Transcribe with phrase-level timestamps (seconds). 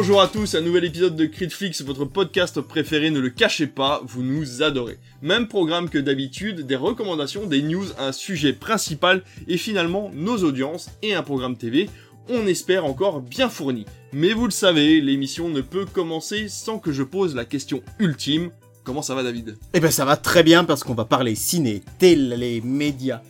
[0.00, 4.00] Bonjour à tous, un nouvel épisode de Critflix, votre podcast préféré, ne le cachez pas,
[4.04, 4.96] vous nous adorez.
[5.22, 10.88] Même programme que d'habitude, des recommandations, des news, un sujet principal et finalement nos audiences
[11.02, 11.90] et un programme TV,
[12.28, 13.86] on espère encore bien fourni.
[14.12, 18.52] Mais vous le savez, l'émission ne peut commencer sans que je pose la question ultime.
[18.84, 19.58] Comment ça va David?
[19.74, 23.20] Eh ben ça va très bien parce qu'on va parler ciné, télé, médias,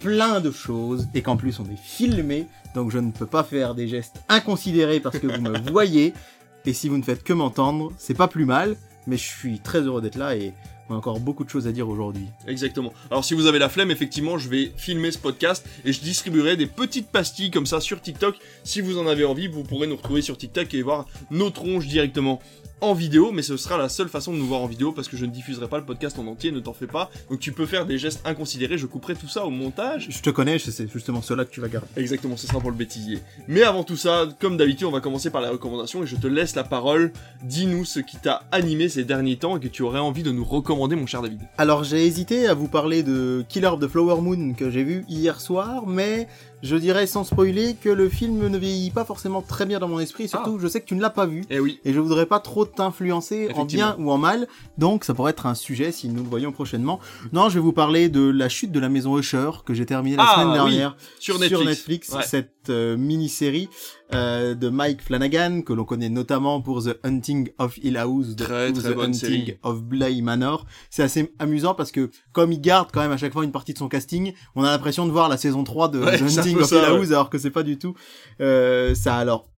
[0.00, 3.74] plein de choses et qu'en plus on est filmé donc je ne peux pas faire
[3.74, 6.12] des gestes inconsidérés parce que vous me voyez
[6.66, 8.76] et si vous ne faites que m'entendre, c'est pas plus mal
[9.06, 10.52] mais je suis très heureux d'être là et
[10.88, 12.26] on a encore beaucoup de choses à dire aujourd'hui.
[12.46, 12.92] Exactement.
[13.10, 16.56] Alors si vous avez la flemme, effectivement, je vais filmer ce podcast et je distribuerai
[16.56, 18.36] des petites pastilles comme ça sur TikTok.
[18.62, 21.86] Si vous en avez envie, vous pourrez nous retrouver sur TikTok et voir nos tronches
[21.86, 22.40] directement
[22.80, 25.16] en vidéo, mais ce sera la seule façon de nous voir en vidéo parce que
[25.16, 27.10] je ne diffuserai pas le podcast en entier, ne t'en fais pas.
[27.30, 30.08] Donc tu peux faire des gestes inconsidérés, je couperai tout ça au montage.
[30.10, 31.88] Je te connais, c'est justement cela que tu vas garder.
[31.96, 33.20] Exactement, ce sera pour le bêtisier.
[33.48, 36.26] Mais avant tout ça, comme d'habitude, on va commencer par les recommandations et je te
[36.26, 37.12] laisse la parole.
[37.42, 40.44] Dis-nous ce qui t'a animé ces derniers temps et que tu aurais envie de nous
[40.44, 41.40] recommander, mon cher David.
[41.58, 45.04] Alors j'ai hésité à vous parler de Killer of the Flower Moon que j'ai vu
[45.08, 46.28] hier soir, mais
[46.62, 50.00] je dirais sans spoiler que le film ne vieillit pas forcément très bien dans mon
[50.00, 51.44] esprit, surtout je sais que tu ne l'as pas vu.
[51.50, 51.80] Eh oui.
[51.84, 54.46] Et je voudrais pas trop t'influencer en bien ou en mal,
[54.78, 56.98] donc ça pourrait être un sujet si nous le voyons prochainement.
[57.32, 60.16] Non, je vais vous parler de la chute de la maison Usher que j'ai terminé
[60.16, 62.10] la Ah, semaine oui, dernière sur Netflix.
[62.12, 62.22] Ouais.
[62.22, 63.68] cette euh, mini-série
[64.14, 68.44] euh, de Mike Flanagan que l'on connaît notamment pour The Hunting of Hill House de-
[68.44, 69.58] Très, ou très The Hunting série.
[69.62, 70.64] of Bly Manor.
[70.90, 73.72] C'est assez amusant parce que comme il garde quand même à chaque fois une partie
[73.72, 76.58] de son casting, on a l'impression de voir la saison 3 de Ouais, The Hunting
[76.58, 76.98] of ça, Hill ouais.
[76.98, 77.94] House alors que c'est pas du tout
[78.40, 79.48] euh, ça alors.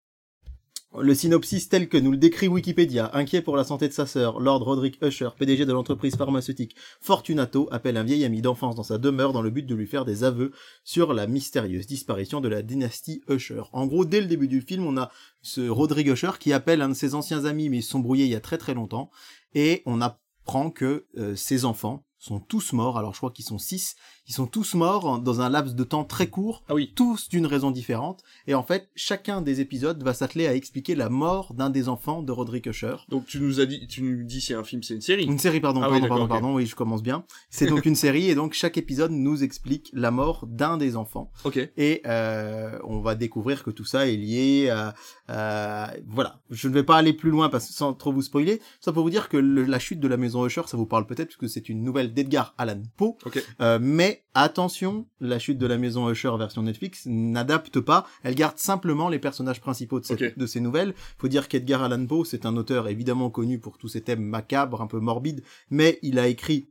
[0.96, 4.40] Le synopsis tel que nous le décrit Wikipédia, inquiet pour la santé de sa sœur,
[4.40, 8.96] Lord Roderick Usher, PDG de l'entreprise pharmaceutique Fortunato, appelle un vieil ami d'enfance dans sa
[8.96, 10.50] demeure dans le but de lui faire des aveux
[10.84, 13.64] sur la mystérieuse disparition de la dynastie Usher.
[13.72, 15.10] En gros, dès le début du film, on a
[15.42, 18.30] ce Roderick Usher qui appelle un de ses anciens amis, mais ils sont brouillés il
[18.30, 19.10] y a très très longtemps,
[19.54, 23.58] et on apprend que euh, ses enfants sont tous morts, alors je crois qu'ils sont
[23.58, 23.94] six,
[24.28, 26.92] ils sont tous morts dans un laps de temps très court, Ah oui.
[26.94, 31.08] tous d'une raison différente, et en fait, chacun des épisodes va s'atteler à expliquer la
[31.08, 32.96] mort d'un des enfants de Roderick Usher.
[33.08, 35.24] Donc tu nous as dit, tu nous dis c'est un film, c'est une série.
[35.24, 37.24] Une série, pardon, Ah oui, pardon, pardon, pardon, oui, je commence bien.
[37.50, 41.30] C'est donc une série, et donc chaque épisode nous explique la mort d'un des enfants.
[41.44, 41.58] Ok.
[41.76, 44.94] Et euh, on va découvrir que tout ça est lié à,
[45.28, 48.60] à- Voilà, je ne vais pas aller plus loin parce, sans trop vous spoiler.
[48.80, 51.06] Ça pour vous dire que le- la chute de la maison Usher, ça vous parle
[51.06, 53.16] peut-être puisque c'est une nouvelle d'Edgar Allan Poe.
[53.24, 53.42] Ok.
[53.60, 58.06] Euh, mais attention, la chute de la maison Usher version Netflix n'adapte pas.
[58.22, 60.38] Elle garde simplement les personnages principaux de, cette- Ok.
[60.38, 60.94] de ces nouvelles.
[61.18, 64.80] Faut dire qu'Edgar Allan Poe, c'est un auteur évidemment connu pour tous ses thèmes macabres,
[64.82, 66.70] un peu morbides, mais il a écrit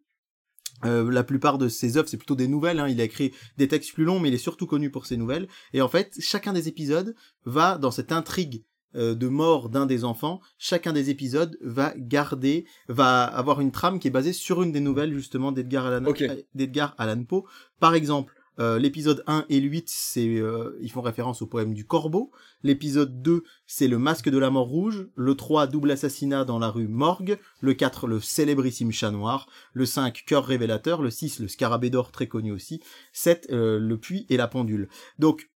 [0.86, 2.80] euh, la plupart de ses œuvres, c'est plutôt des nouvelles.
[2.80, 2.88] Hein.
[2.88, 5.48] Il a écrit des textes plus longs, mais il est surtout connu pour ses nouvelles.
[5.74, 7.16] Et en fait, chacun des épisodes
[7.46, 8.64] va dans cette intrigue
[8.98, 10.42] de mort d'un des enfants.
[10.58, 14.80] Chacun des épisodes va garder, va avoir une trame qui est basée sur une des
[14.80, 16.22] nouvelles justement d'Edgar Allan, Ok.
[16.24, 17.44] euh, Allan Poe.
[17.80, 18.34] Par exemple.
[18.60, 22.32] euh, l'épisode 1 et le 8, c'est, euh, ils font référence au poème du Corbeau.
[22.64, 25.08] L'épisode 2, c'est le masque de la mort rouge.
[25.14, 27.38] Le 3, double assassinat dans la rue Morgue.
[27.62, 32.12] Le 4, le célébrissime chat noir le 5 cœur révélateur, le 6 le scarabée d'or
[32.12, 32.82] très connu aussi,
[33.14, 34.90] 7 euh, le puits et la pendule.
[35.20, 35.52] Donc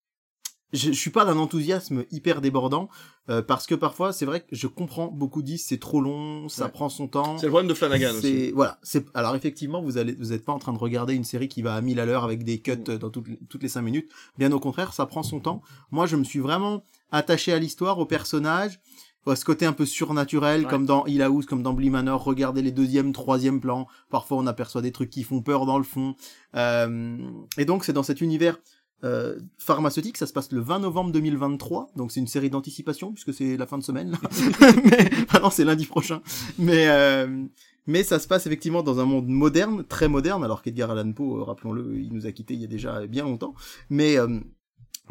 [0.74, 2.90] je, je suis pas d'un enthousiasme hyper débordant
[3.30, 6.66] euh, parce que parfois c'est vrai que je comprends beaucoup disent c'est trop long, ça
[6.66, 6.72] Ouais.
[6.72, 7.38] prend son temps.
[7.38, 8.52] C'est le problème de Flanagan aussi.
[8.52, 11.48] Voilà, c'est alors effectivement vous allez vous êtes pas en train de regarder une série
[11.48, 12.98] qui va à 1000 à l'heure avec des cuts Mm.
[12.98, 14.10] dans toutes les- toutes les 5 minutes.
[14.38, 15.62] Bien au contraire, ça prend son temps.
[15.92, 18.80] Moi, je me suis vraiment attaché à l'histoire, au personnage,
[19.28, 20.70] à ce côté un peu surnaturel Ouais.
[20.70, 23.88] comme dans Hill House, comme dans Bly Manor, regarder les deuxième, troisième plans.
[24.10, 26.16] Parfois, on aperçoit des trucs qui font peur dans le fond.
[26.56, 27.18] Euh,
[27.58, 28.58] et donc, c'est dans cet univers
[29.04, 33.34] euh, pharmaceutique, ça se passe le 20 novembre 2023, donc c'est une série d'anticipation puisque
[33.34, 34.12] c'est la fin de semaine.
[34.12, 34.18] Là.
[34.86, 36.22] mais ah non, c'est lundi prochain.
[36.58, 37.46] Mais euh,
[37.88, 41.40] mais ça se passe effectivement dans un monde moderne, très moderne, alors qu'Edgar Allan Poe,
[41.40, 43.56] euh, rappelons-le, il nous a quittés il y a déjà bien longtemps.
[43.90, 44.40] Mais euh,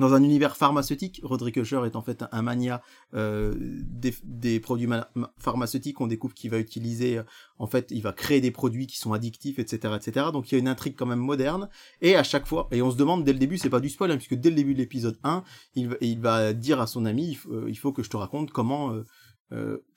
[0.00, 2.82] dans un univers pharmaceutique, Roderick Usher est en fait un, mania
[3.14, 3.54] euh,
[3.84, 4.12] des,
[4.58, 6.00] produits ma- ma- pharmaceutiques.
[6.00, 7.22] On découvre qu'il va utiliser, euh,
[7.58, 10.26] en fait, il va créer des produits qui sont addictifs, etc., etc.
[10.32, 11.68] Donc il y a une intrigue quand même moderne.
[12.00, 14.10] Et à chaque fois, et on se demande dès le début, c'est pas du spoil,
[14.10, 15.44] hein, puisque dès le début de l'épisode 1,
[15.76, 15.88] il,
[16.20, 18.92] va- dire à son ami, il, faut- euh, faut que je te raconte comment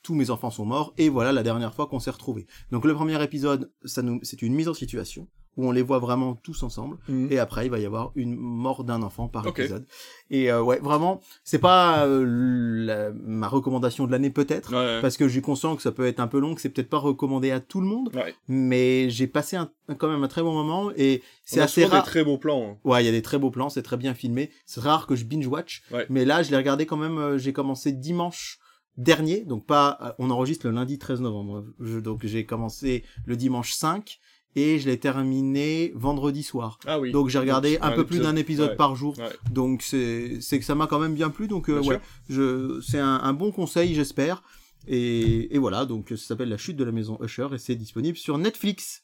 [0.02, 2.46] tous mes enfants sont morts, et voilà la dernière fois qu'on s'est retrouvés.
[2.72, 6.62] Donc le premier épisode, c'est une mise en situation où on les voit vraiment tous
[6.62, 6.96] ensemble.
[7.08, 7.28] Mhm.
[7.30, 9.86] Et après, il va y avoir une mort d'un enfant par épisode.
[10.30, 15.00] Et euh, ouais, vraiment, c'est pas euh, la- ma recommandation de l'année peut-être, Ouais, ouais.
[15.00, 16.98] parce que j'ai conscient que ça peut être un peu long, que c'est peut-être pas
[16.98, 18.34] recommandé à tout le monde, Ouais.
[18.48, 22.02] mais j'ai passé un, quand même un très bon moment et c'est assez rare.
[22.02, 22.70] des très beaux plans.
[22.72, 22.76] hein.
[22.84, 24.50] Ouais, il y a des très beaux plans, c'est très bien filmé.
[24.66, 26.06] C'est rare que je binge watch, Ouais.
[26.10, 27.18] mais là, je l'ai regardé quand même.
[27.18, 28.58] euh, j'ai commencé dimanche
[28.96, 31.64] dernier, donc pas, on enregistre le lundi 13 novembre.
[31.80, 34.20] Je, donc j'ai commencé le dimanche 5
[34.56, 36.78] et je l'ai terminé vendredi soir.
[36.86, 37.10] Ah oui.
[37.12, 38.76] Donc j'ai regardé Donc, un peu plus d'un épisode Ouais.
[38.76, 39.18] par jour.
[39.18, 39.30] Ouais.
[39.50, 41.48] Donc c'est c'est que ça m'a quand même bien plu.
[41.48, 42.36] Donc euh, Bien ouais, sûr.
[42.36, 44.42] je c'est un, un bon conseil j'espère.
[44.86, 48.18] Et, et voilà, donc ça s'appelle La chute de la maison Usher et c'est disponible
[48.18, 49.02] sur Netflix.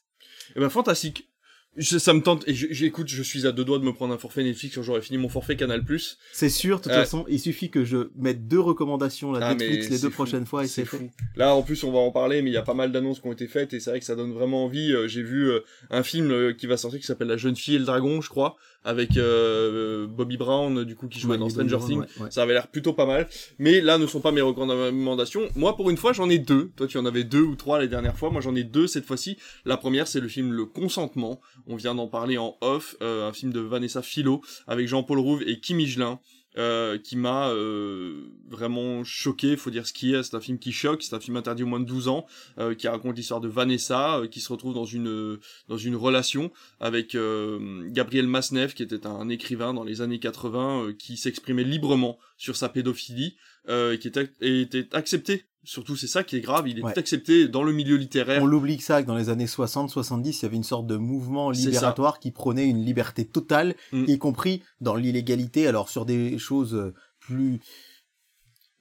[0.55, 1.30] Eh ben fantastique.
[1.77, 4.13] Je- ça me tente et je- j'écoute, je suis à deux doigts de me prendre
[4.13, 5.81] un forfait Netflix quand j'aurai fini mon forfait Canal+.
[6.33, 6.97] C'est sûr, de toute Ouais.
[6.97, 10.15] façon, il suffit que je mette deux recommandations là, Ah, Netflix les deux fou.
[10.15, 10.97] prochaines fois et c'est fait.
[10.97, 11.09] fou.
[11.37, 13.27] Là, en plus, on va en parler, mais il y a pas mal d'annonces qui
[13.27, 14.91] ont été faites et c'est vrai que ça donne vraiment envie.
[14.91, 17.75] Euh, J'ai vu euh, un film euh, qui va sortir qui s'appelle La jeune fille
[17.75, 21.37] et le dragon, je crois, avec euh, Bobby Brown, euh, du coup, qui jouait Ouais,
[21.37, 21.99] dans Stranger Things.
[21.99, 22.31] ouais, ouais.
[22.31, 23.29] Ça avait l'air plutôt pas mal.
[23.59, 25.47] Mais là ne sont pas mes recommandations.
[25.55, 26.71] Moi, pour une fois, j'en ai deux.
[26.75, 28.29] Toi, tu en avais deux ou trois les dernières fois.
[28.29, 29.37] Moi, j'en ai deux cette fois-ci.
[29.65, 31.39] La première, c'est le film Le Consentement.
[31.67, 32.95] On vient d'en parler en off.
[33.01, 36.19] euh, un film de Vanessa Philo avec Jean-Paul Rouve et Kim Higelin.
[36.57, 40.73] euh, qui m'a euh, vraiment choqué, faut dire ce qui est, c'est un film qui
[40.73, 42.25] choque, c'est un film interdit au moins de 12 ans,
[42.59, 45.95] euh, qui raconte l'histoire de Vanessa, euh, qui se retrouve dans une euh, dans une
[45.95, 51.15] relation avec euh, Gabriel Masnev, qui était un écrivain dans les années 80, euh, qui
[51.15, 53.37] s'exprimait librement sur sa pédophilie,
[53.69, 55.45] et qui était, était accepté.
[55.63, 56.97] Surtout, c'est ça qui est grave, il est Ouais.
[56.97, 58.41] accepté dans le milieu littéraire.
[58.41, 60.97] On l'oublie que ça, que dans les années 60-70, il y avait une sorte de
[60.97, 64.05] mouvement libératoire qui prônait une liberté totale, Mm.
[64.07, 67.59] y compris dans l'illégalité, alors sur des choses plus...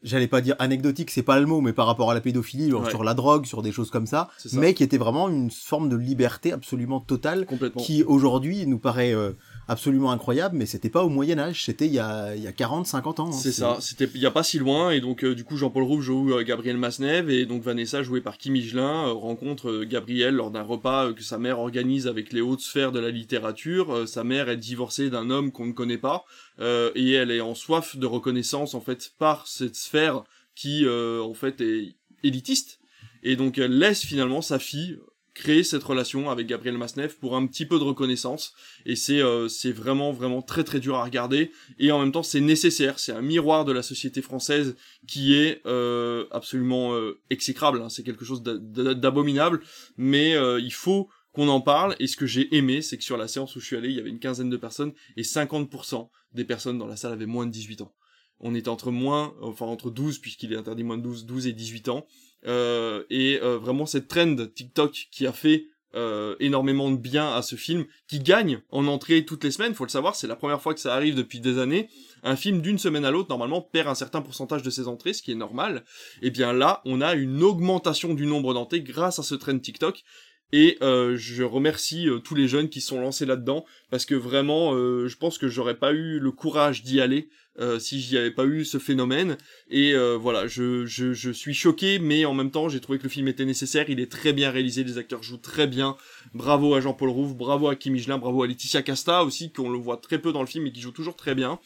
[0.02, 2.85] J'allais pas dire anecdotiques, c'est pas le mot, mais par rapport à la pédophilie, genre
[2.85, 2.91] Ouais.
[2.91, 4.49] sur la drogue, sur des choses comme ça, ça.
[4.58, 7.82] mais qui était vraiment une forme de liberté absolument totale, Complètement.
[7.82, 9.32] qui aujourd'hui nous paraît euh,
[9.69, 12.87] absolument incroyable, mais c'était pas au Moyen-Âge, c'était il y a, il y a 40,
[12.87, 13.29] 50 ans.
[13.29, 13.32] hein.
[13.32, 15.82] C'est ça, c'était il y a pas si loin et donc euh, du coup Jean-Paul
[15.85, 19.85] Rouve joue euh, Gabriel Masnev et donc Vanessa jouée par Kim Higelin euh, rencontre euh,
[19.85, 23.93] Gabriel lors d'un repas que sa mère organise avec les hautes sphères de la littérature.
[23.94, 26.25] Euh, sa mère est divorcée d'un homme qu'on ne connaît pas
[26.61, 30.25] et elle est en soif de reconnaissance en fait par cette sphère
[30.55, 32.79] qui euh, en fait est élitiste.
[33.23, 34.99] Et donc elle laisse finalement sa fille
[35.33, 38.53] créer cette relation avec Gabriel Masnev pour un petit peu de reconnaissance.
[38.85, 41.51] Et c'est euh, c'est vraiment vraiment très très dur à regarder.
[41.79, 45.63] Et en même temps c'est nécessaire, c'est un miroir de la société française qui est
[45.67, 47.89] euh, absolument euh, exécrable, hein.
[47.89, 49.61] c'est quelque chose d'a- d'a- d'abominable,
[49.97, 53.17] mais euh, il faut qu'on en parle, et ce que j'ai aimé, c'est que sur
[53.17, 56.11] la séance où je suis allé, il y avait une quinzaine de personnes, et 50%
[56.32, 57.93] des personnes dans la salle avaient moins de 18 ans.
[58.41, 61.53] On était entre moins, enfin entre 12, puisqu'il est interdit moins de 12, 12 et
[61.53, 62.06] 18 ans,
[62.47, 67.43] euh, et euh, vraiment cette trend TikTok qui a fait euh, énormément de bien à
[67.43, 70.62] ce film, qui gagne en entrée toutes les semaines, faut le savoir, c'est la première
[70.62, 71.88] fois que ça arrive depuis des années,
[72.23, 75.23] un film d'une semaine à l'autre, normalement, perd un certain pourcentage de ses entrées, ce
[75.23, 75.85] qui est normal.
[76.23, 80.05] Et bien là, on a une augmentation du nombre d'entrées grâce à ce trend TikTok.
[80.52, 84.75] Et euh, je remercie euh, tous les jeunes qui sont lancés là-dedans, parce que vraiment,
[84.75, 87.29] euh, je pense que j'aurais pas eu le courage d'y aller
[87.61, 89.37] euh, si j'y avais pas eu ce phénomène.
[89.70, 93.05] Et euh, voilà, je, je, je suis choqué, mais en même temps, j'ai trouvé que
[93.05, 93.91] le film était nécessaire.
[93.91, 95.97] Il est très bien réalisé, les acteurs jouent très bien.
[96.35, 99.79] Bravo à Jean-Paul Rouve, bravo à Kim Higelin, bravo à Laetitia Casta aussi, qu'on le
[99.79, 101.61] voit très peu dans le film et qui joue toujours très bien.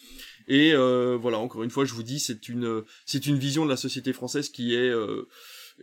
[0.46, 3.70] Et euh, voilà, encore une fois, je vous dis, c'est une, c'est une vision de
[3.70, 4.92] la société française qui est,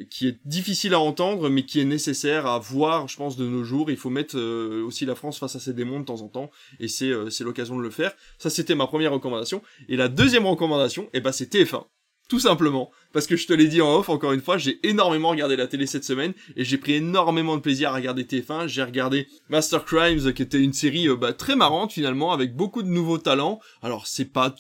[0.10, 3.64] qui est difficile à entendre, mais qui est nécessaire à voir, je pense, de nos
[3.64, 3.92] jours.
[3.92, 6.50] Il faut mettre euh, aussi la France face à ses démons de temps en temps,
[6.80, 8.14] et c'est, euh, c'est l'occasion de le faire.
[8.38, 9.62] Ça, c'était ma première recommandation.
[9.90, 11.86] Et la deuxième recommandation, eh ben, c'est TF1.
[12.30, 15.30] Tout simplement, parce que je te l'ai dit en off, encore une fois, j'ai énormément
[15.30, 18.68] regardé la télé cette semaine, et j'ai pris énormément de plaisir à regarder TF1.
[18.68, 22.84] J'ai regardé Master Crimes, qui était une série euh, bah, très marrante finalement, avec beaucoup
[22.84, 23.60] de nouveaux talents.
[23.82, 24.56] Alors c'est pas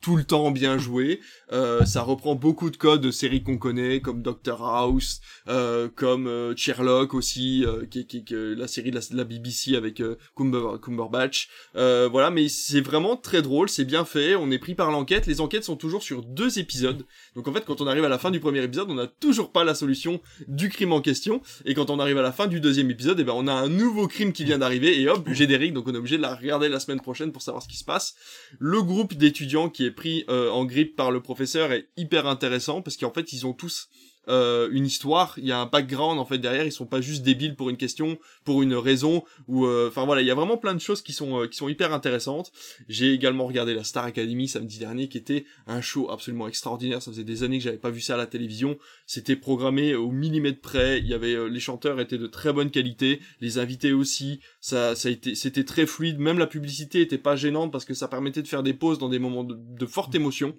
[0.00, 1.20] tout le temps bien joué,
[1.52, 6.26] euh, ça reprend beaucoup de codes de séries qu'on connaît, comme Doctor House, euh, comme
[6.26, 10.02] euh, Sherlock aussi, euh, qui, qui, qui- la série de la, BBC avec
[10.36, 11.48] Cumber, Cumberbatch.
[11.74, 15.40] Voilà, mais c'est vraiment très drôle, c'est bien fait, on est pris par l'enquête, les
[15.42, 17.04] enquêtes sont toujours sur deux épisodes,
[17.36, 19.52] donc en fait quand on arrive à la fin du premier épisode, on n'a toujours
[19.52, 22.60] pas la solution du crime en question, et quand on arrive à la fin du
[22.60, 25.74] deuxième épisode, eh ben on a un nouveau crime qui vient d'arriver, et hop, générique,
[25.74, 27.84] donc on est obligé de la regarder la semaine prochaine pour savoir ce qui se
[27.84, 28.14] passe.
[28.58, 32.82] Le groupe d'étudiants qui est pris euh, en grippe par le professeur est hyper intéressant,
[32.82, 33.88] parce qu'en fait ils ont tous
[34.28, 37.22] euh, une histoire, il y a un background en fait derrière, ils sont pas juste
[37.22, 40.56] débiles pour une question, pour une raison, ou euh, enfin voilà, il y a vraiment
[40.56, 42.52] plein de choses qui sont euh, qui sont hyper intéressantes.
[42.88, 47.02] J'ai également regardé la Star Academy samedi dernier, qui était un show absolument extraordinaire.
[47.02, 48.78] Ça faisait des années que j'avais pas vu ça à la télévision.
[49.06, 50.98] C'était programmé au millimètre près.
[50.98, 54.40] Il y avait euh, les chanteurs étaient de très bonne qualité, les invités aussi.
[54.60, 56.18] Ça ça a été c'était très fluide.
[56.18, 59.08] Même la publicité était pas gênante parce que ça permettait de faire des pauses dans
[59.08, 60.54] des moments de, de forte émotion.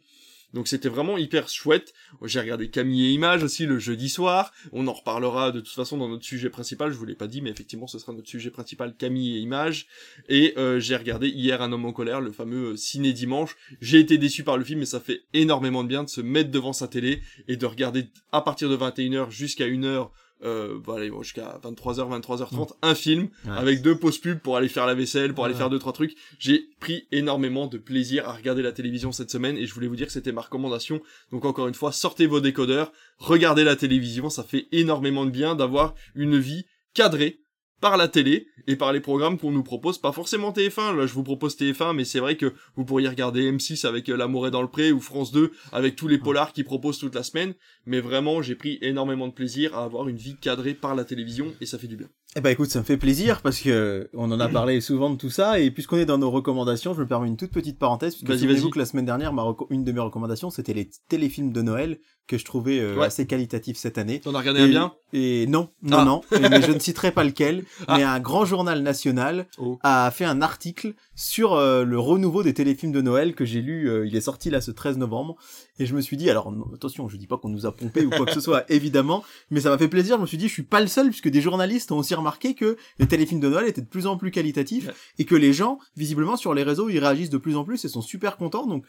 [0.53, 1.93] Donc c'était vraiment hyper chouette.
[2.23, 4.51] J'ai regardé Camille et Images aussi le jeudi soir.
[4.71, 6.91] On en reparlera de toute façon dans notre sujet principal.
[6.91, 9.87] Je vous l'ai pas dit, mais effectivement, ce sera notre sujet principal, Camille et Images.
[10.29, 13.55] Et euh, j'ai regardé hier Un homme en colère, le fameux euh, ciné dimanche.
[13.81, 16.51] J'ai été déçu par le film, mais ça fait énormément de bien de se mettre
[16.51, 20.09] devant sa télé et de regarder à partir de 21h jusqu'à 1h
[20.43, 24.93] euh, voilà, jusqu'à 23h, 23h30, un film avec deux pauses pubs pour aller faire la
[24.93, 26.15] vaisselle, pour aller faire deux trois trucs.
[26.39, 29.95] J'ai pris énormément de plaisir à regarder la télévision cette semaine et je voulais vous
[29.95, 31.01] dire que c'était ma recommandation.
[31.31, 35.55] Donc encore une fois, sortez vos décodeurs, regardez la télévision, ça fait énormément de bien
[35.55, 37.40] d'avoir une vie cadrée
[37.81, 41.13] par la télé et par les programmes qu'on nous propose, pas forcément TF1, là je
[41.13, 44.51] vous propose TF1, mais c'est vrai que vous pourriez regarder M6 avec euh, L'amour est
[44.51, 47.53] dans le pré ou France 2 avec tous les polars qui proposent toute la semaine,
[47.85, 51.53] mais vraiment j'ai pris énormément de plaisir à avoir une vie cadrée par la télévision
[51.59, 52.07] et ça fait du bien.
[52.37, 55.17] Eh ben écoute, ça me fait plaisir parce que on en a parlé souvent de
[55.17, 58.15] tout ça et puisqu'on est dans nos recommandations, je me permets une toute petite parenthèse
[58.15, 61.61] puisque souvenez-vous que la semaine dernière, ma une de mes recommandations, c'était les téléfilms de
[61.61, 61.97] Noël
[62.27, 64.21] que je trouvais euh, assez qualitatifs cette année.
[64.21, 64.93] T'en as regardé un bien?
[65.11, 66.05] Et non, non, ah.
[66.05, 66.21] non.
[66.31, 67.65] mais je ne citerai pas lequel.
[67.87, 67.97] Ah.
[67.97, 69.79] Mais un grand journal national oh.
[69.81, 73.89] a fait un article sur euh, le renouveau des téléfilms de Noël que j'ai lu.
[73.89, 75.35] Euh, il est sorti là ce 13 novembre
[75.81, 78.11] et je me suis dit, alors attention, je dis pas qu'on nous a pompé ou
[78.11, 80.17] quoi que ce soit, évidemment, mais ça m'a fait plaisir.
[80.17, 82.53] Je me suis dit, je suis pas le seul puisque des journalistes ont aussi remarqué
[82.53, 85.79] que les téléfilms de Noël étaient de plus en plus qualitatifs et que les gens,
[85.97, 88.67] visiblement sur les réseaux, ils réagissent de plus en plus et sont super contents.
[88.67, 88.85] Donc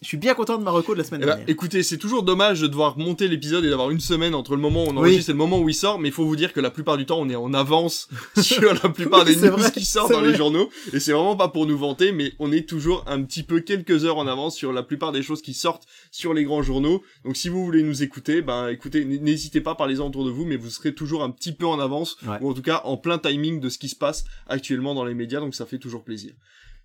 [0.00, 1.50] je suis bien content de ma reco de la semaine eh ben, dernière.
[1.50, 4.84] écoutez, c'est toujours dommage de devoir monter l'épisode et d'avoir une semaine entre le moment
[4.84, 6.60] où on enregistre et le moment où il sort, mais il faut vous dire que
[6.60, 8.08] la plupart du temps, on est en avance
[8.40, 10.70] sur la plupart des news qui sortent dans les journaux.
[10.92, 14.04] Et c'est vraiment pas pour nous vanter, mais on est toujours un petit peu quelques
[14.04, 17.02] heures en avance sur la plupart des choses qui sortent sur les grands journaux.
[17.24, 20.56] Donc si vous voulez nous écouter, ben écoutez, n'hésitez pas, parlez-en autour de vous, mais
[20.56, 23.58] vous serez toujours un petit peu en avance, ou en tout cas en plein timing
[23.58, 26.34] de ce qui se passe actuellement dans les médias, donc ça fait toujours plaisir.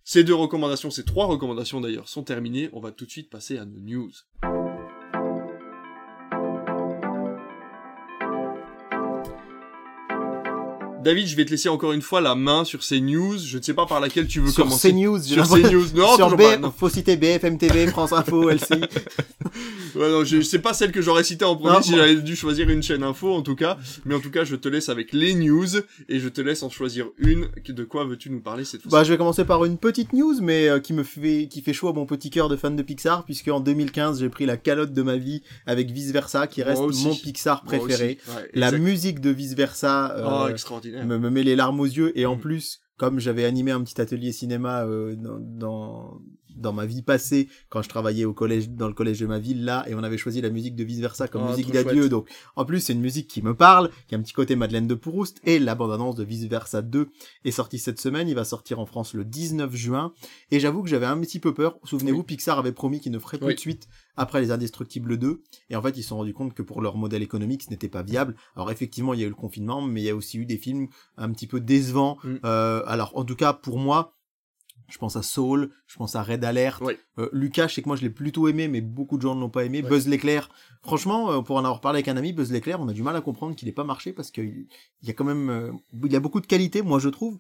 [0.06, 2.70] Ces deux recommandations, ces trois recommandations d'ailleurs, sont terminées.
[2.74, 4.12] On va tout de suite passer à nos news.
[11.04, 13.38] David, je vais te laisser encore une fois la main sur ces news.
[13.38, 14.90] Je ne sais pas par laquelle tu veux sur commencer.
[14.90, 15.86] Ces news, sur ces news.
[15.96, 16.44] Non, sur B,
[16.78, 18.70] faut citer BFM TV, France Info, LC.
[19.96, 22.70] ouais, non, je, sais pas celle que j'aurais citée en premier si j'avais dû choisir
[22.70, 23.78] une chaîne info, en tout cas.
[24.06, 25.68] Mais en tout cas, je te laisse avec les news
[26.08, 27.50] et je te laisse en choisir une.
[27.68, 30.40] De quoi veux-tu nous parler cette fois Bah, je vais commencer par une petite news,
[30.42, 32.82] mais euh, qui me fait, qui fait chaud à mon petit cœur de fan de
[32.82, 36.64] Pixar, puisque en 2015, j'ai pris la calotte de ma vie avec Vice Versa, qui
[36.64, 38.20] reste mon Pixar préféré.
[38.54, 40.16] la musique de Vice Versa.
[40.18, 42.40] Euh, oh, extraordinaire me, me met les larmes aux yeux et en mm.
[42.40, 46.22] plus comme j'avais animé un petit atelier cinéma euh, dans, dans,
[46.56, 49.66] dans ma vie passée quand je travaillais au collège dans le collège de ma ville
[49.66, 52.10] là et on avait choisi la musique de vice versa comme oh, musique d'adieu.
[52.10, 54.88] donc en plus c'est une musique qui me parle qui a un petit côté Madeleine
[54.88, 57.10] de Proust et la bande annonce de vice versa 2
[57.46, 58.28] est sortie cette semaine.
[58.28, 60.14] Il va sortir en France le 19 juin.
[60.52, 61.78] Et j'avoue que j'avais un petit peu peur.
[61.84, 65.42] Souvenez-vous Pixar avait promis qu'il ne ferait plus de suite après les Indestructibles 2
[65.72, 67.90] et en fait ils se sont rendus compte que pour leur modèle économique ce n'était
[67.90, 68.36] pas viable.
[68.56, 70.58] Alors effectivement il y a eu le confinement mais il y a aussi eu des
[70.58, 72.18] films un petit peu décevants.
[72.24, 72.36] Mm.
[72.46, 74.14] euh, alors en tout cas pour moi
[74.88, 76.82] je pense à Soul, je pense à Red Alert.
[77.18, 79.42] Euh, Lucas, je sais que moi je l'ai plutôt aimé, mais beaucoup de gens ne
[79.42, 79.82] l'ont pas aimé.
[79.82, 80.50] Buzz l'éclair,
[80.82, 83.16] franchement, euh, pour en avoir parlé avec un ami, Buzz l'éclair, on a du mal
[83.16, 84.68] à comprendre qu'il n'ait pas marché parce qu'il
[85.02, 85.72] y a quand même, euh,
[86.04, 87.40] il y a beaucoup de qualité, moi je trouve.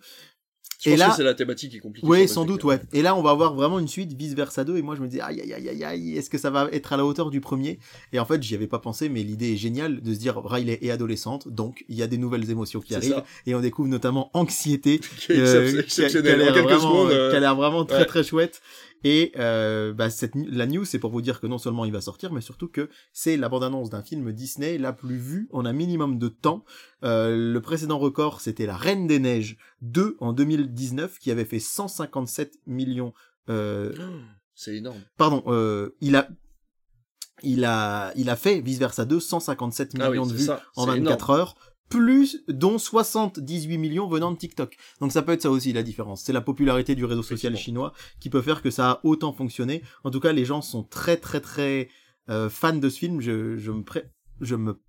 [0.84, 2.06] Je et là, c'est la thématique qui est compliquée.
[2.06, 2.80] Oui, sans doute, ouais.
[2.92, 4.78] Et là, on va avoir vraiment une suite vice versa 2.
[4.78, 6.98] Et moi, je me dis, aïe, aïe, aïe, aïe, est-ce que ça va être à
[6.98, 7.80] la hauteur du premier?
[8.12, 10.80] Et en fait, j'y avais pas pensé, mais l'idée est géniale de se dire, Riley
[10.82, 13.24] est adolescente, donc il y a des nouvelles émotions qui arrivent.
[13.46, 18.62] Et on découvre notamment anxiété, qui, euh, qui, a, l'air vraiment, très très chouette.
[19.04, 22.02] Et euh, bah, cette, la news, c'est pour vous dire que non seulement il va
[22.02, 25.74] sortir, mais surtout que c'est la bande-annonce d'un film Disney la plus vue en un
[25.74, 26.64] minimum de temps.
[27.04, 31.60] Euh, le précédent record, c'était La Reine des Neiges 2 en 2019, qui avait fait
[31.60, 33.14] 157 millions.
[33.50, 33.94] Euh...
[34.56, 35.02] c'est énorme.
[35.18, 36.30] Pardon, euh, il a
[37.42, 41.30] il a il a fait vice versa 2 157 ah millions de vues en 24
[41.32, 41.56] heures
[41.90, 44.75] plus dont 78 millions venant de TikTok.
[45.00, 46.24] Donc ça peut être ça aussi la différence.
[46.24, 49.84] C'est la popularité du réseau social chinois qui peut faire que ça a autant fonctionné.
[50.04, 51.90] En tout cas, les gens sont très très très
[52.30, 53.22] euh, fans de ce film.
[53.22, 53.84] Je, je me
[54.42, 54.80] je me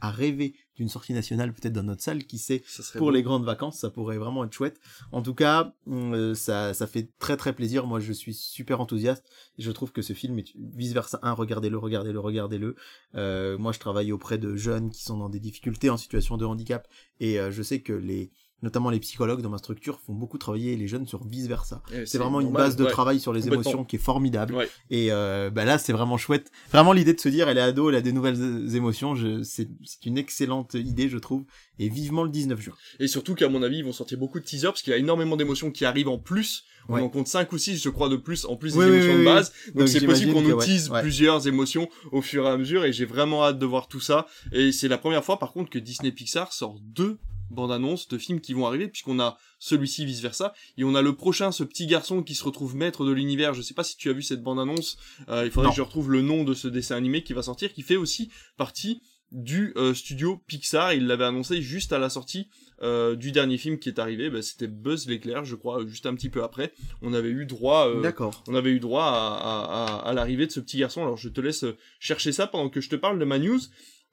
[0.00, 2.62] à rêver d'une sortie nationale peut-être dans notre salle, qui sait,
[2.96, 4.80] pour les grandes vacances, ça pourrait vraiment être chouette.
[5.12, 7.86] En tout cas, euh, ça, ça fait très très plaisir.
[7.86, 9.24] Moi, je suis super enthousiaste.
[9.58, 11.20] je trouve que ce film est vice versa.
[11.22, 12.74] Un, regardez-le, regardez-le, regardez-le.
[13.14, 16.44] Euh, moi, je travaille auprès de jeunes qui sont dans des difficultés en situation de
[16.44, 16.88] handicap,
[17.20, 18.32] et euh, je sais que les
[18.64, 21.82] notamment les psychologues dans ma structure, font beaucoup travailler les jeunes sur vice versa.
[21.92, 22.90] Et C'est vraiment une base de ouais.
[22.90, 24.54] travail sur les émotions qui est formidable.
[24.54, 24.68] Ouais.
[24.90, 26.50] Et euh, bah là, c'est vraiment chouette.
[26.72, 29.14] Vraiment l'idée de se dire, elle est ado, elle a des nouvelles euh, émotions.
[29.44, 29.68] C'est,
[30.04, 31.44] une excellente idée, je trouve.
[31.78, 32.74] Et vivement le 19 juin.
[33.00, 34.98] Et surtout qu'à mon avis, ils vont sortir beaucoup de teasers parce qu'il y a
[34.98, 36.64] énormément d'émotions qui arrivent en plus.
[36.88, 37.00] On Ouais.
[37.00, 39.20] en compte 5 ou 6, je crois, de plus, en plus des Oui, émotions oui,
[39.20, 39.52] de base.
[39.74, 43.06] Donc c'est possible qu'on nous tease plusieurs émotions au fur et à mesure et j'ai
[43.06, 44.26] vraiment hâte de voir tout ça.
[44.52, 47.18] Et c'est la première fois, par contre, que Disney Pixar sort deux
[47.54, 51.00] bandes annonces de films qui vont arriver puisqu'on a celui-ci vice versa et on a
[51.02, 53.96] le prochain ce petit garçon qui se retrouve maître de l'univers je sais pas si
[53.96, 55.72] tu as vu cette bande annonce euh, il faudrait Non.
[55.72, 58.30] que je retrouve le nom de ce dessin animé qui va sortir qui fait aussi
[58.56, 59.00] partie
[59.32, 62.48] du euh, studio Pixar il l'avait annoncé juste à la sortie
[62.82, 66.14] euh, du dernier film qui est arrivé bah, c'était Buzz l'éclair je crois juste un
[66.14, 68.44] petit peu après on avait eu droit euh, D'accord.
[68.46, 71.02] on avait eu droit à, à, à, à l'arrivée de ce petit garçon.
[71.02, 71.64] Alors je te laisse
[71.98, 73.58] chercher ça pendant que je te parle de ma news.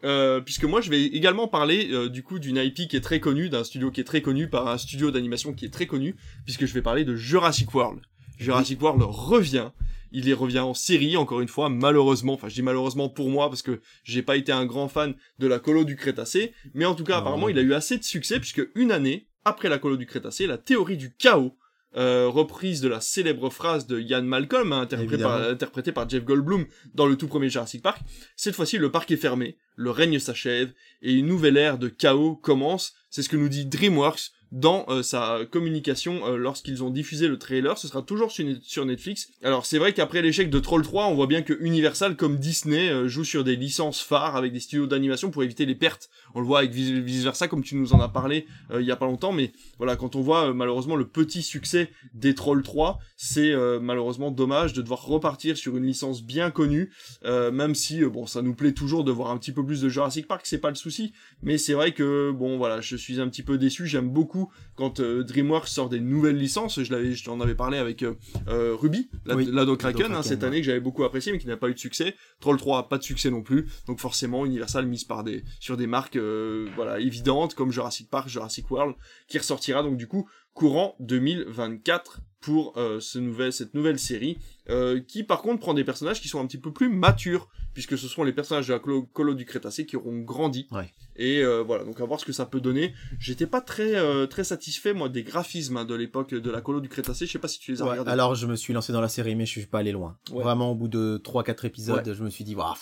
[0.03, 3.19] Euh, puisque moi je vais également parler euh, du coup d'une IP qui est très
[3.19, 6.15] connue, d'un studio qui est très connu, par un studio d'animation qui est très connu,
[6.43, 8.01] puisque je vais parler de Jurassic World.
[8.39, 9.69] Jurassic World revient,
[10.11, 13.49] il y revient en série encore une fois, malheureusement, enfin je dis malheureusement pour moi
[13.49, 16.95] parce que j'ai pas été un grand fan de la colo du Crétacé, mais en
[16.95, 17.19] tout cas Ah.
[17.19, 20.47] apparemment il a eu assez de succès puisque une année après la colo du Crétacé,
[20.47, 21.55] la théorie du chaos
[21.97, 25.53] euh, reprise de la célèbre phrase de Ian Malcolm, hein, interprété par, Évidemment.
[25.53, 28.01] interprété par Jeff Goldblum dans le tout premier Jurassic Park.
[28.35, 30.71] Cette fois-ci, le parc est fermé, le règne s'achève,
[31.01, 32.93] et une nouvelle ère de chaos commence.
[33.09, 37.37] C'est ce que nous dit DreamWorks dans euh, sa communication euh, lorsqu'ils ont diffusé le
[37.37, 37.77] trailer.
[37.77, 39.29] Ce sera toujours sur, Netflix.
[39.43, 42.89] Alors c'est vrai qu'après l'échec de Troll 3, on voit bien que Universal comme Disney
[42.89, 46.09] euh, joue sur des licences phares avec des studios d'animation pour éviter les pertes.
[46.33, 48.91] On le voit avec vice versa comme tu nous en as parlé euh, il y
[48.91, 52.63] a pas longtemps, mais voilà quand on voit euh, malheureusement le petit succès des Troll
[52.63, 56.91] 3, c'est euh, malheureusement dommage de devoir repartir sur une licence bien connue,
[57.23, 60.27] même si bon ça nous plaît toujours de voir un petit peu plus de Jurassic
[60.27, 63.43] Park, c'est pas le souci, mais c'est vrai que bon voilà je suis un petit
[63.43, 64.40] peu déçu, j'aime beaucoup
[64.75, 68.15] quand euh, DreamWorks sort des nouvelles licences, je l'avais, je t'en avais parlé avec euh,
[68.47, 70.47] euh, Ruby, la, Oui, la Dog la Kraken, hein, cette ouais.
[70.47, 72.15] année que j'avais beaucoup apprécié mais qui n'a pas eu de succès.
[72.39, 75.87] Troll 3 pas de succès non plus, donc forcément Universal mise par des sur des
[75.87, 78.95] marques voilà évidentes comme Jurassic Park, Jurassic World,
[79.27, 84.37] qui ressortira donc du coup courant 2024 pour euh, ce nouvel, cette nouvelle série,
[84.69, 87.97] euh, qui par contre prend des personnages qui sont un petit peu plus matures, puisque
[87.97, 90.67] ce seront les personnages de la colo, colo du Crétacé qui auront grandi.
[90.71, 90.91] Ouais.
[91.15, 92.93] Et euh, voilà, donc à voir ce que ça peut donner.
[93.19, 96.81] J'étais pas très euh, très satisfait moi des graphismes hein, de l'époque de la colo
[96.81, 97.25] du Crétacé.
[97.27, 98.11] Je sais pas si tu les as Ouais, regardés.
[98.11, 100.17] alors je me suis lancé dans la série, mais je suis pas allé loin.
[100.31, 100.43] Ouais.
[100.43, 102.73] Vraiment, au bout de 3-4 épisodes, je me suis dit, waouh.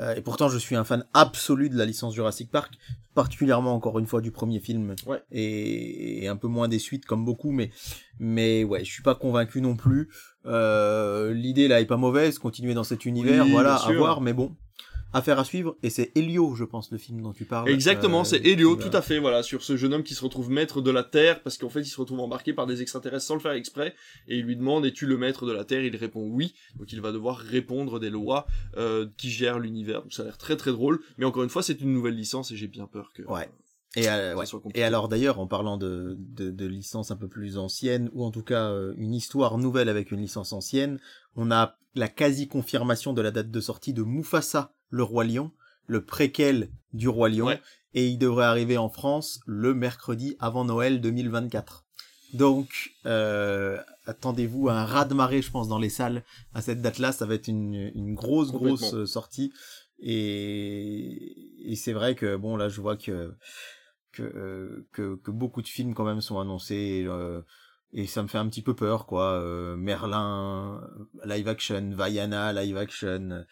[0.00, 2.72] Euh, et pourtant, je suis un fan absolu de la licence Jurassic Park,
[3.14, 5.22] particulièrement encore une fois du premier film, Ouais.
[5.30, 7.70] et, et un peu moins des suites comme beaucoup, mais
[8.18, 10.08] mais ouais, je suis pas convaincu non plus.
[10.46, 14.32] Euh, L'idée là est pas mauvaise, continuer dans cet univers, Oui, voilà, à voir, mais
[14.32, 14.52] bon,
[15.12, 15.76] affaire à suivre.
[15.82, 17.68] Et c'est Elio, je pense, le film dont tu parles.
[17.68, 20.50] Exactement, euh, c'est Helio, tout à fait, voilà, sur ce jeune homme qui se retrouve
[20.50, 23.34] maître de la Terre, parce qu'en fait, il se retrouve embarqué par des extraterrestres sans
[23.34, 23.94] le faire exprès,
[24.28, 25.84] et il lui demande, es-tu le maître de la Terre?
[25.84, 28.46] Il répond oui, donc il va devoir répondre des lois
[28.76, 31.62] euh, qui gèrent l'univers, donc ça a l'air très très drôle, mais encore une fois,
[31.62, 33.48] c'est une nouvelle licence, et j'ai bien peur que Ouais.
[33.96, 34.44] Et, euh, ouais.
[34.74, 38.30] Et alors d'ailleurs, en parlant de, de, de licences un peu plus anciennes, ou en
[38.30, 41.00] tout cas euh, une histoire nouvelle avec une licence ancienne,
[41.34, 45.50] on a la quasi-confirmation de la date de sortie de Mufasa, le Roi Lion,
[45.86, 47.60] le préquel du Roi Lion, Ouais.
[47.94, 51.84] et il devrait arriver en France le mercredi avant Noël 2024.
[52.34, 56.22] Donc, euh, attendez-vous à un raz-de-marée, je pense, dans les salles
[56.54, 57.10] à cette date-là.
[57.10, 59.52] Ça va être une, une grosse, grosse euh, sortie.
[60.00, 63.34] Et, et c'est vrai que, bon, là, je vois que
[64.12, 67.42] que, euh, que, que beaucoup de films quand même sont annoncés et, euh,
[67.92, 70.80] et ça me fait un petit peu peur quoi euh, Merlin
[71.24, 73.44] live action Vaiana live action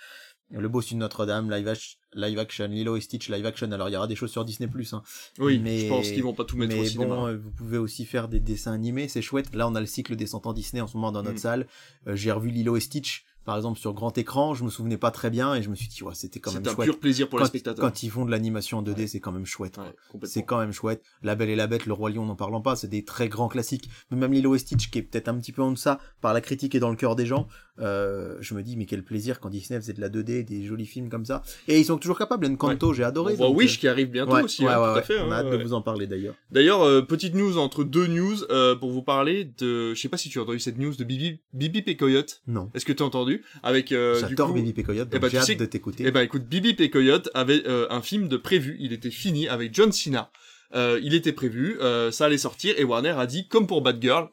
[0.50, 4.06] le bossu de Notre-Dame live, action Lilo et Stitch live action alors il y aura
[4.06, 5.02] des choses sur Disney Plus hein.
[5.38, 7.14] Oui, mais- je pense qu'ils vont pas tout mettre au mais cinéma.
[7.14, 9.87] bon euh, vous pouvez aussi faire des dessins animés c'est chouette là on a le
[9.87, 11.38] cycle des 100 ans Disney en ce moment dans notre Mm.
[11.38, 11.66] salle
[12.06, 15.11] Euh, j'ai revu Lilo et Stitch par exemple sur grand écran je me souvenais pas
[15.11, 16.98] très bien et je me suis dit ouais c'était quand même C'est un chouette pur
[16.98, 17.84] plaisir pour les quand, spectateurs.
[17.84, 19.06] quand ils font de l'animation en 2D Ouais.
[19.06, 20.20] c'est quand même chouette Ouais.
[20.24, 21.02] C'est quand même chouette.
[21.22, 23.48] La Belle et la Bête, Le Roi Lion, n'en parlons pas, c'est des très grands
[23.48, 23.88] classiques.
[24.11, 26.40] Mais même Lilo et Stitch, qui est peut-être un petit peu en deçà par la
[26.40, 27.46] critique et dans le cœur des gens,
[27.81, 30.87] euh, je me dis, mais quel plaisir quand Disney faisait de la 2D, des jolis
[30.87, 31.43] films comme ça.
[31.67, 32.47] Et ils sont toujours capables.
[32.47, 33.35] Encanto, j'ai On adoré.
[33.35, 35.03] voit donc, Wish euh, qui arrive bientôt ouais, aussi, ouais, hein, ouais, tout à ouais.
[35.03, 35.19] fait.
[35.21, 35.62] On a hein, hâte de ouais.
[35.62, 36.35] vous en parler d'ailleurs.
[36.51, 39.95] D'ailleurs, euh, petite news entre deux news euh, pour vous parler de.
[39.95, 42.43] Je sais pas si tu as entendu cette news de Bibi, Bibi et Coyote.
[42.47, 42.71] Non.
[42.75, 43.45] Est-ce que tu as entendu?
[43.62, 43.93] Avec.
[43.93, 44.83] Euh, J'adore coup- Baby P.
[44.83, 46.05] Coyote, eh donc ben, j'ai hâte sais de t'écouter.
[46.07, 48.77] Eh ben écoute, Bibi et Coyote avait euh, un film de prévu.
[48.81, 50.31] Il était fini avec John Cena.
[50.75, 54.03] Euh, il était prévu, euh, ça allait sortir et Warner a dit comme pour Bad
[54.03, 54.29] Girl,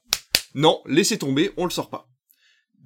[0.53, 2.09] non, laissez tomber, on le sort pas.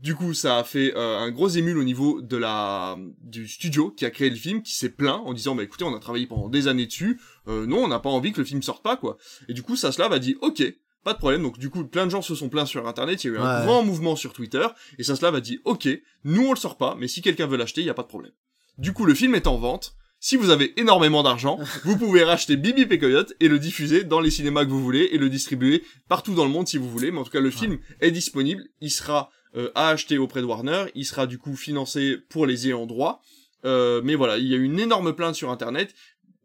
[0.02, 3.92] Du coup, ça a fait euh, un gros émule au niveau de la du studio
[3.92, 6.26] qui a créé le film, qui s'est plaint en disant bah écoutez, on a travaillé
[6.26, 8.96] pendant des années dessus, euh, non, on n'a pas envie que le film sorte pas
[8.96, 9.18] quoi.
[9.50, 10.64] Et du coup, Saslav a dit ok,
[11.04, 11.44] pas de problème.
[11.44, 13.24] Donc du coup, plein de gens se sont plaints sur Internet.
[13.24, 14.66] Il y a eu un grand mouvement sur Twitter
[14.98, 15.90] et Saslav a dit ok,
[16.24, 18.08] nous on le sort pas, mais si quelqu'un veut l'acheter, il y a pas de
[18.08, 18.32] problème.
[18.78, 19.96] Du coup, le film est en vente.
[20.22, 24.20] Si vous avez énormément d'argent, vous pouvez racheter Bibi et Coyote et le diffuser dans
[24.22, 27.12] les cinémas que vous voulez et le distribuer partout dans le monde si vous voulez.
[27.12, 28.66] Mais en tout cas, le film est disponible.
[28.82, 30.86] Il sera euh, à acheter auprès de Warner.
[30.96, 33.22] Il sera du coup financé pour les ayants droit.
[33.66, 35.94] Euh, mais voilà, il y a eu une énorme plainte sur Internet.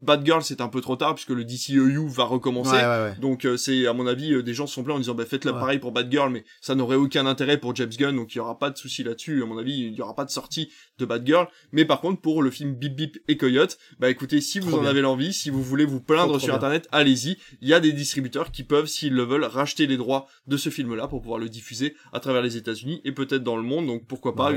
[0.05, 2.73] Bad Girl, c'est un peu trop tard puisque le DCEU va recommencer.
[2.73, 3.15] Ouais, ouais, ouais.
[3.21, 5.25] Donc euh, c'est à mon avis euh, des gens se sont plaints en disant bah
[5.25, 5.53] faites Ouais.
[5.53, 8.41] pareil pour Bad Girl mais ça n'aurait aucun intérêt pour James Gunn donc il y
[8.41, 11.05] aura pas de souci là-dessus à mon avis il y aura pas de sortie de
[11.05, 14.59] Bad Girl mais par contre pour le film Bip Bip et Coyote bah écoutez si
[14.61, 17.75] vous en avez l'envie si vous voulez vous plaindre Trop, sur internet allez-y il y
[17.75, 21.09] a des distributeurs qui peuvent s'ils le veulent racheter les droits de ce film là
[21.09, 24.35] pour pouvoir le diffuser à travers les États-Unis et peut-être dans le monde donc pourquoi
[24.35, 24.53] pas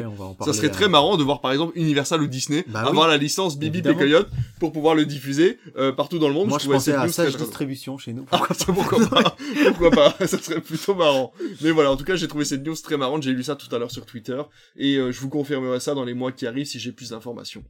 [0.45, 2.89] ça serait très marrant de voir par exemple Universal ou Disney Bah oui.
[2.89, 3.95] avoir la licence Bip Bip et.
[3.95, 4.29] Coyote
[4.59, 5.36] pour pouvoir le diffuser
[5.77, 7.35] euh, partout dans le monde Moi, je pensais à news Sage.
[7.35, 8.25] Distribution chez nous.
[8.31, 9.35] Ah, ça, pourquoi pas?
[9.67, 10.15] Pourquoi pas?
[10.27, 11.33] Ça serait plutôt marrant.
[11.61, 13.23] Mais voilà, en tout cas, j'ai trouvé cette news très marrante.
[13.23, 14.41] J'ai lu ça tout à l'heure sur Twitter
[14.75, 17.63] et euh, je vous confirmerai ça dans les mois qui arrivent si j'ai plus d'informations.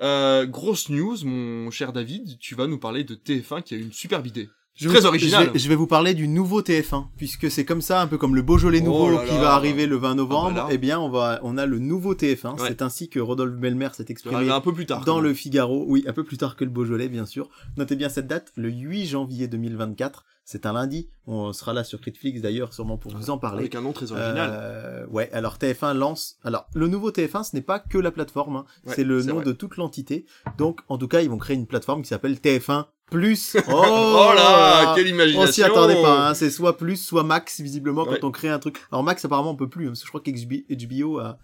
[0.00, 3.92] Euh, grosse news, mon cher David, tu vas nous parler de TF1 qui a une
[3.92, 4.48] superbe idée.
[4.74, 5.46] Je Très vous- original.
[5.48, 8.16] Je vais, je vais vous parler du nouveau TF1, puisque c'est comme ça, un peu
[8.16, 9.40] comme le Beaujolais Oh nouveau là qui là.
[9.42, 10.52] va arriver le 20 novembre.
[10.56, 12.58] Ah bah eh bien, on va, on a le nouveau TF1.
[12.58, 12.68] Ouais.
[12.68, 15.04] C'est ainsi que Rodolphe Belmer s'est exprimé un peu plus tard.
[15.04, 15.34] dans le.
[15.34, 15.84] Figaro.
[15.86, 17.48] Oui, un peu plus tard que le Beaujolais, bien sûr.
[17.76, 20.24] Notez bien cette date, le 8 janvier 2024.
[20.44, 21.08] C'est un lundi.
[21.26, 23.60] On sera là sur Critflix d'ailleurs, sûrement pour vous en parler.
[23.60, 24.50] Avec un nom très original.
[24.52, 26.38] Euh, ouais, alors TF1 lance.
[26.44, 28.64] Alors, le nouveau TF1, ce n'est pas que la plateforme, hein.
[28.86, 29.44] Ouais, c'est le nom vrai.
[29.44, 30.24] de toute l'entité.
[30.58, 33.56] Donc, en tout cas, ils vont créer une plateforme qui s'appelle TF1 Plus.
[33.68, 36.34] Oh, Oh, là, quelle imagination On s'y attendait pas, hein.
[36.34, 38.18] c'est soit plus, soit max, visiblement, Ouais.
[38.20, 38.78] quand on crée un truc.
[38.90, 41.38] Alors max, apparemment, on peut plus, hein, parce que je crois qu'HBO a,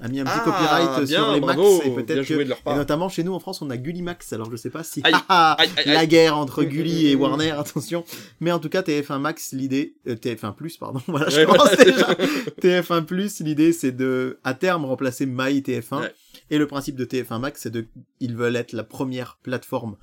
[0.00, 2.34] a mis un petit Ah, copyright bien, sur les bravo, max, et peut-être que...
[2.34, 4.68] de leur Et notamment chez nous en France, on a Gulli Max, alors je sais
[4.70, 5.14] pas si Aïe.
[5.28, 5.94] Ah, Aïe, aïe, aïe.
[5.94, 8.04] la guerre entre Gulli et Warner, attention.
[8.40, 11.74] Mais en tout cas, TF1 Max, l'idée, euh, TF1 Plus, pardon, voilà, je Ouais, commence
[11.74, 12.14] voilà, déjà.
[12.60, 16.00] TF1 Plus, l'idée, c'est de, à terme, remplacer My TF1.
[16.02, 16.14] Ouais.
[16.50, 17.86] Et le principe de TF1 Max, c'est de,
[18.20, 19.96] ils veulent être la première plateforme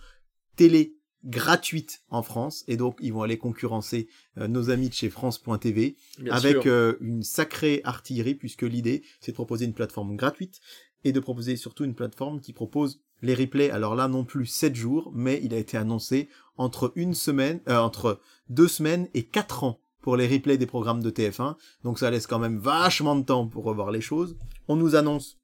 [0.55, 2.63] télé gratuite en France.
[2.67, 4.07] Et donc, ils vont aller concurrencer
[4.37, 5.95] euh, nos amis de chez France.tv
[6.29, 10.59] avec euh, une sacrée artillerie, puisque l'idée, c'est de proposer une plateforme gratuite
[11.03, 13.71] et de proposer surtout une plateforme qui propose les replays.
[13.71, 17.77] Alors là, non plus 7 jours, mais il a été annoncé entre une semaine, euh,
[17.77, 21.55] entre deux semaines et quatre ans pour les replays des programmes de TF1.
[21.83, 24.37] Donc ça laisse quand même vachement de temps pour revoir les choses.
[24.67, 25.39] On nous annonce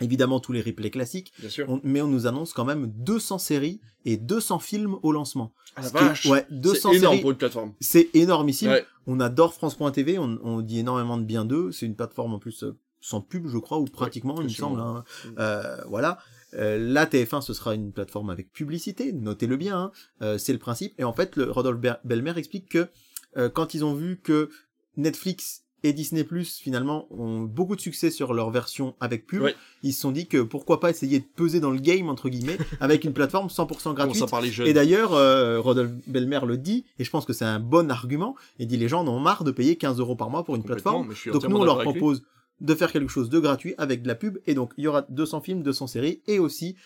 [0.00, 1.66] évidemment tous les replays classiques, Bien sûr.
[1.68, 5.52] on- mais on nous annonce quand même 200 séries et 200 films au lancement.
[5.76, 7.20] Ah, la qui ouais, C'est 200 énorme séries.
[7.22, 7.72] pour une plateforme.
[7.80, 8.70] C'est énormissime.
[8.70, 8.84] Ouais.
[9.06, 11.70] On adore France.tv, on, on dit énormément de bien d'eux.
[11.72, 14.80] C'est une plateforme en plus euh, sans pub, je crois, ou pratiquement, il me semble.
[14.80, 15.04] hein.
[15.38, 16.18] Euh, voilà.
[16.54, 19.78] Euh, la TF1, ce sera une plateforme avec publicité, notez-le bien.
[19.78, 19.92] hein.
[20.22, 20.94] Euh, c'est le principe.
[20.98, 22.88] Et en fait, le Rodolphe Belmer explique que
[23.36, 24.50] euh, quand ils ont vu que
[24.96, 29.54] Netflix et Disney Plus finalement ont beaucoup de succès sur leur version avec pub, Ouais.
[29.82, 32.58] ils se sont dit que pourquoi pas essayer de peser dans le game entre guillemets
[32.80, 34.60] avec une plateforme 100% Comment gratuite.
[34.66, 38.34] et d'ailleurs, euh, Rodolphe Belmer le dit, et je pense que c'est un bon argument,
[38.58, 40.62] il dit les gens en ont marre de payer 15 euros par mois pour une
[40.62, 42.22] plateforme, donc nous on leur propose
[42.60, 45.02] de faire quelque chose de gratuit avec de la pub, et donc il y aura
[45.08, 46.76] 200 films, 200 séries, et aussi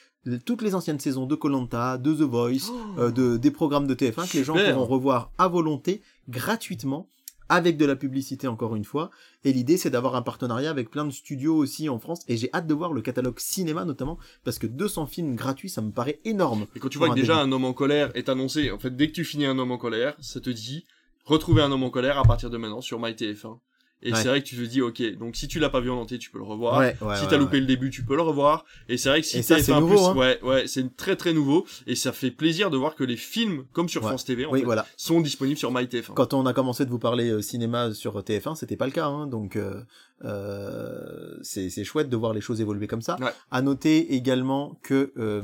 [0.46, 4.30] toutes les anciennes saisons de Colanta, de The Voice, euh, de, des programmes de TF1
[4.30, 6.00] que les gens pourront revoir à volonté,
[6.38, 7.08] gratuitement,
[7.48, 9.10] avec de la publicité encore une fois,
[9.44, 12.50] et l'idée c'est d'avoir un partenariat avec plein de studios aussi en France, et j'ai
[12.54, 16.20] hâte de voir le catalogue cinéma notamment, parce que 200 films gratuits, ça me paraît
[16.24, 16.66] énorme.
[16.74, 17.48] Et quand tu vois que déjà début.
[17.48, 19.78] un homme en colère est annoncé, en fait, dès que tu finis un homme en
[19.78, 20.84] colère, ça te dit
[21.24, 23.58] retrouver un homme en colère à partir de maintenant sur MyTF1.
[24.04, 24.18] Et Ouais.
[24.22, 26.18] c'est vrai que tu te dis, ok, donc si tu l'as pas vu en entier,
[26.18, 26.78] tu peux le revoir.
[26.78, 28.64] Ouais, ouais, si t'as loupé le début, tu peux le revoir.
[28.88, 30.14] Et c'est vrai que si TF1 c'est nouveau, plus, hein.
[30.14, 31.66] ouais, ouais, c'est très très nouveau.
[31.86, 34.02] Et ça fait plaisir de voir que les films, comme sur.
[34.02, 34.86] France TV, en Oui, fait, voilà.
[34.98, 36.12] sont disponibles sur MyTF1.
[36.14, 39.06] Quand on a commencé de vous parler euh, cinéma sur TF1, c'était pas le cas,
[39.06, 39.80] hein, donc euh,
[40.24, 43.16] euh, c'est c'est chouette de voir les choses évoluer comme ça.
[43.20, 43.32] Ouais.
[43.50, 45.42] À noter également que euh,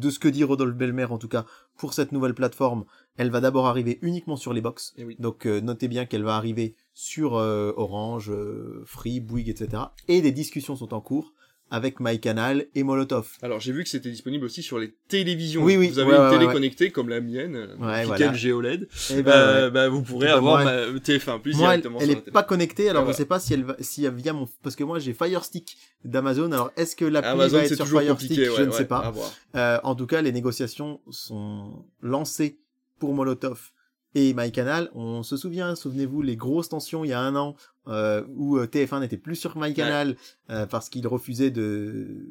[0.00, 1.44] de ce que dit Rodolphe Belmer, en tout cas
[1.76, 2.84] pour cette nouvelle plateforme,
[3.16, 4.94] elle va d'abord arriver uniquement sur les box.
[4.96, 5.16] Eh oui.
[5.18, 9.84] Donc euh, notez bien qu'elle va arriver sur euh, Orange, euh, Free, Bouygues, etc.
[10.08, 11.34] Et des discussions sont en cours
[11.70, 13.28] avec MyCanal et Molotov.
[13.42, 15.62] Alors j'ai vu que c'était disponible aussi sur les télévisions.
[15.62, 16.52] Oui, oui, Vous avez ouais, une ouais, télé ouais.
[16.52, 18.32] connectée comme la mienne, Ouais, voilà.
[18.36, 18.88] GOLED.
[19.10, 21.98] Et ben, Euh, bah, vous pourrez Bah, avoir moi, ma TF1 plus Moi, elle, directement
[22.00, 22.32] elle sur est la télé.
[22.32, 23.16] pas connectée, alors Ah, je voilà.
[23.16, 25.76] sais pas si elle va, si elle via mon, parce que moi j'ai Fire Stick
[26.04, 26.50] d'Amazon.
[26.52, 28.48] Alors est-ce que l'appli Amazon, va être sur toujours Fire compliqué, Stick?
[28.50, 29.12] Ouais, Je ne sais pas.
[29.56, 32.58] Euh, en tout cas, les négociations sont lancées
[32.98, 33.70] pour Molotov
[34.14, 37.54] et MyCanal, on se souvient, souvenez-vous, les grosses tensions il y a un an
[37.88, 40.16] euh, où euh, TF1 n'était plus sur MyCanal
[40.50, 42.26] euh, parce qu'il refusait de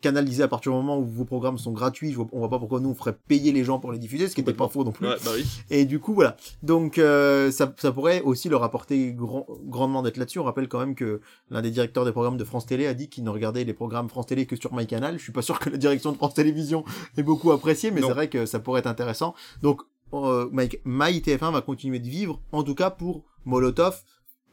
[0.00, 2.10] canaliser à partir du moment où vos programmes sont gratuits.
[2.10, 4.28] Je vois, on voit pas pourquoi nous on ferait payer les gens pour les diffuser,
[4.28, 5.06] ce qui n'était pas faux non plus.
[5.06, 5.44] Ouais, bah oui.
[5.70, 6.36] Et du coup, voilà.
[6.62, 10.38] Donc, euh, ça, ça pourrait aussi leur apporter grand, grandement d'être là-dessus.
[10.38, 11.20] On rappelle quand même que
[11.50, 14.08] l'un des directeurs des programmes de France Télé a dit qu'il ne regardait les programmes
[14.08, 15.18] France Télé que sur MyCanal.
[15.18, 16.84] Je suis pas sûr que la direction de France Télévisions
[17.16, 19.34] ait beaucoup apprécié, mais c'est vrai que ça pourrait être intéressant.
[19.62, 19.82] Donc,
[20.14, 24.02] euh, My, MyTF1 va continuer de vivre, en tout cas pour Molotov,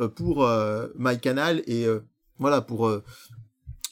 [0.02, 2.00] euh, pour euh, MyCanal et euh,
[2.40, 2.88] voilà, pour...
[2.88, 3.04] euh,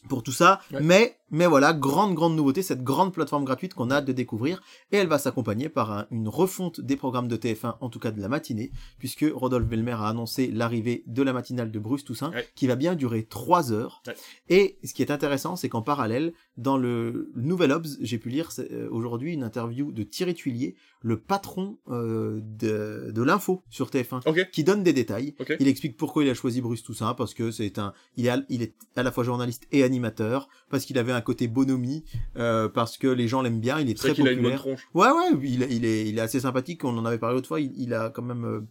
[0.07, 0.81] pour tout ça, Ouais.
[0.83, 4.61] mais mais voilà, grande grande nouveauté, cette grande plateforme gratuite qu'on a hâte de découvrir,
[4.91, 8.11] et elle va s'accompagner par un- une refonte des programmes de TF1, en tout cas
[8.11, 12.29] de la matinée, puisque Rodolphe Belmer a annoncé l'arrivée de la matinale de Bruce Toussaint,
[12.29, 12.47] Ouais.
[12.55, 14.03] qui va bien durer trois heures.
[14.05, 14.13] Ouais.
[14.49, 18.51] Et ce qui est intéressant, c'est qu'en parallèle, dans le Nouvel Obs, j'ai pu lire
[18.59, 20.75] euh, aujourd'hui une interview de Thierry Tuilier,
[21.07, 24.49] le patron euh, de, de l'info sur TF1, Ok.
[24.51, 25.35] qui donne des détails.
[25.59, 28.41] Il explique pourquoi il a choisi Bruce Toussaint, parce que c'est un, il est, à,
[28.49, 32.03] il est à la fois journaliste et animateur, parce qu'il avait un côté bonhomie,
[32.37, 34.77] euh, parce que les gens l'aiment bien, il est très qu'il a une bonne populaire.
[34.77, 34.87] tronche.
[34.95, 36.83] Ouais, ouais, il, est- il est, il est assez sympathique.
[36.83, 37.59] On en avait parlé autrefois.
[37.61, 38.61] Il, il a quand même euh,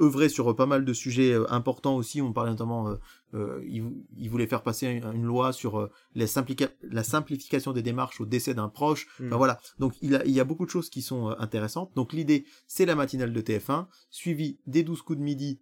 [0.00, 2.20] œuvré sur pas mal de sujets euh, importants aussi.
[2.20, 2.96] On parlait notamment, euh,
[3.34, 3.84] euh, il,
[4.16, 9.06] il voulait faire passer une, loi sur la, simplification des démarches au décès d'un proche.
[9.18, 9.26] Mm.
[9.26, 9.60] Enfin, voilà.
[9.78, 11.92] Donc il, a, il y a beaucoup de choses qui sont intéressantes.
[11.94, 15.60] Donc l'idée, c'est la matinale de TF1, suivie des 12 coups de midi.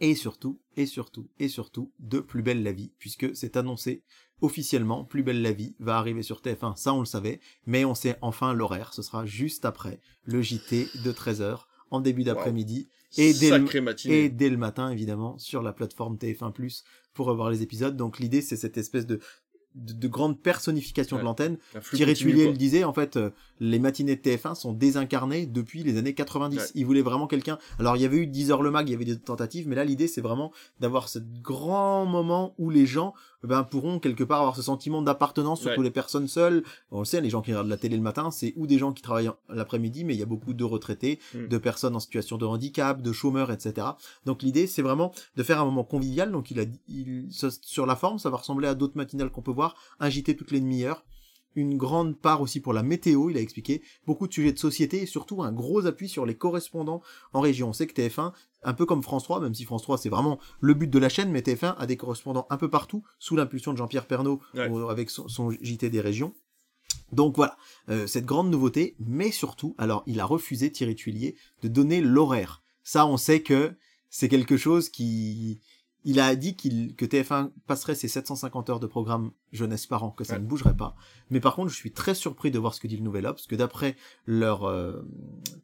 [0.00, 4.04] Et surtout, et surtout, et surtout, de Plus belle la vie, puisque c'est annoncé
[4.40, 7.96] officiellement, Plus belle la vie va arriver sur TF1, ça on le savait, mais on
[7.96, 13.32] sait enfin l'horaire, ce sera juste après le JT de 13h, en début d'après-midi, et
[13.32, 14.24] dès, le, Sacrée matinée.
[14.24, 16.82] et dès le matin évidemment, sur la plateforme TF1+,
[17.14, 19.20] pour revoir les épisodes, donc l'idée c'est cette espèce de,
[19.78, 21.22] de, de grande personnification Ouais.
[21.22, 21.56] de l'antenne,
[21.92, 25.96] Thierry Tuilier le disait, en fait, euh, les matinées de TF1 sont désincarnées depuis les
[25.98, 26.56] années 90.
[26.58, 26.64] Ouais.
[26.74, 27.58] Il voulait vraiment quelqu'un.
[27.78, 29.74] Alors, il y avait eu 10 heures le mag, il y avait des tentatives, mais
[29.76, 33.14] là, l'idée, c'est vraiment d'avoir ce grand moment où les gens
[33.44, 35.84] ben, pourront quelque part avoir ce sentiment d'appartenance, surtout Ouais.
[35.84, 36.64] les personnes seules.
[36.90, 38.92] On le sait, les gens qui regardent la télé le matin, c'est ou des gens
[38.92, 41.46] qui travaillent l'après-midi, mais il y a beaucoup de retraités, Mm.
[41.46, 43.86] de personnes en situation de handicap, de chômeurs, etc.
[44.26, 46.32] Donc, l'idée, c'est vraiment de faire un moment convivial.
[46.32, 47.28] Donc, il a, il,
[47.62, 49.67] sur la forme, ça va ressembler à d'autres matinales qu'on peut voir,
[50.00, 51.04] un JT toutes les demi-heures
[51.54, 55.02] une grande part aussi pour la météo, il a expliqué, beaucoup de sujets de société
[55.02, 57.02] et surtout un gros appui sur les correspondants
[57.32, 57.70] en région.
[57.70, 60.38] On sait que TF1, un peu comme France 3, même si France 3 c'est vraiment
[60.60, 63.72] le but de la chaîne, mais TF1 a des correspondants un peu partout, sous l'impulsion
[63.72, 64.70] de Jean-Pierre Pernaud, Ouais.
[64.88, 66.34] avec son, son JT des régions.
[67.12, 67.56] Donc voilà,
[67.88, 72.62] euh, cette grande nouveauté, mais surtout, alors il a refusé Thierry Tuilier de donner l'horaire.
[72.84, 73.74] Ça, on sait que
[74.10, 75.60] c'est quelque chose qui...
[76.04, 80.10] Il a dit qu'il que TF1 passerait ses 750 heures de programme jeunesse par an,
[80.10, 80.38] que ça Ouais.
[80.40, 80.94] ne bougerait pas.
[81.30, 83.34] Mais par contre, je suis très surpris de voir ce que dit le Nouvel Obs,
[83.36, 85.02] parce que d'après leur, euh,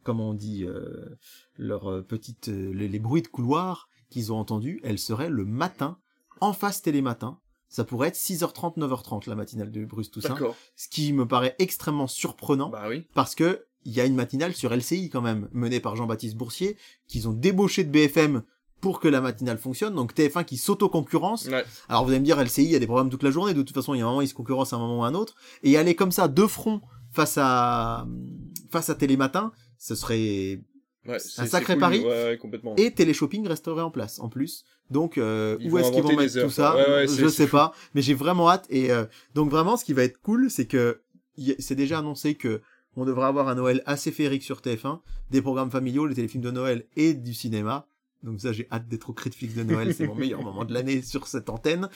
[0.03, 1.17] comment on dit, euh,
[1.57, 5.45] leur euh, petite, euh, les, les bruits de couloir qu'ils ont entendus, elle serait le
[5.45, 5.99] matin,
[6.41, 7.39] en face télématin.
[7.69, 10.37] Ça pourrait être 6h30, 9h30 la matinale de Bruce Toussaint,
[10.77, 13.07] ce qui me paraît extrêmement surprenant Bah oui.
[13.15, 16.77] parce que il y a une matinale sur LCI quand même, menée par Jean-Baptiste Boursier,
[17.07, 18.43] qu'ils ont débauché de BFM
[18.85, 21.47] pour que la matinale fonctionne, donc TF1 qui s'auto-concurrence.
[21.47, 21.65] Ouais.
[21.89, 23.63] Alors vous allez me dire, LCI, il y a des programmes toute la journée, de
[23.63, 25.07] toute façon, il y a un moment, ils se concurrencent à un moment ou à
[25.07, 28.07] un autre, et aller comme ça, deux fronts, face à,
[28.71, 30.61] face à Télématin, ce serait...
[31.07, 31.81] Ouais, Un sacré cool.
[31.81, 32.01] pari.
[32.05, 32.75] Ouais, complètement.
[32.77, 34.67] Et Téléshopping resterait en place, en plus.
[34.91, 37.57] Donc, euh, où est-ce qu'ils vont mettre heures, tout ça Je sais fou.
[37.57, 40.67] pas, mais j'ai vraiment hâte, et euh, donc vraiment, ce qui va être cool, c'est
[40.67, 41.01] que
[41.59, 42.61] c'est déjà annoncé que
[42.97, 46.51] on devrait avoir un Noël assez féerique sur TF1, des programmes familiaux, les téléfilms de
[46.51, 47.87] Noël et du cinéma.
[48.25, 51.03] Donc ça, j'ai hâte d'être au critique de Noël, c'est mon meilleur moment de l'année
[51.03, 51.89] sur cette antenne.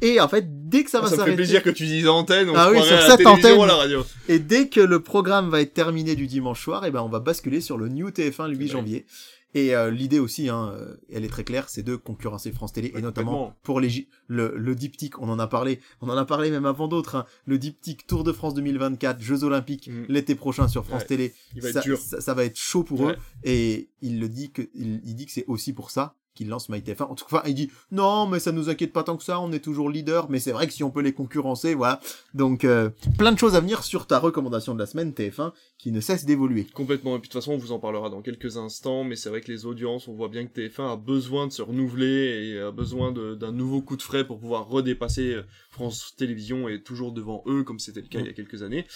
[0.00, 2.06] Et en fait, dès que ça va ça me fait s'arrêter, plaisir que tu dises
[2.08, 3.58] antenne, on Ah oui, sur à cette antenne.
[3.58, 4.04] ou à la radio.
[4.28, 7.18] et dès que le programme va être terminé du dimanche soir, et ben on va
[7.20, 8.66] basculer sur le New TF1 le 8 Ouais.
[8.70, 9.06] janvier.
[9.54, 12.90] Et euh, l'idée aussi, hein, euh, elle est très claire, c'est de concurrencer France Télé,
[12.92, 16.24] Ouais, et notamment pour les le, le diptyque, on en a parlé, on en a
[16.24, 20.04] parlé même avant d'autres, hein, le diptyque Tour de France 2024, Jeux Olympiques Mm.
[20.08, 23.12] l'été prochain sur France Ouais, Télé, va ça, va être chaud pour Ouais.
[23.12, 26.48] eux, et il le dit que il, il dit que c'est aussi pour ça qu'il
[26.48, 27.04] lance MyTF1.
[27.04, 29.52] En tout cas, il dit non, mais ça nous inquiète pas tant que ça, on
[29.52, 32.00] est toujours leader, mais c'est vrai que si on peut les concurrencer, voilà.
[32.34, 35.92] Donc euh, plein de choses à venir sur ta recommandation de la semaine TF1 qui
[35.92, 36.64] ne cesse d'évoluer.
[36.72, 37.16] Complètement.
[37.16, 39.40] Et puis de toute façon, on vous en parlera dans quelques instants, mais c'est vrai
[39.40, 42.70] que les audiences, on voit bien que TF1 a besoin de se renouveler et a
[42.70, 47.42] besoin d'un nouveau coup de frais pour pouvoir redépasser euh, France Télévisions et toujours devant
[47.46, 48.86] eux, comme c'était le cas il y a quelques années.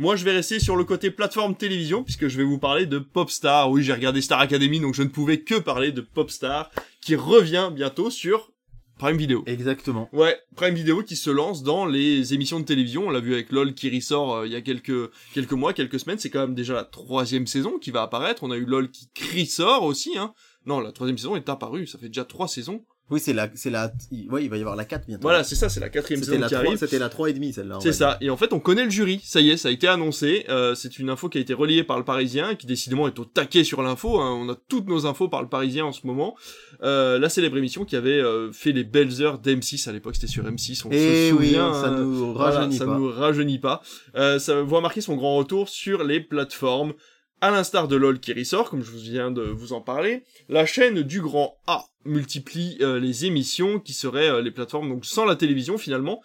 [0.00, 3.00] Moi, je vais rester sur le côté plateforme télévision, puisque je vais vous parler de
[3.00, 3.68] Popstar.
[3.68, 7.70] Oui, j'ai regardé Star Academy, donc je ne pouvais que parler de Popstar, qui revient
[7.74, 8.52] bientôt sur
[9.00, 9.42] Prime Video.
[9.46, 10.08] Exactement.
[10.12, 13.08] Ouais, Prime Video qui se lance dans les émissions de télévision.
[13.08, 15.98] On l'a vu avec LOL qui ressort euh, il y a quelques quelques mois, quelques
[15.98, 16.20] semaines.
[16.20, 18.44] C'est quand même déjà la troisième saison qui va apparaître.
[18.44, 20.16] On a eu LOL qui ressort aussi.
[20.16, 20.32] Hein.
[20.64, 21.88] Non, la troisième saison est apparue.
[21.88, 22.84] Ça fait déjà trois saisons.
[23.10, 23.90] Oui, c'est la, c'est la,
[24.30, 25.22] ouais, il va y avoir la 4 bientôt.
[25.22, 26.78] Voilà, c'est ça, c'est la quatrième saison la qui 3, arrive.
[26.78, 27.78] c'était la 3 et demi, celle-là.
[27.80, 28.18] C'est va ça.
[28.20, 29.20] Et en fait, on connaît le jury.
[29.24, 30.44] Ça y est, ça a été annoncé.
[30.50, 33.24] Euh, c'est une info qui a été reliée par le Parisien, qui décidément est au
[33.24, 34.20] taquet sur l'info.
[34.20, 34.36] hein.
[34.38, 36.36] On a toutes nos infos par le Parisien en ce moment.
[36.82, 40.26] Euh, la célèbre émission qui avait euh, fait les belles heures d'M6 à l'époque, c'était
[40.26, 40.82] sur M6.
[40.86, 40.90] On.
[40.90, 41.72] Et se Eh oui, souvient.
[41.72, 42.00] ça hein.
[42.00, 42.94] nous Voilà, rajeunit ça pas.
[42.98, 43.80] nous rajeunit pas.
[44.16, 46.92] Euh, ça voit marquer son grand retour sur les plateformes.
[47.40, 50.66] À l'instar de LOL qui ressort, comme je vous viens de vous en parler, la
[50.66, 55.24] chaîne du grand A multiplie euh, les émissions qui seraient euh, les plateformes donc sans
[55.24, 56.20] la télévision finalement.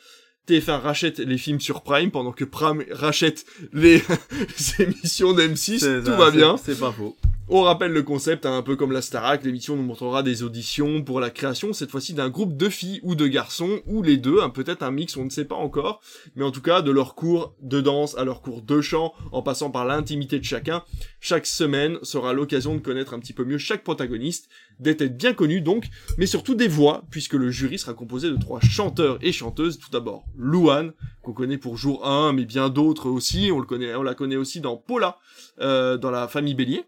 [0.47, 3.97] TF1 rachète les films sur Prime pendant que Prime rachète les,
[4.31, 6.57] les émissions d'M6, C'est tout ça, va bien.
[6.57, 7.15] C'est pas faux.
[7.55, 11.03] On rappelle le concept, hein, un peu comme la Starac, l'émission nous montrera des auditions
[11.03, 14.41] pour la création, cette fois-ci d'un groupe de filles ou de garçons, ou les deux,
[14.41, 16.01] hein, peut-être un mix, on ne sait pas encore,
[16.35, 19.43] mais en tout cas de leur cours de danse à leur cours de chant, en
[19.43, 20.83] passant par l'intimité de chacun,
[21.19, 25.35] chaque semaine sera l'occasion de connaître un petit peu mieux chaque protagoniste, des têtes bien
[25.35, 29.31] connues donc, mais surtout des voix, puisque le jury sera composé de trois chanteurs et
[29.31, 33.67] chanteuses, tout d'abord Louane, qu'on connaît pour jour 1, mais bien d'autres aussi, on le
[33.67, 35.19] connaît, on la connaît aussi dans Paula,
[35.59, 36.83] euh, dans la famille Bélier.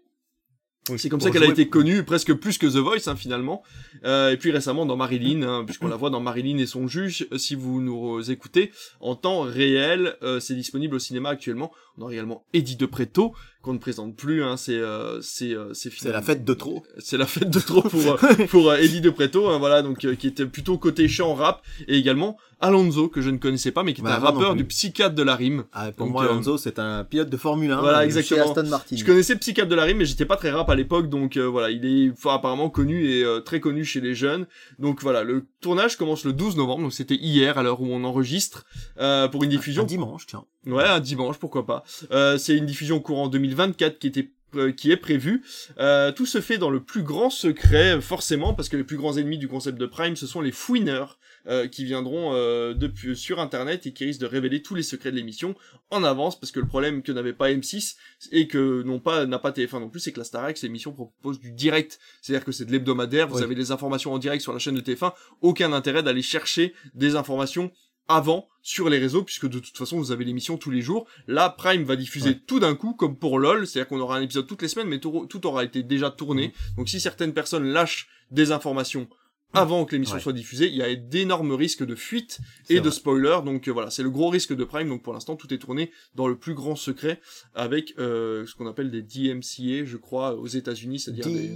[0.96, 3.62] C'est comme ça qu'elle a été connue presque plus que The Voice hein, finalement.
[4.04, 7.26] Euh, et puis récemment dans Marilyn, hein, puisqu'on la voit dans Marilyn et son juge.
[7.32, 8.70] euh, Si vous nous écoutez
[9.00, 11.72] en temps réel, euh, c'est disponible au cinéma actuellement.
[11.98, 14.44] On a également Eddie de Preto qu'on ne présente plus.
[14.44, 16.84] Hein, c'est euh, c'est euh, c'est C'est la fête de trop.
[16.98, 20.04] c'est la fête de trop pour euh, pour euh, Eddie de Preto, hein, voilà donc
[20.04, 23.82] euh, qui était plutôt côté chant rap et également Alonso que je ne connaissais pas
[23.82, 25.64] mais qui est Bah, un rappeur du psychiatre de la rime.
[25.72, 27.80] Ah, pour Donc, moi, Alonso, c'est un pilote de Formule 1.
[27.80, 28.44] Voilà, exactement.
[28.44, 28.96] Chez Aston Martin.
[28.96, 31.44] Je connaissais Psychiatre de la rime, mais j'étais pas très rap à l'époque, donc euh,
[31.44, 34.46] voilà, il est enfin, apparemment connu et euh, très connu chez les jeunes.
[34.78, 38.04] Donc voilà, le tournage commence le 12 novembre, donc c'était hier à l'heure où on
[38.04, 38.64] enregistre,
[38.98, 39.82] euh, pour une diffusion.
[39.82, 40.44] Un dimanche, tiens.
[40.66, 41.84] Ouais, un dimanche, pourquoi pas.
[42.10, 45.42] Euh, c'est une diffusion courant 2024 qui était euh, qui est prévue.
[45.78, 49.16] Euh, tout se fait dans le plus grand secret, forcément, parce que les plus grands
[49.16, 53.38] ennemis du concept de Prime, ce sont les fouineurs euh, qui viendront euh, depuis sur
[53.40, 55.54] Internet et qui risquent de révéler tous les secrets de l'émission
[55.90, 57.96] en avance, parce que le problème que n'avait pas M6
[58.32, 61.38] et que non pas n'a pas TF1 non plus, c'est que la Starac, l'émission propose
[61.38, 63.28] du direct, c'est-à-dire que c'est de l'hebdomadaire.
[63.28, 63.42] Vous Oui.
[63.42, 67.14] avez des informations en direct sur la chaîne de TF1, aucun intérêt d'aller chercher des
[67.16, 67.70] informations
[68.08, 71.06] avant sur les réseaux puisque de toute façon vous avez l'émission tous les jours.
[71.26, 72.40] Là Prime va diffuser Ouais.
[72.46, 74.98] tout d'un coup comme pour LOL, c'est-à-dire qu'on aura un épisode toutes les semaines mais
[75.00, 76.52] tout, tout aura été déjà tourné.
[76.76, 79.08] Donc si certaines personnes lâchent des informations
[79.52, 80.20] avant que l'émission Ouais.
[80.22, 82.90] soit diffusée, il y a d'énormes risques de fuite et de vrai.
[82.90, 83.38] spoilers.
[83.44, 84.88] Donc euh, voilà, c'est le gros risque de Prime.
[84.88, 87.20] Donc pour l'instant, tout est tourné dans le plus grand secret
[87.54, 91.48] avec euh, ce qu'on appelle des DMCA, je crois, aux États-Unis, c'est-à-dire des...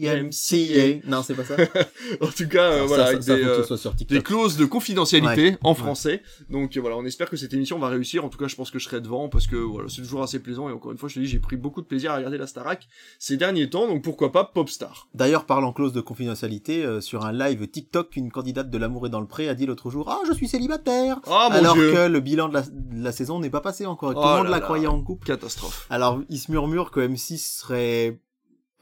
[0.00, 1.06] DMCA.
[1.08, 1.56] Non, c'est pas ça.
[2.20, 3.64] en tout cas, euh, Ça, voilà, ça, avec ça, des, euh,
[4.08, 5.58] des clauses de confidentialité Ouais.
[5.62, 5.76] en Ouais.
[5.76, 6.22] français.
[6.50, 8.24] Donc voilà, on espère que cette émission va réussir.
[8.24, 10.38] En tout cas, je pense que je serai devant parce que voilà, c'est toujours assez
[10.38, 10.68] plaisant.
[10.68, 12.46] Et encore une fois, je te dis, j'ai pris beaucoup de plaisir à regarder la
[12.46, 13.86] Starac ces derniers temps.
[13.88, 15.08] Donc pourquoi pas Popstar?
[15.14, 19.10] D'ailleurs, parlant clause de confidentialité, euh, sur un live TikTok, une candidate de l'amour et
[19.10, 22.06] dans le pré a dit l'autre jour Ah, je suis célibataire mon Alors dieu, que
[22.08, 24.12] le bilan de la, de la saison n'est pas passé encore.
[24.12, 24.64] et Tout Oh le monde là la là.
[24.64, 25.26] croyait en couple.
[25.26, 25.86] catastrophe.
[25.90, 28.20] Alors, il se murmure que M6 serait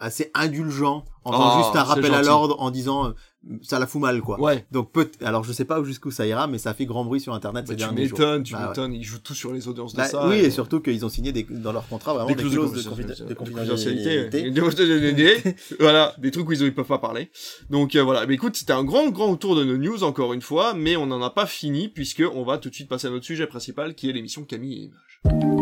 [0.01, 3.13] assez indulgent en faisant Oh, juste un rappel à l'ordre en disant euh,
[3.63, 4.41] ça la fout mal quoi.
[4.41, 4.65] Ouais.
[4.73, 7.35] Donc peut alors je sais pas jusqu'où ça ira mais ça fait grand bruit sur
[7.35, 8.19] internet Bah, ces tu derniers jours.
[8.19, 8.93] m'étonnes, tu Bah m'étonnes.
[8.95, 10.27] Ils jouent tout sur les audiences de Bah, ça.
[10.29, 12.83] oui et surtout qu'ils ont signé des, dans leur contrat vraiment des des, clauses de,
[12.89, 13.35] confidentialité.
[13.35, 15.57] confiden- de de confidentialité.
[15.81, 17.31] voilà, des trucs où ils ne peuvent pas parler.
[17.69, 20.43] Donc euh, voilà, mais écoute, c'était un grand grand tour de nos news encore une
[20.43, 23.11] fois, mais on n'en a pas fini puisque on va tout de suite passer à
[23.11, 25.60] notre sujet principal qui est l'émission Camille et Images.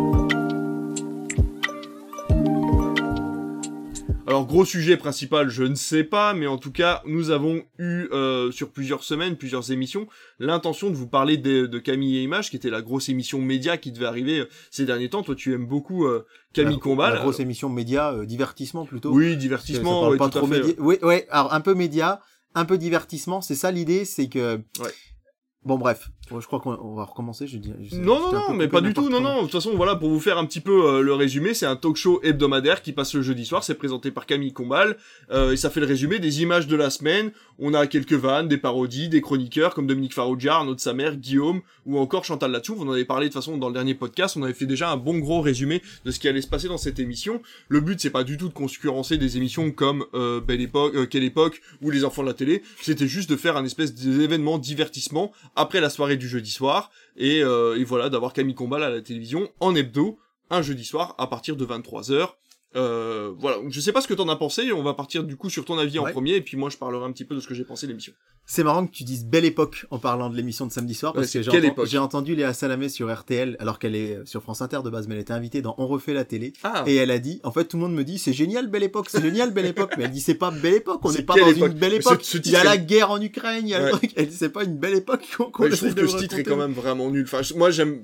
[4.28, 8.08] Alors gros sujet principal, je ne sais pas, mais en tout cas, nous avons eu
[8.12, 10.06] euh, sur plusieurs semaines, plusieurs émissions,
[10.38, 13.78] l'intention de vous parler de, de Camille et Images, qui était la grosse émission média
[13.78, 15.22] qui devait arriver euh, ces derniers temps.
[15.22, 17.14] Toi, tu aimes beaucoup euh, Camille La- Combal.
[17.14, 19.12] La grosse émission média euh, divertissement plutôt.
[19.14, 20.60] Oui, Ça- ça divertissement, parle ouais, pas trop fait.
[20.60, 20.74] média.
[20.78, 22.20] Oui, ouais, alors un peu média,
[22.54, 24.92] un peu divertissement, c'est ça l'idée, c'est que Ouais.
[25.64, 26.10] Bon bref,
[26.40, 27.72] je crois qu'on on va recommencer, je dis.
[27.82, 29.36] je sais- Non, non, non, mais pas du tout, non, non.
[29.38, 31.76] De toute façon, voilà, pour vous faire un petit peu euh, le résumé, c'est un
[31.76, 33.64] talk show hebdomadaire qui passe le jeudi soir.
[33.64, 34.96] C'est présenté par Camille Combal
[35.30, 37.32] euh, et ça fait le résumé des images de la semaine.
[37.58, 41.16] On a quelques vannes, des parodies, des chroniqueurs comme Dominique Farrugia, Arnaud de sa mère,
[41.16, 42.76] Guillaume ou encore Chantal Latsou.
[42.78, 44.36] On en avait parlé de toute façon dans le dernier podcast.
[44.36, 46.78] On avait fait déjà un bon gros résumé de ce qui allait se passer dans
[46.78, 47.40] cette émission.
[47.68, 51.24] Le but, c'est pas du tout de concurrencer des émissions comme euh, Belle Époque, Quelle
[51.24, 52.62] Époque ou Les Enfants de la télé.
[52.82, 57.42] C'était juste de faire un espèce d'événement divertissement après la soirée du jeudi soir et,
[57.42, 60.18] euh, et voilà d'avoir Camille Combal à la télévision en hebdo
[60.50, 62.30] un jeudi soir à partir de 23h
[62.76, 65.48] Euh, voilà, je sais pas ce que t'en as pensé, on va partir du coup
[65.48, 67.48] sur ton avis en premier, et puis moi je parlerai un petit peu de ce
[67.48, 68.12] que j'ai pensé de l'émission.
[68.50, 71.26] C'est marrant que tu dises belle époque en parlant de l'émission de samedi soir, parce
[71.34, 74.62] Ouais, que j'ai enten- j'ai entendu Léa Salamé sur RTL, alors qu'elle est sur France
[74.62, 76.52] Inter de base, mais elle était invitée dans On refait la télé.
[76.62, 78.82] Ah, Et elle a dit, en fait, tout le monde me dit, c'est génial, belle
[78.84, 79.92] époque, c'est génial, belle époque.
[79.98, 82.20] Mais elle dit, c'est pas belle époque, on n'est pas dans époque une belle époque.
[82.22, 83.90] ce- ce il y a la guerre en Ukraine, il y a le Ouais.
[83.92, 84.12] truc.
[84.16, 86.38] Elle dit, c'est pas une belle époque qu'on qu'on Ouais, je trouve que ce titre
[86.38, 87.24] est quand même vraiment nul.
[87.24, 88.02] Enfin, moi j'aime.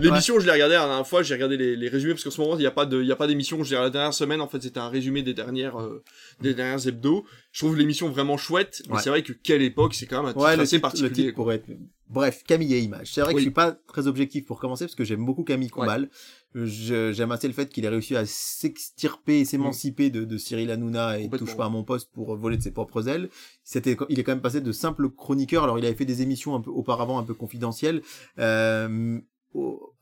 [0.00, 1.22] L'émission, je l'ai regardé la dernière fois.
[1.22, 2.70] J'ai regardé les, les résumés parce qu'en ce moment, il n'y a
[3.16, 3.62] pas d'émission.
[3.62, 4.40] Je l'ai regardé la dernière semaine.
[4.40, 6.02] En fait, c'était un résumé des dernières, euh,
[6.40, 7.24] des dernières hebdos.
[7.52, 8.82] Je trouve l'émission vraiment chouette.
[8.88, 9.00] Mais Ouais.
[9.02, 11.28] c'est vrai que quelle époque, c'est quand même un titre Ouais, assez titre, particulier.
[11.52, 11.66] être...
[12.08, 13.10] Bref, Camille et Image.
[13.14, 15.70] C'est vrai que je suis pas très objectif pour commencer parce que j'aime beaucoup Camille
[15.70, 16.10] Combal.
[16.54, 20.70] Je- J'aime assez le fait qu'il ait réussi à s'extirper et s'émanciper de, de Cyril
[20.70, 23.30] Hanouna et touche pas à mon poste pour voler de ses propres ailes.
[23.64, 25.64] C'était, il est quand même passé de simple chroniqueur.
[25.64, 28.02] Alors il avait fait des émissions un peu auparavant un peu confidentielles.
[28.38, 29.18] Euh,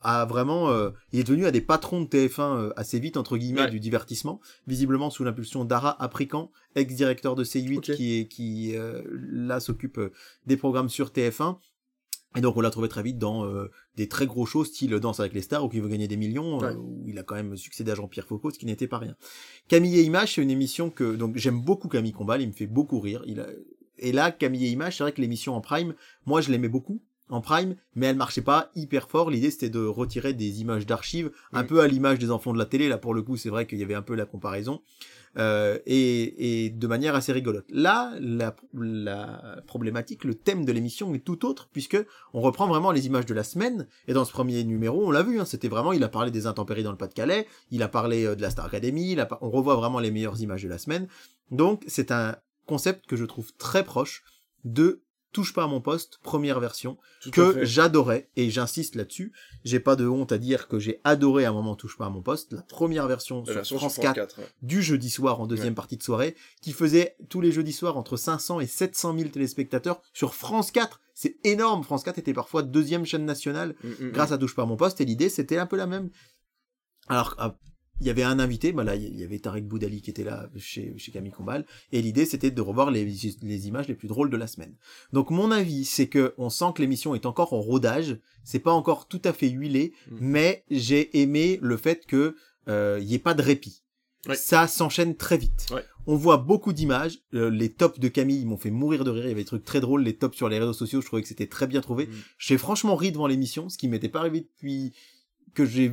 [0.01, 3.37] à vraiment, euh, il est devenu à des patrons de TF1 euh, assez vite entre
[3.37, 3.69] guillemets Ouais.
[3.69, 7.91] du divertissement, visiblement sous l'impulsion d'Ara Aprican, ex-directeur de C8 Ok.
[7.95, 10.11] qui est qui euh, là s'occupe euh,
[10.47, 11.57] des programmes sur TF1.
[12.37, 15.19] Et donc on l'a trouvé très vite dans euh, des très gros shows style Danse
[15.19, 16.75] avec les stars où il veut gagner des millions, euh, Ouais.
[16.75, 19.15] où il a quand même succédé à Jean-Pierre Foucault, ce qui n'était pas rien.
[19.67, 22.67] Camille et Image, c'est une émission que donc j'aime beaucoup Camille Combal, il me fait
[22.67, 23.21] beaucoup rire.
[23.27, 23.47] Il a...
[23.97, 25.93] Et là, Camille et Image, c'est vrai que l'émission en prime,
[26.25, 29.31] moi je l'aimais beaucoup en prime, mais elle marchait pas hyper fort.
[29.31, 32.65] L'idée c'était de retirer des images d'archives, un peu à l'image des enfants de la
[32.65, 32.87] télé.
[32.89, 34.81] Là pour le coup, c'est vrai qu'il y avait un peu la comparaison.
[35.37, 37.63] Euh, et, et de manière assez rigolote.
[37.69, 41.97] Là, la, la problématique, le thème de l'émission est tout autre, puisque
[42.33, 45.23] on reprend vraiment les images de la semaine, et dans ce premier numéro, on l'a
[45.23, 48.25] vu, hein, c'était vraiment, il a parlé des intempéries dans le Pas-de-Calais, il a parlé
[48.25, 50.67] euh, de la Star Academy, il a, par- on revoit vraiment les meilleures images de
[50.67, 51.07] la semaine,
[51.49, 54.25] donc c'est un concept que je trouve très proche
[54.65, 55.01] de
[55.31, 59.31] Touche pas à mon poste, première version, Tout que j'adorais, et j'insiste là-dessus,
[59.63, 62.09] j'ai pas de honte à dire que j'ai adoré à un moment Touche pas à
[62.09, 64.39] mon poste, la première version La sur France sur 4, 4.
[64.39, 64.45] ouais.
[64.61, 65.75] du jeudi soir en deuxième Ouais.
[65.75, 70.01] partie de soirée, qui faisait tous les jeudis soirs entre 500 et 700 000 téléspectateurs
[70.13, 70.99] sur France 4.
[71.13, 71.83] C'est énorme.
[71.83, 74.75] France 4 était parfois deuxième chaîne nationale Mm, mm, grâce à Touche pas à mon
[74.77, 76.09] poste et l'idée c'était un peu la même.
[77.07, 77.55] Alors, ah,
[78.01, 80.49] il y avait un invité, bah là, il y avait Tarek Boudali qui était là
[80.57, 83.05] chez, chez Camille Combal, et l'idée c'était de revoir les,
[83.41, 84.75] les images les plus drôles de la semaine.
[85.13, 88.73] Donc mon avis, c'est que on sent que l'émission est encore en rodage, c'est pas
[88.73, 90.17] encore tout à fait huilé, Mm.
[90.19, 92.35] mais j'ai aimé le fait que
[92.67, 93.83] euh, il y ait pas de répit.
[94.27, 94.35] Ouais.
[94.35, 95.67] Ça s'enchaîne très vite.
[95.71, 95.83] Ouais.
[96.05, 97.19] On voit beaucoup d'images.
[97.33, 99.23] Euh, les tops de Camille m'ont fait mourir de rire.
[99.25, 100.03] Il y avait des trucs très drôles.
[100.03, 102.07] Les tops sur les réseaux sociaux, je trouvais que c'était très bien trouvé.
[102.07, 102.11] Mm.
[102.37, 104.93] J'ai franchement ri devant l'émission, ce qui m'était pas arrivé depuis
[105.53, 105.91] que j'ai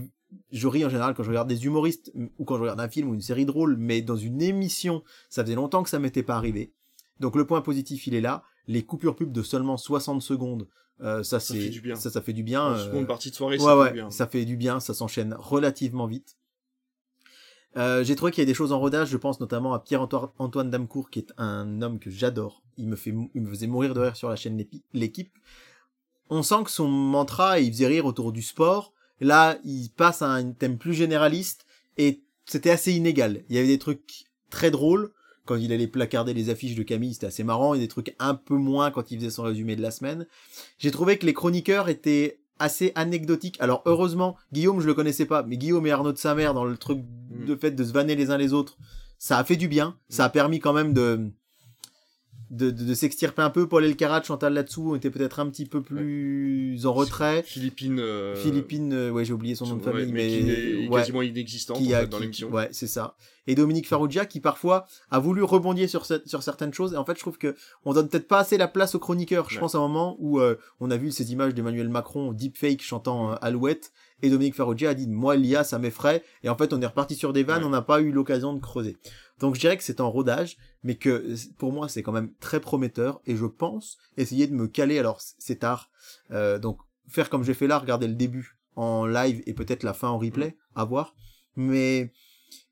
[0.52, 3.08] je ris en général quand je regarde des humoristes ou quand je regarde un film
[3.08, 6.36] ou une série drôle, mais dans une émission, ça faisait longtemps que ça m'était pas
[6.36, 6.72] arrivé.
[7.20, 8.42] Donc le point positif, il est là.
[8.66, 10.68] Les coupures pub de seulement 60 secondes,
[11.00, 11.94] euh, ça, Ça c'est fait du bien.
[11.94, 12.62] ça ça fait du bien.
[12.62, 14.10] En euh, seconde partie de soirée, ouais, ça fait ouais, bien.
[14.10, 16.36] ça fait du bien, ça s'enchaîne relativement vite.
[17.76, 20.30] Euh, j'ai trouvé qu'il y a des choses en rodage, je pense notamment à Pierre-Antoine
[20.38, 22.62] Antoine Damcourt, qui est un homme que j'adore.
[22.76, 24.62] Il me fait, il me faisait mourir de rire sur la chaîne
[24.92, 25.32] L'équipe.
[26.30, 28.92] On sent que son mantra, il faisait rire autour du sport.
[29.20, 31.66] Là, il passe à un thème plus généraliste
[31.96, 33.42] et c'était assez inégal.
[33.48, 35.12] Il y avait des trucs très drôles
[35.48, 38.34] quand il allait placarder les affiches de Camille, c'était assez marrant, et des trucs un
[38.34, 40.26] peu moins quand il faisait son résumé de la semaine.
[40.78, 43.56] J'ai trouvé que les chroniqueurs étaient assez anecdotiques.
[43.58, 46.66] Alors heureusement, Guillaume, je le connaissais pas, mais Guillaume et Arnaud de sa mère dans
[46.66, 47.00] le truc
[47.30, 48.76] de fait de se vanner les uns les autres,
[49.18, 49.96] ça a fait du bien.
[50.10, 51.30] Ça a permis quand même de
[52.50, 53.68] de, de, de s'extirper un peu.
[53.68, 57.42] Paul Elkarat, Chantal là-dessous, était peut-être un petit peu plus en retrait.
[57.42, 57.98] Philippine.
[58.00, 61.22] euh, Philippine, euh, ouais, j'ai oublié son nom de ouais, famille, mais, est ouais, quasiment
[61.22, 62.50] inexistante qui en fait, dans l'émission.
[62.50, 63.16] Ouais, c'est ça.
[63.46, 66.92] Et Dominique Farrugia qui parfois a voulu rebondir sur, sur certaines choses.
[66.92, 69.48] Et en fait, je trouve que on donne peut-être pas assez la place aux chroniqueurs.
[69.48, 72.82] Je pense à un moment où euh, on a vu ces images d'Emmanuel Macron deepfake
[72.82, 73.92] chantant euh, Alouette.
[74.22, 76.22] Et Dominique Farrugia a dit moi l'IA ça m'effraie.
[76.42, 77.60] Et en fait, on est reparti sur des vannes.
[77.62, 77.66] Ouais.
[77.66, 78.96] On n'a pas eu l'occasion de creuser.
[79.38, 82.58] Donc je dirais que c'est en rodage, mais que pour moi c'est quand même très
[82.60, 83.20] prometteur.
[83.26, 84.98] Et je pense essayer de me caler.
[84.98, 85.90] Alors c'est tard,
[86.32, 89.92] euh, donc faire comme j'ai fait là, regarder le début en live et peut-être la
[89.94, 91.14] fin en replay, à voir.
[91.56, 92.12] Mais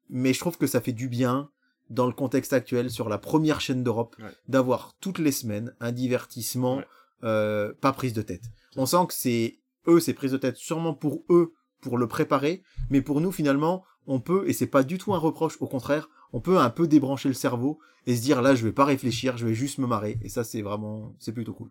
[0.08, 1.50] mais je trouve que ça fait du bien
[1.90, 4.30] dans le contexte actuel sur la première chaîne d'Europe Ouais.
[4.48, 6.84] d'avoir toutes les semaines un divertissement Ouais.
[7.24, 8.42] euh, pas prise de tête.
[8.76, 12.62] On sent que c'est eux, c'est prise de tête sûrement pour eux pour le préparer,
[12.90, 16.08] mais pour nous finalement, on peut et c'est pas du tout un reproche, au contraire,
[16.32, 19.36] on peut un peu débrancher le cerveau et se dire là, je vais pas réfléchir,
[19.36, 21.70] je vais juste me marrer et ça c'est vraiment c'est plutôt cool.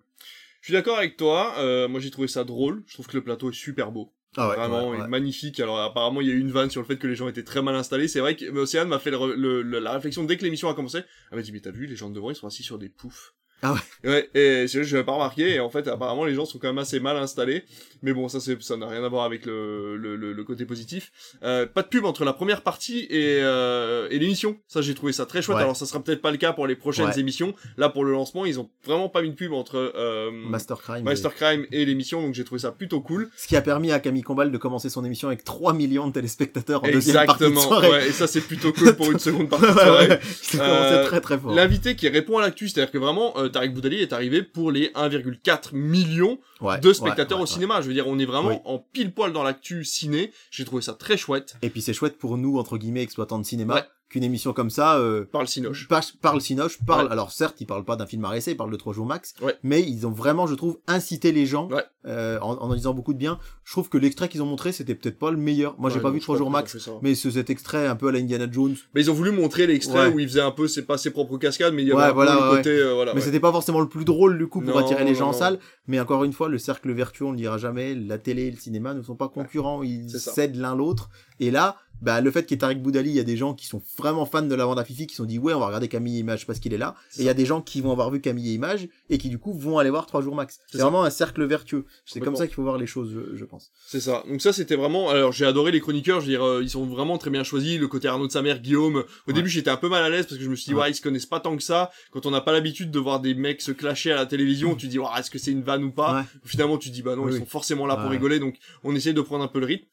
[0.62, 1.54] Je suis d'accord avec toi.
[1.60, 2.84] euh, moi, j'ai trouvé ça drôle.
[2.88, 4.12] Je trouve que le plateau est super beau.
[4.36, 5.08] Ah ouais, Vraiment, ouais, il est ouais.
[5.08, 5.60] magnifique.
[5.60, 7.44] Alors, apparemment, il y a eu une vanne sur le fait que les gens étaient
[7.44, 8.08] très mal installés.
[8.08, 10.68] C'est vrai que mais Océane m'a fait le- le- le- la réflexion dès que l'émission
[10.68, 11.02] a commencé.
[11.30, 12.90] Elle m'a dit, mais t'as vu, les gens de devant, ils sont assis sur des
[12.90, 13.36] poufs.
[13.62, 14.10] Ah ouais.
[14.10, 14.30] Ouais.
[14.36, 15.56] Et je n'avais pas remarqué.
[15.56, 17.64] Et en fait, apparemment, les gens sont quand même assez mal installés.
[18.06, 21.12] Mais bon, ça, c'est, ça n'a rien à voir avec le, le, le, côté positif.
[21.44, 24.58] Euh, pas de pub entre la première partie et, euh, et l'émission.
[24.68, 25.58] Ça, j'ai trouvé ça très chouette.
[25.58, 27.56] Alors, ça sera peut-être pas le cas pour les prochaines émissions.
[27.78, 31.04] Là, pour le lancement, ils ont vraiment pas mis de pub entre euh, Master Crime,
[31.04, 32.22] Master Crime et l'émission.
[32.22, 33.30] Donc, j'ai trouvé ça plutôt cool.
[33.38, 36.14] Ce qui a permis à Camille Combal de commencer son émission avec 3 millions de
[36.14, 37.90] téléspectateurs en deuxième partie de soirée.
[37.90, 40.20] Ouais, et ça, c'est plutôt cool pour une seconde partie de soirée.
[40.60, 41.54] Euh, très très fort.
[41.54, 44.88] L'invité qui répond à l'actu, c'est-à-dire que vraiment, euh, Tariq Boudali est arrivé pour les
[44.90, 46.40] 1,4 millions
[46.82, 47.82] de spectateurs au cinéma.
[47.82, 50.32] Je veux dire, on est vraiment en pile poil dans l'actu ciné.
[50.52, 51.56] J'ai trouvé ça très chouette.
[51.62, 54.98] Et puis c'est chouette pour nous, entre guillemets, exploitants de cinéma, qu'une émission comme ça
[54.98, 55.88] euh, parle Sinoche.
[56.22, 57.12] Parle, Sinoche, parle.
[57.12, 59.34] Alors certes, ils parlent pas d'un film à récit, ils parlent de trois jours max,
[59.64, 61.70] mais ils ont vraiment, je trouve, incité les gens
[62.06, 63.40] euh, en, en, disant beaucoup de bien.
[63.64, 65.76] Je trouve que l'extrait qu'ils ont montré, c'était peut-être pas le meilleur.
[65.80, 68.20] Moi, j'ai pas vu trois jours max, mais ce, cet extrait un peu à la
[68.20, 68.76] Indiana Jones.
[68.94, 71.38] Mais ils ont voulu montrer l'extrait où il faisait un peu, c'est pas ses propres
[71.38, 73.14] cascades, mais il y avait un peu le côté, euh, voilà.
[73.14, 75.60] Mais c'était pas forcément le plus drôle du coup pour attirer les gens en salle.
[75.88, 77.96] Mais encore une fois, le cercle vertueux, on le dira jamais.
[77.96, 81.10] La télé et le cinéma ne sont pas concurrents, ils cèdent l'un l'autre.
[81.40, 83.54] Et là, bah, le fait qu'il y ait Tariq Boudali, il y a des gens
[83.54, 85.68] qui sont vraiment fans de la bande à Fifi qui sont dit ouais on va
[85.68, 86.96] regarder Camille et Image parce qu'il est là.
[87.18, 89.30] Et il y a des gens qui vont avoir vu Camille et Image et qui
[89.30, 90.60] du coup vont aller voir trois jours max.
[90.72, 91.86] C'est vraiment un cercle vertueux.
[92.06, 93.72] C'est comme ça qu'il faut voir les choses je, pense.
[93.88, 94.24] C'est ça.
[94.28, 96.86] Donc ça c'était vraiment alors j'ai adoré les chroniqueurs je veux dire euh, ils sont
[96.86, 97.80] vraiment très bien choisis.
[97.80, 99.04] Le côté Arnaud de sa mère Guillaume.
[99.28, 100.92] Au début j'étais un peu mal à l'aise parce que je me suis dit ouais,
[100.92, 101.92] ils se connaissent pas tant que ça.
[102.12, 104.88] Quand on n'a pas l'habitude de voir des mecs se clasher à la télévision tu
[104.88, 106.26] dis ouais, est-ce que c'est une vanne ou pas?
[106.44, 108.40] Finalement tu dis bah non ils sont forcément là pour rigoler.
[108.40, 109.86] Donc on essaie de prendre un peu le rythme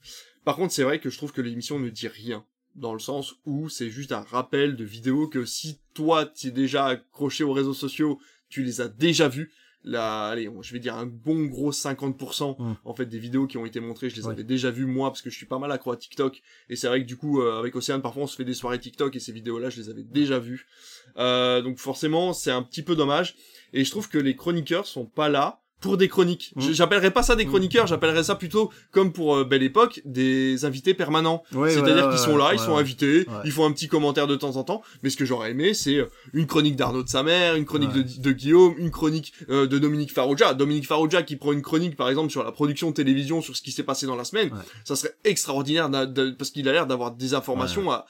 [0.45, 3.35] par contre, c'est vrai que je trouve que l'émission ne dit rien dans le sens
[3.45, 7.53] où c'est juste un rappel de vidéos que si toi tu es déjà accroché aux
[7.53, 8.19] réseaux sociaux,
[8.49, 9.53] tu les as déjà vus.
[9.85, 12.77] Là, allez, je vais dire un bon gros 50% mm.
[12.85, 15.23] en fait des vidéos qui ont été montrées, je les avais déjà vues moi parce
[15.23, 17.59] que je suis pas mal accro à TikTok et c'est vrai que du coup euh,
[17.59, 20.05] avec Océane parfois on se fait des soirées TikTok et ces vidéos-là je les avais
[20.05, 20.69] déjà vues.
[21.17, 23.35] Euh, donc forcément c'est un petit peu dommage
[23.73, 26.53] et je trouve que les chroniqueurs sont pas là pour des chroniques.
[26.57, 26.73] Mmh.
[26.73, 27.49] J'appellerais pas ça des mmh.
[27.49, 31.43] chroniqueurs, j'appellerais ça plutôt comme pour euh, Belle Époque des invités permanents.
[31.53, 34.65] C'est-à-dire qu'ils sont là, ils sont invités, ils font un petit commentaire de temps en
[34.65, 34.83] temps.
[35.03, 37.93] Mais ce que j'aurais aimé, c'est euh, une chronique d'Arnaud de sa mère, une chronique
[37.93, 40.55] de, de, Guillaume, une chronique euh, de Dominique Farrugia.
[40.55, 43.63] Dominique Farrugia qui prend une chronique par exemple sur la production de télévision, sur ce
[43.63, 44.51] qui s'est passé dans la semaine.
[44.85, 45.91] Ça serait extraordinaire
[46.39, 48.07] parce qu'il a l'air d'avoir des informations à,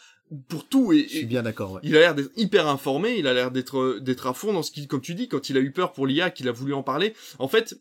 [0.48, 3.34] pour tout et, je suis bien d'accord il a l'air d'être hyper informé il a
[3.34, 5.72] l'air d'être d'être à fond dans ce qu'il comme tu dis quand il a eu
[5.72, 7.14] peur pour l'IA qu'il a voulu en parler.
[7.38, 7.78] En fait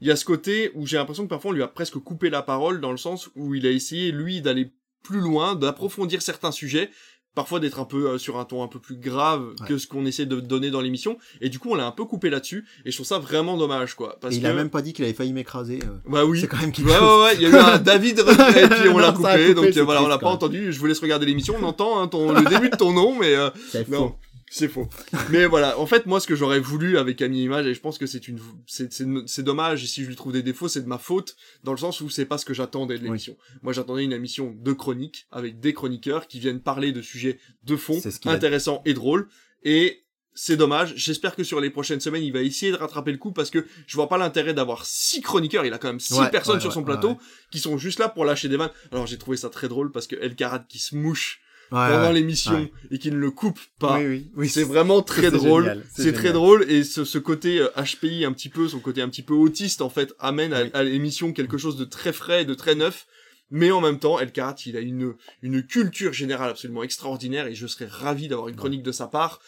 [0.00, 2.30] il y a ce côté où j'ai l'impression que parfois on lui a presque coupé
[2.30, 6.52] la parole dans le sens où il a essayé lui d'aller plus loin d'approfondir certains
[6.52, 6.90] sujets
[7.34, 10.06] parfois d'être un peu euh, sur un ton un peu plus grave que ce qu'on
[10.06, 11.18] essaie de donner dans l'émission.
[11.40, 12.64] Et du coup on l'a un peu coupé là-dessus.
[12.84, 14.18] Et je trouve ça vraiment dommage quoi.
[14.20, 16.08] Parce et il a même pas dit qu'il avait failli m'écraser euh.
[16.08, 16.40] bah oui.
[16.40, 17.34] C'est quand même quelque ouais, ouais ouais.
[17.36, 18.20] Il y a eu un David
[18.56, 20.72] et puis on l'a coupé, donc voilà on l'a pas entendu.
[20.72, 21.54] Je vous laisse regarder l'émission.
[21.60, 23.50] On entend hein, ton le début de ton nom mais euh,
[23.88, 24.14] non
[24.54, 24.88] c'est faux.
[25.30, 27.98] Mais voilà, en fait, moi, ce que j'aurais voulu avec Camille Image, et je pense
[27.98, 30.98] que c'est une, c'est dommage, et si je lui trouve des défauts, c'est de ma
[30.98, 31.34] faute,
[31.64, 33.36] dans le sens où c'est pas ce que j'attendais de l'émission.
[33.62, 37.74] Moi, j'attendais une émission de chronique, avec des chroniqueurs qui viennent parler de sujets de
[37.74, 39.28] fond, intéressants et drôles,
[39.64, 40.94] et c'est dommage.
[40.96, 43.66] J'espère que sur les prochaines semaines, il va essayer de rattraper le coup parce que
[43.86, 45.64] je vois pas l'intérêt d'avoir six chroniqueurs.
[45.64, 47.18] Il a quand même six personnes sur son plateau
[47.50, 48.70] qui sont juste là pour lâcher des vannes.
[48.92, 51.40] Alors j'ai trouvé ça très drôle parce que El Karat qui se mouche
[51.70, 53.98] pendant l'émission et qui ne le coupe pas.
[53.98, 55.82] Oui, oui, c'est vraiment très drôle.
[55.94, 59.08] C'est très drôle et ce, ce côté HPI euh, un petit peu, son côté un
[59.08, 62.74] petit peu autiste en fait, amène à, l'émission quelque chose de très frais, de très
[62.74, 63.06] neuf.
[63.50, 67.54] Mais en même temps, El Karat, il a une, une culture générale absolument extraordinaire et
[67.54, 69.40] je serais ravi d'avoir une chronique de sa part.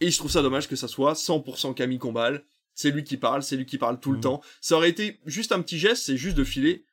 [0.00, 2.44] Et je trouve ça dommage que ça soit 100% Camille Combal.
[2.74, 4.22] C'est lui qui parle, c'est lui qui parle tout le mm.
[4.22, 4.42] temps.
[4.60, 6.84] Ça aurait été juste un petit geste, c'est juste de filer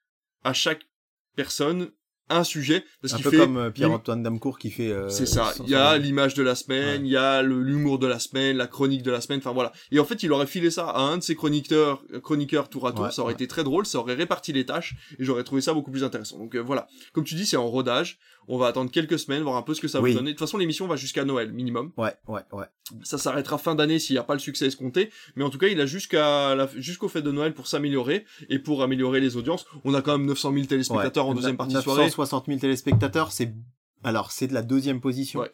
[0.43, 0.87] à chaque
[1.35, 1.91] personne
[2.29, 5.53] un sujet parce qu'il fait comme euh, Pierre-Antoine Damcourt qui fait euh, c'est ça.
[5.63, 8.67] il y a l'image de la semaine il y a l'humour de la semaine la
[8.67, 9.71] chronique de la semaine enfin voilà.
[9.91, 12.93] Et en fait il aurait filé ça à un de ses chroniqueurs chroniqueurs tour à
[12.93, 13.11] tour.
[13.11, 15.91] Ça aurait été très drôle ça aurait réparti les tâches et j'aurais trouvé ça beaucoup
[15.91, 16.37] plus intéressant.
[16.37, 16.87] Donc euh, voilà.
[17.13, 18.19] Comme tu dis c'est en rodage
[18.49, 20.21] on va attendre quelques semaines, voir un peu ce que ça va donner.
[20.21, 21.91] De toute façon, l'émission va jusqu'à Noël, minimum.
[21.97, 22.65] Ouais, ouais, ouais.
[23.03, 25.11] Ça s'arrêtera fin d'année s'il n'y a pas le succès escompté.
[25.35, 28.81] Mais en tout cas, il a jusqu'à jusqu'au fait de Noël pour s'améliorer et pour
[28.81, 29.67] améliorer les audiences.
[29.85, 32.05] On a quand même 900 000 téléspectateurs en deuxième partie de soirée.
[32.05, 33.53] 960 000 téléspectateurs, c'est
[34.03, 35.41] alors c'est de la deuxième position.
[35.41, 35.51] Ouais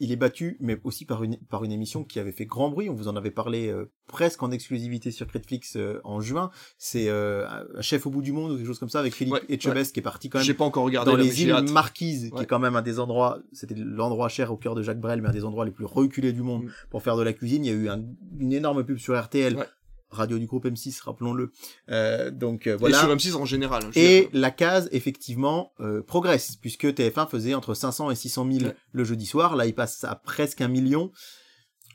[0.00, 2.88] il est battu, mais aussi par une par une émission qui avait fait grand bruit.
[2.88, 6.50] On vous en avait parlé euh, presque en exclusivité sur Critflix euh, en juin.
[6.78, 9.44] C'est euh, un chef au bout du monde ou quelque chose comme ça avec Philippe
[9.48, 10.46] Etchebest qui est parti quand même.
[10.46, 13.38] J'ai pas encore regardé dans les îles Marquises, qui est quand même un des endroits.
[13.52, 16.32] C'était l'endroit cher au cœur de Jacques Brel, mais un des endroits les plus reculés
[16.32, 16.70] du monde mm.
[16.90, 17.64] pour faire de la cuisine.
[17.64, 18.02] Il y a eu
[18.38, 19.66] une énorme pub sur RTL
[20.10, 21.52] radio du groupe M6, rappelons-le.
[21.90, 22.96] Euh, donc euh, voilà.
[22.96, 23.84] Et sur M6 en général.
[23.84, 28.72] Hein, et la case effectivement euh, progresse puisque TF1 faisait entre 500 et 600 000
[28.92, 29.56] le jeudi soir.
[29.56, 31.10] Là, il passe à presque un million.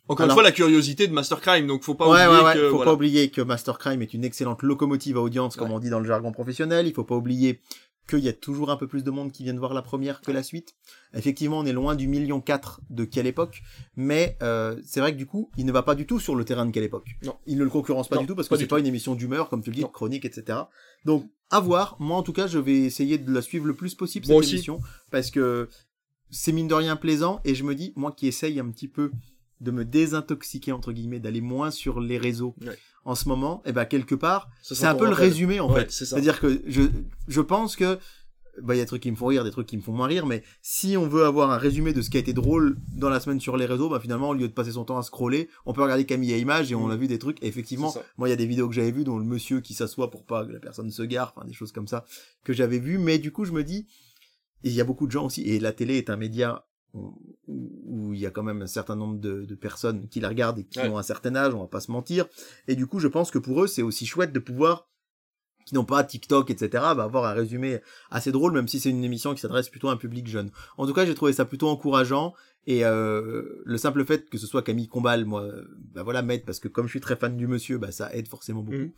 [0.09, 2.43] Encore Alors- une fois, la curiosité de Master Crime, donc faut pas ouais, oublier ouais,
[2.43, 2.53] ouais.
[2.55, 2.91] que faut voilà.
[2.91, 5.99] pas oublier que Master Crime est une excellente locomotive à audience, comme on dit dans
[5.99, 6.87] le jargon professionnel.
[6.87, 7.61] Il faut pas oublier
[8.07, 10.31] qu'il y a toujours un peu plus de monde qui viennent voir la première que
[10.31, 10.75] la suite.
[11.13, 13.61] Effectivement, on est loin du million 4 de quelle époque,
[13.95, 16.43] mais euh, c'est vrai que du coup, il ne va pas du tout sur le
[16.43, 17.07] terrain de quelle époque.
[17.23, 17.35] Non.
[17.45, 19.49] Il ne le concurrence pas Non, du tout parce que c'est pas une émission d'humeur,
[19.49, 19.87] comme tu le dis, Non.
[19.87, 20.59] chronique, etc.
[21.05, 21.95] Donc, à voir.
[21.99, 24.45] Moi, en tout cas, je vais essayer de la suivre le plus possible Moi cette
[24.45, 24.55] aussi.
[24.55, 24.79] émission
[25.11, 25.69] parce que
[26.29, 29.11] c'est mine de rien plaisant et je me dis, moi qui essaye un petit peu
[29.61, 32.77] de me désintoxiquer entre guillemets, d'aller moins sur les réseaux Ouais.
[33.05, 35.91] en ce moment, et ben quelque part, c'est un peu le résumé en Ouais, fait.
[35.91, 36.81] C'est-à-dire que je
[37.27, 37.97] je pense que
[38.61, 39.93] bah il y a des trucs qui me font rire, des trucs qui me font
[39.93, 42.77] moins rire, mais si on veut avoir un résumé de ce qui a été drôle
[42.95, 45.01] dans la semaine sur les réseaux, bah finalement au lieu de passer son temps à
[45.01, 46.91] scroller, on peut regarder Camille à images et on Mm.
[46.91, 47.41] a vu des trucs.
[47.43, 49.73] Et effectivement, moi il y a des vidéos que j'avais vues dont le monsieur qui
[49.73, 52.05] s'assoit pour pas que la personne se gare, enfin des choses comme ça
[52.43, 52.99] que j'avais vues.
[52.99, 53.87] Mais du coup je me dis,
[54.63, 56.63] il y a beaucoup de gens aussi, et la télé est un média
[56.93, 60.59] où, il y a quand même un certain nombre de, de personnes qui la regardent
[60.59, 60.87] et qui Ouais.
[60.89, 62.27] ont un certain âge, on va pas se mentir.
[62.67, 64.87] Et du coup, je pense que pour eux, c'est aussi chouette de pouvoir,
[65.65, 67.79] qui n'ont pas TikTok, etc., bah, avoir un résumé
[68.11, 70.51] assez drôle, même si c'est une émission qui s'adresse plutôt à un public jeune.
[70.77, 72.33] En tout cas, j'ai trouvé ça plutôt encourageant.
[72.65, 75.49] Et euh, le simple fait que ce soit Camille Combal, moi,
[75.93, 78.27] bah voilà, m'aide parce que comme je suis très fan du monsieur, bah ça aide
[78.29, 78.77] forcément beaucoup.
[78.77, 78.91] Mhm.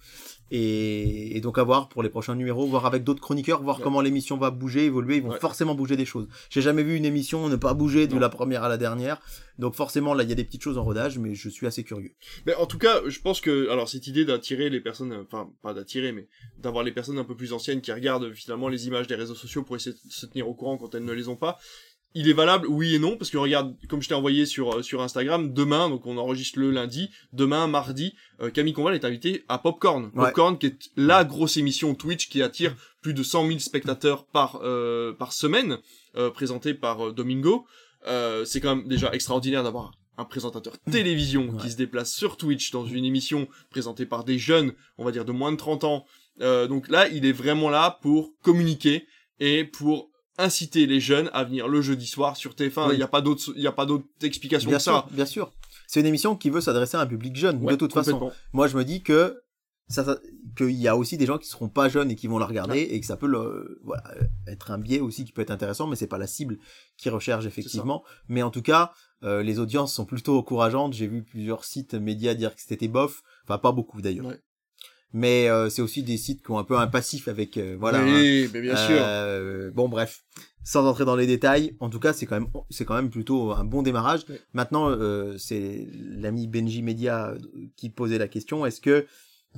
[0.51, 3.83] Et, et donc à voir pour les prochains numéros, voir avec d'autres chroniqueurs, voir Ouais.
[3.83, 5.17] comment l'émission va bouger, évoluer.
[5.17, 5.39] Ils vont Ouais.
[5.39, 6.27] forcément bouger des choses.
[6.51, 8.19] J'ai jamais vu une émission ne pas bouger de Non.
[8.19, 9.19] la première à la dernière.
[9.57, 11.83] Donc forcément là, il y a des petites choses en rodage, mais je suis assez
[11.83, 12.11] curieux.
[12.45, 15.73] Mais en tout cas, je pense que alors cette idée d'attirer les personnes, enfin pas
[15.73, 16.27] d'attirer, mais
[16.59, 19.63] d'avoir les personnes un peu plus anciennes qui regardent finalement les images des réseaux sociaux
[19.63, 21.57] pour essayer de se tenir au courant quand elles ne les ont pas.
[22.17, 24.81] Il est valable, oui et non, parce que regarde, comme je t'ai envoyé sur euh,
[24.81, 29.43] sur Instagram, demain, donc on enregistre le lundi, demain mardi, euh, Camille Conval est invitée
[29.49, 30.05] à Popcorn.
[30.15, 30.25] Ouais.
[30.27, 34.61] Popcorn qui est la grosse émission Twitch qui attire plus de 100 000 spectateurs par
[34.63, 35.77] euh, par semaine,
[36.15, 37.65] euh, présentée par euh, Domingo.
[38.07, 41.61] Euh, c'est quand même déjà extraordinaire d'avoir un présentateur télévision Ouais.
[41.61, 45.25] qui se déplace sur Twitch dans une émission présentée par des jeunes, on va dire
[45.25, 46.05] de moins de 30 ans.
[46.39, 49.05] Euh, donc là, il est vraiment là pour communiquer
[49.41, 52.85] et pour inciter les jeunes à venir le jeudi soir sur TF1.
[52.87, 52.97] Il Oui.
[52.97, 55.07] n'y a pas d'autre, il y a pas d'autre explication Bien que sûr, ça.
[55.11, 55.51] bien sûr.
[55.87, 58.31] C'est une émission qui veut s'adresser à un public jeune, Ouais, de toute façon.
[58.53, 59.41] Moi, je me dis que
[59.87, 60.19] ça, ça-
[60.57, 62.79] qu'il y a aussi des gens qui seront pas jeunes et qui vont la regarder
[62.79, 64.03] et que ça peut le, voilà,
[64.47, 66.57] être un biais aussi qui peut être intéressant, mais c'est pas la cible
[66.97, 68.03] qui recherche effectivement.
[68.27, 68.91] Mais en tout cas,
[69.23, 70.93] euh, les audiences sont plutôt encourageantes.
[70.93, 73.21] J'ai vu plusieurs sites médias dire que c'était bof.
[73.43, 74.25] Enfin, pas beaucoup d'ailleurs.
[74.25, 74.39] Ouais.
[75.17, 77.99] Mais euh, c'est aussi des sites qui ont un peu un passif avec, euh, voilà.
[77.99, 78.05] hein.
[78.05, 78.97] Oui, mais bien sûr.
[78.99, 80.25] Euh, bon, bref,
[80.65, 83.53] sans entrer dans les détails, en tout cas, c'est quand même, c'est quand même plutôt
[83.53, 84.25] un bon démarrage.
[84.27, 84.41] Ouais.
[84.51, 87.37] Maintenant, euh, c'est l'ami Benji Media euh,
[87.77, 89.05] qui posait la question est-ce que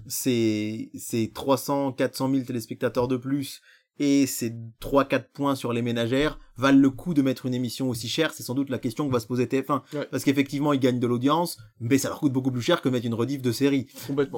[0.06, 3.62] ces, ces 300, 400 000 téléspectateurs de plus
[4.00, 8.08] et ces 3-4 points sur les ménagères valent le coup de mettre une émission aussi
[8.08, 9.82] chère C'est sans doute la question que va se poser TF1.
[9.94, 10.08] Ouais.
[10.12, 13.06] Parce qu'effectivement, ils gagnent de l'audience, mais ça leur coûte beaucoup plus cher que mettre
[13.06, 13.88] une rediff de série.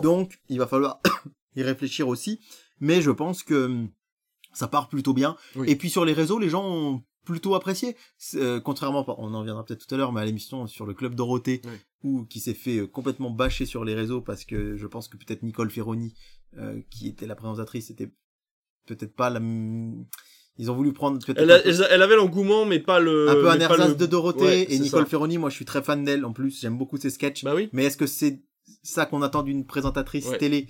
[0.02, 1.02] Donc, il va falloir
[1.56, 2.40] y réfléchir aussi.
[2.80, 3.90] Mais je pense que hum,
[4.54, 5.36] ça part plutôt bien.
[5.56, 5.70] Oui.
[5.70, 7.96] Et puis sur les réseaux, les gens ont plutôt apprécié.
[8.36, 11.14] Euh, contrairement, on en reviendra peut-être tout à l'heure, mais à l'émission sur le club
[11.16, 11.72] Dorothée, Oui.
[12.04, 15.18] où qui s'est fait euh, complètement bâcher sur les réseaux parce que je pense que
[15.18, 16.16] peut-être Nicole Ferroni,
[16.58, 18.12] euh, qui était la présentatrice, était
[18.96, 19.40] peut-être pas la.
[20.58, 23.30] Ils ont voulu prendre peut-être Elle, a- peu- avait l'engouement, mais pas le.
[23.30, 25.10] un peu un ersatz le- de Dorothée Ouais, et Nicole ça.
[25.10, 25.38] Ferroni.
[25.38, 26.26] Moi, je suis très fan d'elle.
[26.26, 27.44] En plus, j'aime beaucoup ses sketchs.
[27.46, 27.70] Bah oui.
[27.72, 28.42] Mais est-ce que c'est
[28.84, 30.38] ça qu'on attend d'une présentatrice Ouais.
[30.38, 30.68] télé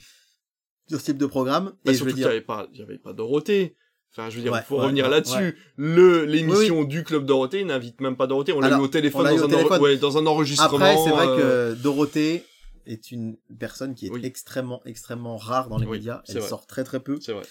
[0.88, 1.74] sur ce type de programme?
[1.86, 3.76] Bah, Et je veux qu'il dire, n'y avait pas, il y avait pas Dorothée.
[4.12, 5.56] Enfin, je veux dire, Ouais, il faut ouais, revenir ouais, là-dessus.
[5.76, 8.54] Le, l'émission du club Dorothée n'invite même pas Dorothée.
[8.54, 9.82] On l'a eu au téléphone, eu dans, au un enre- téléphone.
[9.82, 10.76] ouais, dans un enregistrement.
[10.78, 12.44] Après, c'est vrai euh, que Dorothée
[12.86, 14.22] est une personne qui est Oui.
[14.24, 16.22] extrêmement, extrêmement rare dans les médias.
[16.28, 16.48] Elle vrai.
[16.50, 17.18] sort très très peu.
[17.22, 17.44] C'est vrai.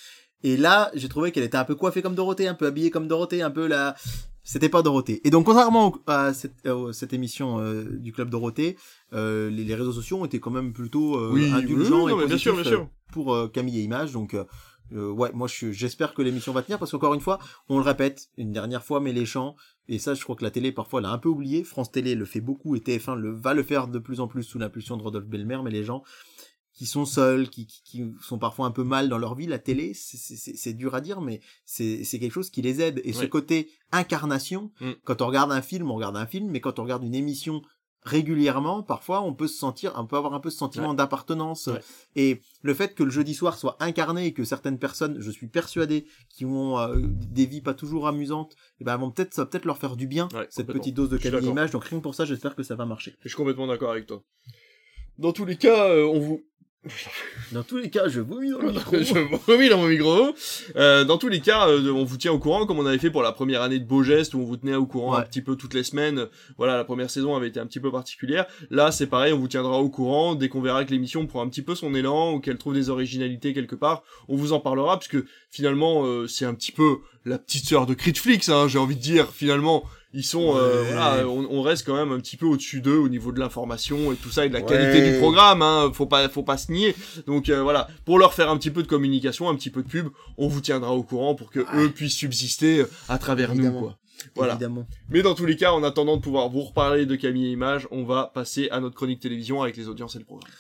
[0.45, 3.09] Et là, j'ai trouvé qu'elle était un peu coiffée comme Dorothée, un peu habillée comme
[3.09, 3.95] Dorothée, un peu la...
[4.45, 5.21] C'était pas Dorothée.
[5.25, 8.77] Et donc, contrairement au- à cette, à cette émission euh, du club Dorothée,
[9.13, 12.27] euh, les, les réseaux sociaux ont été quand même plutôt euh, Oui, indulgents oui, et
[12.27, 12.81] bien sûr, bien sûr.
[12.81, 14.13] euh, pour euh, Camille et Images.
[14.13, 14.45] Donc, euh,
[14.95, 17.85] euh, ouais, moi, je- j'espère que l'émission va tenir parce qu'encore une fois, on le
[17.85, 19.55] répète une dernière fois, mais les champs,
[19.87, 21.63] et ça, je crois que la télé, parfois, l'a un peu oublié.
[21.63, 24.45] France Télé le fait beaucoup et TF1 le, va le faire de plus en plus
[24.45, 26.03] sous l'impulsion de Rodolphe Belmer, mais les gens
[26.79, 29.59] qui sont seuls, qui, qui, qui sont parfois un peu mal dans leur vie, la
[29.59, 33.01] télé, c'est- dur à dire, mais c'est quelque chose qui les aide.
[33.05, 34.93] Et ce côté incarnation, Mm.
[35.05, 37.63] quand on regarde un film, on regarde un film, mais quand on regarde une émission
[38.05, 40.95] régulièrement, parfois on peut se sentir, on peut avoir un peu ce sentiment Ouais.
[40.97, 41.67] d'appartenance.
[41.67, 41.81] Ouais.
[42.15, 45.49] Et le fait que le jeudi soir soit incarné et que certaines personnes, je suis
[45.49, 49.47] persuadé, qui ont euh, des vies pas toujours amusantes, et ben vont peut-être ça va
[49.47, 51.53] peut-être leur faire du bien Ouais, cette petite dose de Je suis Camille d'accord.
[51.59, 51.71] Image.
[51.73, 53.17] Donc rien que pour ça, j'espère que ça va marcher.
[53.25, 54.23] Je suis complètement d'accord avec toi.
[55.19, 56.41] Dans tous les cas, euh, on vous.
[57.53, 58.97] Dans tous les cas, je vomis dans le micro.
[59.01, 59.15] je
[59.47, 60.35] vomis dans mon micro.
[60.77, 63.11] Euh, dans tous les cas, euh, on vous tient au courant, comme on avait fait
[63.11, 65.21] pour la première année de Beau Geste, où on vous tenait au courant Ouais.
[65.21, 66.27] un petit peu toutes les semaines.
[66.57, 68.47] Voilà, la première saison avait été un petit peu particulière.
[68.71, 71.49] Là, c'est pareil, on vous tiendra au courant dès qu'on verra que l'émission prend un
[71.49, 74.03] petit peu son élan ou qu'elle trouve des originalités quelque part.
[74.29, 77.87] On vous en parlera, parce que finalement, euh, c'est un petit peu la petite sœur
[77.87, 79.31] de Critflix, hein, j'ai envie de dire.
[79.33, 82.97] Finalement, ils sont, euh, voilà, on, on reste quand même un petit peu au-dessus d'eux
[82.97, 84.67] au niveau de l'information et tout ça et de la Ouais.
[84.67, 85.61] qualité du programme.
[85.63, 86.95] Hein, faut pas, faut pas se nier.
[87.27, 89.89] Donc euh, voilà, pour leur faire un petit peu de communication, un petit peu de
[89.89, 93.71] pub, on vous tiendra au courant pour que eux puissent subsister euh, à travers nous,
[93.73, 93.99] quoi.
[94.35, 94.55] Voilà.
[94.55, 94.85] Évidemment.
[95.11, 97.87] Mais dans tous les cas, en attendant de pouvoir vous reparler de Camille et Images,
[97.93, 100.51] on va passer à notre chronique télévision avec les audiences et le programme.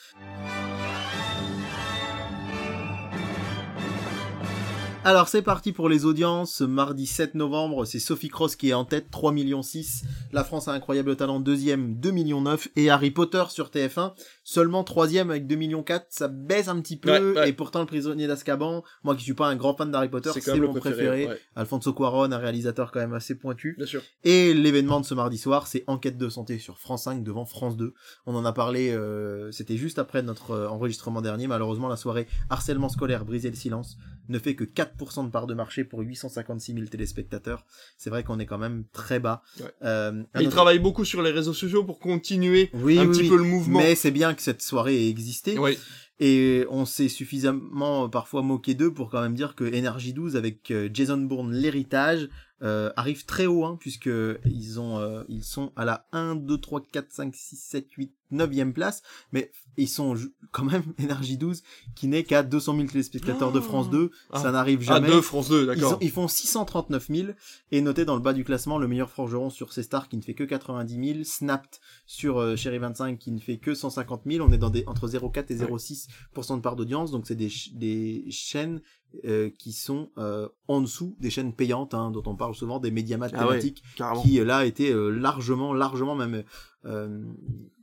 [5.04, 6.56] Alors c'est parti pour les audiences.
[6.56, 10.02] Ce Mardi 7 novembre, c'est Sophie Cross qui est en tête, 3 millions 6.
[10.32, 12.68] La France a incroyable talent, deuxième, 2 millions 9.
[12.76, 14.12] Et Harry Potter sur TF1,
[14.50, 16.06] seulement troisième avec 2 millions 4.
[16.08, 17.10] Ça baisse un petit peu.
[17.10, 17.48] Ouais, ouais.
[17.50, 20.56] Et pourtant le prisonnier d'Azkaban, moi qui suis pas un grand fan d'Harry Potter, C'est
[20.56, 20.94] mon préféré.
[20.96, 21.26] préféré.
[21.26, 21.38] ouais.
[21.54, 23.74] Alfonso Cuarón, un réalisateur quand même assez pointu.
[23.76, 24.00] Bien sûr.
[24.24, 27.76] Et l'événement de ce mardi soir, c'est Enquête de santé sur France 5 devant France
[27.76, 27.92] 2.
[28.24, 31.46] On en a parlé, euh, c'était juste après notre euh, enregistrement dernier.
[31.46, 33.98] Malheureusement, la soirée harcèlement scolaire, briser le silence,
[34.30, 37.66] ne fait que 4% de part de marché pour 856 000 téléspectateurs.
[37.98, 39.42] C'est vrai qu'on est quand même très bas.
[39.82, 43.22] Euh, ils autre- travaillent beaucoup sur les réseaux sociaux pour continuer oui, un oui, petit
[43.22, 43.28] oui.
[43.28, 43.78] peu le mouvement.
[43.78, 45.58] Mais c'est bien que cette soirée ait existé.
[45.58, 45.78] Ouais.
[46.20, 50.36] Et on s'est suffisamment euh, parfois moqué d'eux pour quand même dire que Energy 12
[50.36, 52.28] avec euh, Jason Bourne l'héritage
[52.60, 54.10] euh, arrive très haut hein, puisque
[54.44, 58.12] ils ont euh, ils sont à la 1 2 3 4 5 6 7 8
[58.32, 60.16] 9e place mais ils sont
[60.50, 61.62] quand même Energy 12
[61.94, 64.40] qui n'est qu'à 200 000 téléspectateurs de France 2 Ah.
[64.40, 65.98] ça n'arrive Ah, jamais deux, France 2, ils, d'accord.
[66.00, 67.28] ils font 639 000
[67.70, 70.22] et noté dans le bas du classement le meilleur forgeron sur ces stars qui ne
[70.22, 74.44] fait que 90 000, Snapped sur euh, Chéri 25 qui ne fait que 150 000.
[74.44, 76.07] On est dans des entre 0,4 et 0,6%
[76.56, 78.80] de part d'audience, donc c'est des, ch- des chaînes
[79.24, 82.90] euh, qui sont euh, en dessous des chaînes payantes, hein, dont on parle souvent des
[82.90, 83.58] médiamats Ah ouais.
[83.58, 84.22] thématiques, Carrément.
[84.22, 86.44] qui euh, là étaient euh, largement, largement même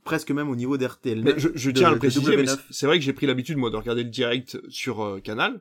[0.04, 1.22] presque même au niveau d'RTL.
[1.22, 2.58] Mais je, je tiens à le préciser, mais W9.
[2.70, 5.60] c'est- vrai que j'ai pris l'habitude, moi, de regarder le direct sur Canal.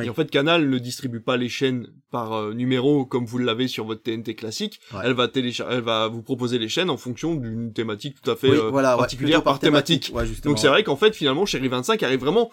[0.00, 3.68] Et en fait, Canal ne distribue pas les chaînes par euh, numéro comme vous l'avez
[3.68, 4.80] sur votre TNT classique.
[4.92, 5.00] Ouais.
[5.04, 8.36] Elle va télécharger, elle va vous proposer les chaînes en fonction d'une thématique tout à
[8.36, 10.12] fait Oui, euh, voilà, particulière par thématique.
[10.24, 12.50] Justement, Donc c'est vrai qu'en fait, finalement, Chérie 25 arrive vraiment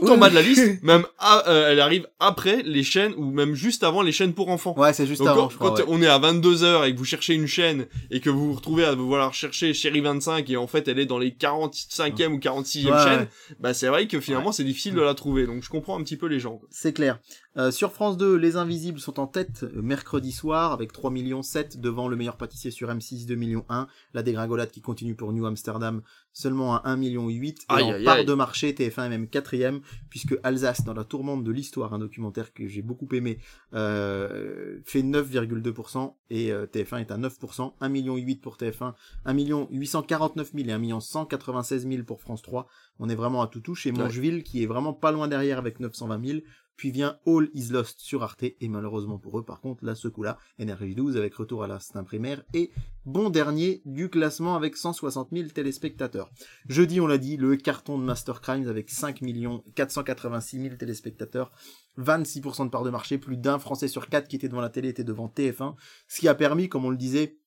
[0.00, 3.30] tout en bas de la liste, même à- euh, elle arrive après les chaînes ou
[3.30, 4.74] même juste avant les chaînes pour enfants.
[4.78, 5.70] Ouais, c'est juste Donc avant, quand, je crois.
[5.70, 5.84] quand ouais.
[5.88, 8.84] on est à 22h et que vous cherchez une chaîne et que vous vous retrouvez
[8.84, 12.90] à vouloir chercher Chérie 25 et en fait elle est dans les 45e ou 46e
[12.90, 13.28] Ouais, chaînes, ouais.
[13.60, 15.46] bah c'est vrai que finalement c'est difficile de la trouver.
[15.46, 16.60] Donc je comprends un petit peu les gens.
[16.70, 17.18] C'est clair.
[17.58, 21.42] Euh, sur France 2, Les Invisibles sont en tête euh, mercredi soir avec 3 millions
[21.42, 23.88] 7 devant le meilleur pâtissier sur M6 2 millions 1.
[24.14, 26.00] La dégringolade qui continue pour New Amsterdam
[26.32, 28.24] seulement à 1 million 8 et Aïe, en aïe, part aïe.
[28.24, 32.54] de marché TF1 est même quatrième puisque Alsace dans la tourmente de l'histoire, un documentaire
[32.54, 33.38] que j'ai beaucoup aimé,
[33.74, 38.94] euh, fait 9,2% et euh, TF1 est à 9%, 1 million 8 pour TF1,
[39.26, 42.66] 1 million 849 000 et 1 million 196 000 pour France 3.
[42.98, 43.92] On est vraiment à tout touche et.
[43.92, 46.38] Mongeville qui est vraiment pas loin derrière avec 920 000
[46.76, 50.08] puis vient All is Lost sur Arte, et malheureusement pour eux, par contre, là, ce
[50.08, 52.70] coup-là, Energy 12 avec retour à l'instinct primaire, et
[53.04, 56.30] bon dernier du classement avec 160 000 téléspectateurs.
[56.68, 59.20] Jeudi, on l'a dit, le carton de Master Crimes avec 5
[59.74, 61.52] 486 000 téléspectateurs,
[61.98, 64.88] 26% de part de marché, plus d'un Français sur quatre qui était devant la télé
[64.88, 65.74] était devant TF1,
[66.08, 67.38] ce qui a permis, comme on le disait,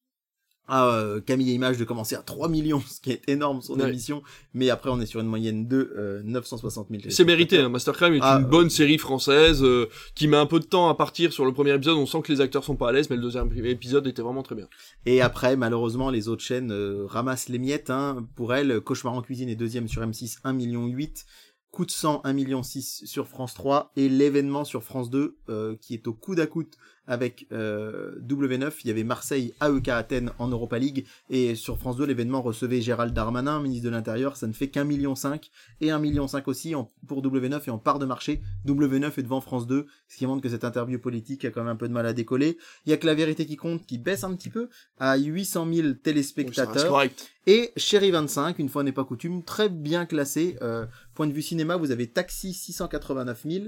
[0.67, 3.79] à euh, Camille et Images de commencer à 3 millions, ce qui est énorme son
[3.79, 3.89] Ouais.
[3.89, 7.69] émission, mais après on est sur une moyenne de euh, 960 000 C'est mérité, hein.
[7.69, 10.89] Mastercrime est Ah, une euh, bonne série française euh, qui met un peu de temps
[10.89, 11.97] à partir sur le premier épisode.
[11.97, 14.43] On sent que les acteurs sont pas à l'aise, mais le deuxième épisode était vraiment
[14.43, 14.67] très bien.
[15.05, 17.89] Et après, malheureusement, les autres chaînes euh, ramassent les miettes.
[17.89, 18.27] Hein.
[18.35, 21.25] Pour elles, Cauchemar en cuisine est deuxième sur M6, 1 million 8.
[21.71, 23.91] Coup de sang, 1 million 6 sur France 3.
[23.97, 26.69] Et l'événement sur France 2, euh, qui est au coude à coude
[27.07, 28.71] avec euh, W9.
[28.83, 31.05] Il y avait Marseille, AEK Athènes en Europa League.
[31.29, 34.37] Et sur France 2, l'événement recevait Gérald Darmanin, ministre de l'Intérieur.
[34.37, 35.49] Ça ne fait qu'un million 5.
[35.81, 38.41] Et 1 million 5 aussi en, pour W9 et en part de marché.
[38.65, 39.85] W9 est devant France 2.
[40.07, 42.13] Ce qui montre que cette interview politique a quand même un peu de mal à
[42.13, 42.57] décoller.
[42.85, 45.65] Il y a que la vérité qui compte, qui baisse un petit peu à 800
[45.65, 46.87] 000 Donc, ça reste téléspectateurs.
[46.87, 47.31] correct.
[47.47, 50.57] Et Chéri 25, une fois n'est pas coutume, très bien classé.
[50.61, 53.65] Euh, point de vue cinéma, vous avez Taxi 689 000,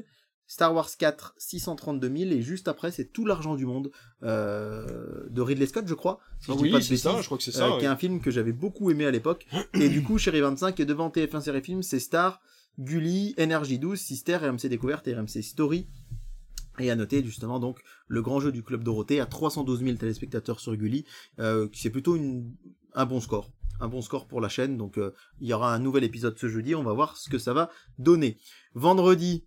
[0.48, 3.91] Star Wars 4 632 000, et juste après, c'est Tout l'argent du monde
[4.24, 6.20] euh, de Ridley Scott, je crois.
[6.39, 7.78] Si Ah oui, c'est ça, je crois que c'est euh, ça.
[7.80, 9.45] qui est un film que j'avais beaucoup aimé à l'époque.
[9.74, 12.41] et du coup, Chéri 25 est devant TF1 Série Film, c'est Star,
[12.80, 15.88] Gulli, Energy 12, Sister, RMC Découverte et RMC Story.
[16.80, 20.60] Et à noter justement donc le grand jeu du club Dorothée à 312 000 téléspectateurs
[20.60, 21.06] sur Gulli,
[21.39, 22.54] euh, qui c'est plutôt une
[22.93, 23.52] un bon score.
[23.80, 24.78] Un bon score pour la chaîne.
[24.78, 26.76] Donc euh, il y aura un nouvel épisode ce jeudi.
[26.76, 28.38] On va voir ce que ça va donner.
[28.76, 29.47] Vendredi,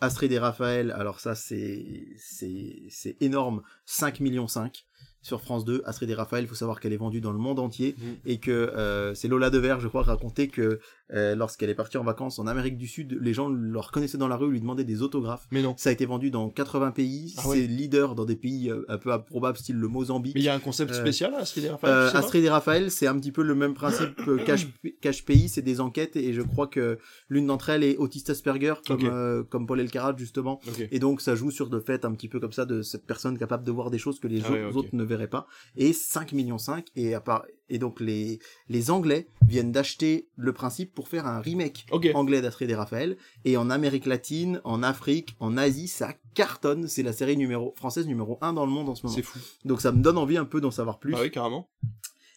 [0.00, 0.90] Astrid et Raphaël.
[0.92, 3.62] Alors ça c'est c'est c'est énorme.
[3.86, 4.84] 5 millions 5
[5.20, 7.58] sur France 2, Astrid et Raphaël, il faut savoir qu'elle est vendue dans le monde
[7.58, 8.04] entier Mm.
[8.24, 10.80] et que euh, c'est Lola Devers, je crois, racontait que
[11.14, 14.28] euh, lorsqu'elle est partie en vacances en Amérique du Sud, les gens le reconnaissaient dans
[14.28, 15.46] la rue, lui demandaient des autographes.
[15.50, 15.74] Mais non.
[15.76, 17.60] Ça a été vendu dans 80 pays, Ah c'est ouais.
[17.66, 20.34] leader dans des pays euh, un peu improbables, style le Mozambique.
[20.34, 22.48] Mais il y a un concept Euh, spécial à Astrid et Raphaël, Euh, Astrid et
[22.50, 24.66] Raphaël, c'est un petit peu le même principe que cache,
[25.00, 26.98] cache pays, c'est des enquêtes et je crois que
[27.28, 30.60] l'une d'entre elles est autiste Asperger, comme, comme Paul Elkarat justement.
[30.90, 33.38] Et donc ça joue sur le fait un petit peu comme ça de cette personne
[33.38, 35.46] capable de voir des choses que les Ah ouais, autres- ne verraient pas.
[35.76, 38.38] Et 5 millions 5 et à part et donc les
[38.68, 43.56] les Anglais viennent d'acheter le principe pour faire un remake anglais d'Astrid et Raphaël et
[43.56, 46.88] en Amérique latine, en Afrique, en Asie, ça cartonne.
[46.88, 49.16] C'est la série numéro française numéro 1 dans le monde en ce moment.
[49.16, 49.38] C'est fou.
[49.64, 51.14] Donc ça me donne envie un peu d'en savoir plus.
[51.14, 51.68] Ah oui, carrément.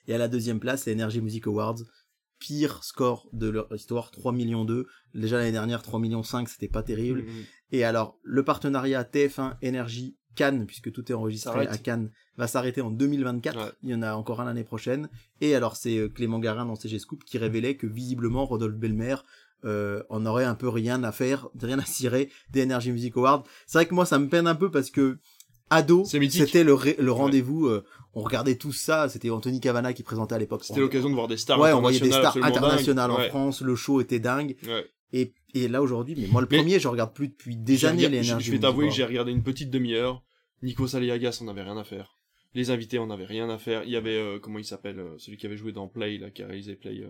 [0.07, 1.77] Et à la deuxième place, c'est Energy Music Awards.
[2.39, 4.87] Pire score de leur histoire, 3 millions 2.
[5.13, 7.21] Déjà l'année dernière, 3 millions 5, c'était pas terrible.
[7.21, 7.45] Mhm.
[7.71, 12.81] Et alors, le partenariat TF1 Énergie Cannes, puisque tout est enregistré à Cannes, va s'arrêter
[12.81, 13.57] en 2024.
[13.57, 13.71] Ouais.
[13.83, 15.09] Il y en a encore un l'année prochaine.
[15.41, 19.15] Et alors, c'est euh, Clément Garin dans CG Scoop qui révélait que visiblement, Rodolphe Belmer
[19.65, 23.43] euh, en aurait un peu rien à faire, rien à cirer des Energy Music Awards.
[23.67, 25.19] C'est vrai que moi, ça me peine un peu parce que
[25.69, 26.73] ado, c'était le,
[27.11, 27.67] rendez-vous.
[27.67, 29.07] euh, on regardait tout ça.
[29.07, 30.63] C'était Anthony Cavana qui présentait à l'époque.
[30.63, 33.29] C'était l'occasion de voir des stars Ouais, on voyait des internationales stars internationales en Ouais.
[33.29, 33.61] France.
[33.61, 34.55] Le show était dingue.
[35.13, 38.07] Et, et là aujourd'hui, mais moi le Mais- premier, je regarde plus depuis des années
[38.09, 40.23] les je- Je vais t'avouer que j'ai regardé une petite demi-heure.
[40.63, 42.17] Nico Saliagas, on avait rien à faire.
[42.53, 43.83] Les invités, on avait rien à faire.
[43.85, 46.29] Il y avait, euh, comment il s'appelle, euh, celui qui avait joué dans Play, là,
[46.29, 47.01] qui a réalisé Play.
[47.01, 47.07] euh,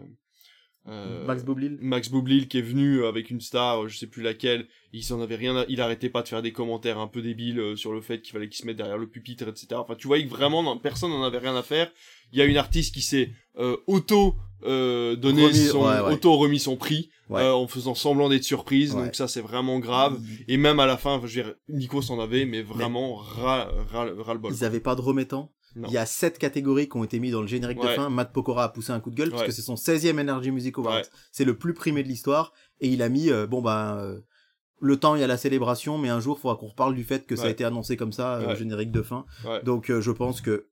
[0.88, 1.78] euh, Max Boblil.
[1.82, 5.22] Max Boublil qui est venu avec une star, euh, je sais plus laquelle, il s'en
[5.22, 7.94] avait rien, à- il arrêtait pas de faire des commentaires un peu débiles euh, sur
[7.94, 9.68] le fait qu'il fallait qu'il se mette derrière le pupitre, etc.
[9.76, 11.92] Enfin, tu voyais que vraiment personne n'en avait rien à faire.
[12.34, 16.14] Il y a une artiste qui s'est euh, auto euh, donné Remis- son, ouais, ouais.
[16.14, 17.42] auto remis son prix Ouais.
[17.42, 18.94] euh, en faisant semblant d'être surprise.
[18.94, 20.20] Donc ça c'est vraiment grave.
[20.48, 24.06] Et même à la fin, je veux dire, Nico s'en avait, mais vraiment ras, ras,
[24.18, 24.54] ras le bol.
[24.54, 25.52] Ils avaient pas de remettant?
[25.76, 28.10] Il y a sept catégories qui ont été mises dans le générique de fin.
[28.10, 30.78] Matt Pokora a poussé un coup de gueule parce que c'est son 16e Energy Music
[30.78, 30.96] Awards.
[30.96, 31.04] Ouais.
[31.32, 34.20] C'est le plus primé de l'histoire et il a mis euh, bon ben euh,
[34.80, 37.04] le temps il y a la célébration mais un jour il faudra qu'on reparle du
[37.04, 39.26] fait que ça a été annoncé comme ça euh, générique de fin.
[39.64, 40.68] Donc je pense que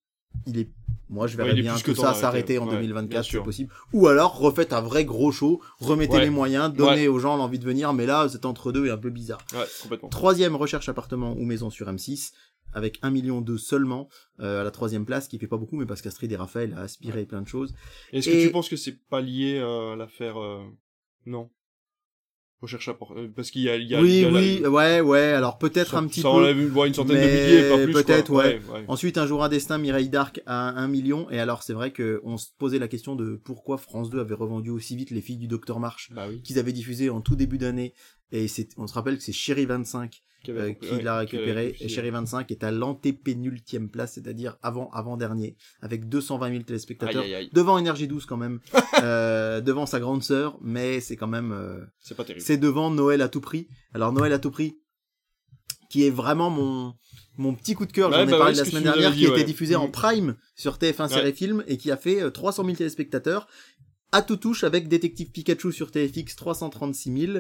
[0.46, 0.70] il est
[1.12, 3.44] moi je verrais bien tout ça s'arrêter en Ouais, bien 2024 c'est sûr.
[3.44, 6.22] possible ou alors refaites un vrai gros show, remettez Ouais.
[6.26, 8.98] les moyens, donnez aux gens l'envie de venir mais là c'est entre deux et un
[8.98, 9.40] peu bizarre.
[10.12, 12.32] Troisième recherche appartement ou maison sur M6
[12.74, 14.10] avec 1 million de seulement
[14.40, 16.82] euh, à la troisième place qui fait pas beaucoup mais parce qu'Astrid et Raphaël a
[16.82, 17.74] aspiré plein de choses.
[18.14, 20.64] Est-ce Et- que tu penses que c'est pas lié euh, à l'affaire euh...
[21.26, 21.50] Non?
[22.62, 24.32] Recherche à por- euh, parce qu'il y a, il y a, il oui y a
[24.32, 26.36] la- oui ouais ouais alors peut-être ça, un petit ça peu.
[26.36, 27.94] enlève une, une centaine de milliers, pas plus.
[27.94, 28.60] peut-être, ouais.
[28.90, 31.30] Ensuite, un jour un destin, Mireille Darc à 1 million.
[31.30, 34.34] Et alors, c'est vrai que on se posait la question de pourquoi France 2 avait
[34.36, 36.42] revendu aussi vite les filles du Docteur March Bah oui.
[36.42, 37.94] qu'ils avaient diffusé en tout début d'année.
[38.34, 41.36] Et c'est, on se rappelle que c'est Chéri 25 Qui, euh, qui ouais, l'a qui
[41.36, 41.76] récupéré.
[41.82, 47.24] Et Chéri 25 est à l'antépénultième place, c'est-à-dire avant, avant dernier, avec 220 000 téléspectateurs.
[47.24, 47.50] Aïe, aïe, aïe.
[47.52, 48.60] Devant Énergie 12 quand même,
[49.04, 52.46] euh, devant sa grande sœur, mais c'est quand même, euh, C'est pas terrible.
[52.46, 53.68] c'est devant Noël à tout prix.
[53.94, 54.78] Alors Noël à tout prix,
[55.90, 56.94] qui est vraiment mon
[57.38, 59.34] mon petit coup de cœur, j'en ai bah parlé ouais, la semaine dernière, qui était
[59.34, 59.44] ouais.
[59.46, 61.34] diffusé en prime sur TF1 Série.
[61.34, 63.48] Film et qui a fait euh, 300 000 téléspectateurs
[64.12, 67.40] à tout touche avec Détective Pikachu sur TFX 336 000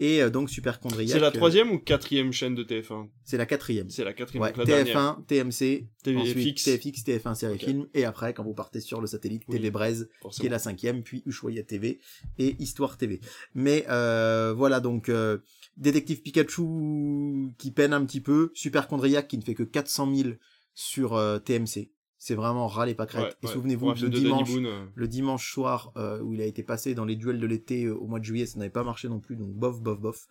[0.00, 1.10] et euh, donc Super Chondriac.
[1.10, 3.88] C'est la euh, troisième ou quatrième chaîne de TF1 C'est la quatrième.
[3.90, 5.20] C'est la quatrième, Ouais, donc la dernière.
[5.20, 7.58] TF1, TMC, ensuite TFX, TF1 Série.
[7.58, 9.56] Film et après quand vous partez sur le satellite Oui.
[9.56, 12.00] TV Braise qui est la cinquième, puis Ushuaïa TV
[12.38, 13.20] et Histoire TV.
[13.54, 15.38] Mais euh, voilà donc euh,
[15.76, 20.28] Détective Pikachu qui peine un petit peu, Super Chondriac qui ne fait que 400 000
[20.74, 21.90] sur euh, TMC.
[22.22, 23.24] C'est vraiment ras les pâquerettes.
[23.24, 23.52] Ouais, et ouais.
[23.54, 27.06] souvenez-vous le dimanche, Boone, euh, le dimanche soir euh, où il a été passé dans
[27.06, 29.36] les duels de l'été euh, au mois de juillet, ça n'avait pas marché non plus,
[29.36, 30.26] donc bof, bof, bof.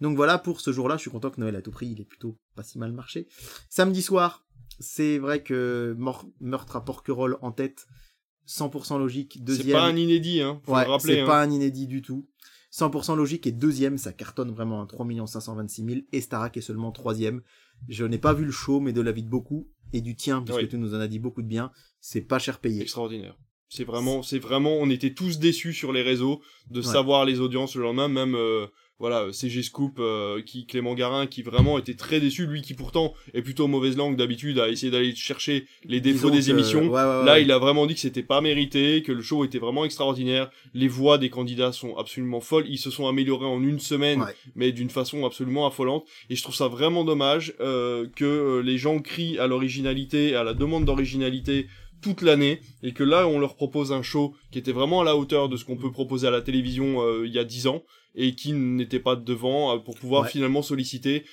[0.00, 2.04] Donc voilà, pour ce jour-là, je suis content que Noël à tout prix, il est
[2.04, 3.26] plutôt pas si mal marché.
[3.70, 4.46] Samedi soir,
[4.78, 5.96] c'est vrai que
[6.40, 7.88] Meurtre à Porquerolles en tête,
[8.46, 9.78] 100% logique, C'est deuxième.
[9.78, 10.60] pas un inédit, hein.
[10.64, 11.14] Faut ouais, le rappeler.
[11.14, 11.26] c'est hein.
[11.26, 12.28] pas un inédit du tout.
[12.72, 16.92] 100% logique est deuxième, ça cartonne vraiment à 3 526 000, et Starak est seulement
[16.92, 17.42] troisième.
[17.88, 20.60] Je n'ai pas vu le show, mais de l'avis de beaucoup, et du tien, puisque
[20.62, 20.68] Oui.
[20.68, 21.70] tu nous en as dit beaucoup de bien,
[22.00, 22.82] c'est pas cher payé.
[22.82, 23.36] extraordinaire.
[23.68, 26.86] C'est vraiment, c'est vraiment, on était tous déçus sur les réseaux de Ouais.
[26.86, 28.66] savoir les audiences le lendemain, même euh,
[29.02, 33.14] voilà CG Scoop, euh, qui Clément Garin, qui vraiment était très déçu, lui qui pourtant
[33.34, 36.88] est plutôt mauvaise langue d'habitude à essayer d'aller chercher les défauts Disons des que- émissions.
[36.88, 37.24] ouais, ouais, ouais.
[37.24, 40.50] Là, il a vraiment dit que c'était pas mérité, que le show était vraiment extraordinaire.
[40.72, 42.66] Les voix des candidats sont absolument folles.
[42.68, 44.24] Ils se sont améliorés en une semaine,
[44.54, 46.06] mais d'une façon absolument affolante.
[46.30, 50.44] Et je trouve ça vraiment dommage euh, que euh, les gens crient à l'originalité, à
[50.44, 51.66] la demande d'originalité
[52.02, 55.16] toute l'année et que là on leur propose un show qui était vraiment à la
[55.16, 57.82] hauteur de ce qu'on peut proposer à la télévision euh, il y a dix ans
[58.14, 60.28] et qui n'était pas devant euh, pour pouvoir Ouais.
[60.28, 61.24] finalement solliciter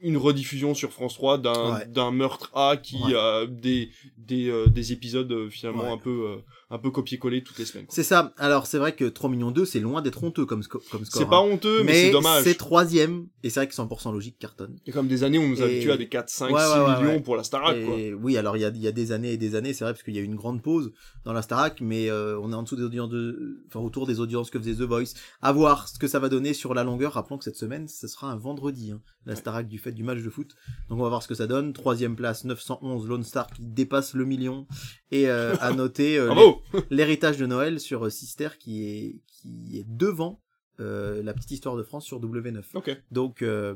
[0.00, 1.86] une rediffusion sur France 3 d'un Ouais.
[1.86, 3.14] d'un meurtre A qui Ouais.
[3.14, 6.36] a des des euh, des épisodes finalement un peu euh,
[6.70, 7.86] un peu copier-coller toutes les semaines.
[7.88, 8.34] C'est ça.
[8.36, 11.22] Alors c'est vrai que 3 millions 2, c'est loin d'être honteux comme, sco- comme score.
[11.22, 11.50] C'est pas hein.
[11.52, 12.44] honteux mais, c'est dommage.
[12.44, 14.76] c'est troisième, et c'est vrai que 100% logique cartonne.
[14.86, 16.80] A comme des années on nous Et- habitués à des 4, 5, Ouais, 6 ouais,
[16.84, 17.96] ouais, millions pour la Starac quoi.
[17.96, 19.92] Et oui, alors il y a, y a des années et des années, c'est vrai,
[19.94, 20.92] parce qu'il y a eu une grande pause
[21.24, 24.20] dans la Starac, mais euh, on est en dessous des audiences de, enfin autour des
[24.20, 25.14] audiences que faisait The Voice.
[25.40, 27.14] À voir ce que ça va donner sur la longueur.
[27.14, 29.36] Rappelons que cette semaine, ce sera un vendredi, hein, la.
[29.36, 30.54] Starac du fait du match de foot.
[30.90, 31.72] Donc on va voir ce que ça donne.
[31.72, 34.66] Troisième place, 911 Lone Star qui dépasse le million.
[35.10, 36.34] Et euh, à noter euh,
[36.90, 40.40] l'héritage de Noël sur euh, Sister qui est qui est devant
[40.80, 42.62] euh, la petite histoire de France sur W9.
[42.74, 42.96] Ok.
[43.10, 43.74] Donc euh,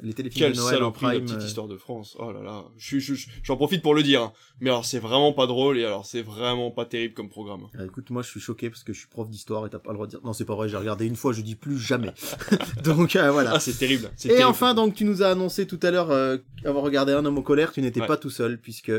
[0.00, 1.24] les téléfilms Quelle de Noël en saloperie la prime.
[1.26, 2.16] petite euh, histoire de France.
[2.18, 2.64] Oh là là.
[2.78, 4.22] Je- je- je- J'en profite pour le dire.
[4.22, 4.32] hein.
[4.60, 7.66] Mais alors c'est vraiment pas drôle et alors c'est vraiment pas terrible comme programme.
[7.78, 9.90] Ah, écoute, moi je suis choqué parce que je suis prof d'histoire et t'as pas
[9.90, 10.20] le droit de dire.
[10.24, 12.12] Non, c'est pas vrai, j'ai regardé une fois, je dis plus jamais.
[12.82, 13.52] donc euh, voilà.
[13.56, 14.10] Ah c'est terrible.
[14.24, 14.44] Et terrible.
[14.46, 17.42] enfin, donc tu nous as annoncé tout à l'heure euh, avoir regardé Un homme en
[17.42, 18.06] colère, tu n'étais Ouais.
[18.06, 18.92] pas tout seul puisque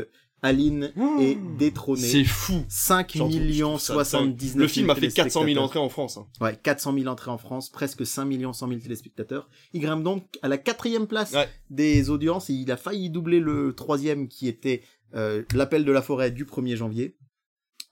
[0.44, 2.02] Aline est détrônée.
[2.06, 2.64] C'est fou.
[2.68, 4.60] 5 J'en trouve- je millions trouve ça 79 dingue.
[4.60, 5.64] Le film a fait 400 000 téléspectateurs.
[5.64, 6.16] entrées en France.
[6.18, 6.26] hein.
[6.40, 9.48] Ouais, 400 000 entrées en France, presque 5 millions 100 000 téléspectateurs.
[9.72, 11.48] Il grimpe donc à la quatrième place Ouais.
[11.70, 14.82] des audiences et il a failli doubler le troisième qui était
[15.14, 17.16] euh, l'appel de la forêt du 1er janvier.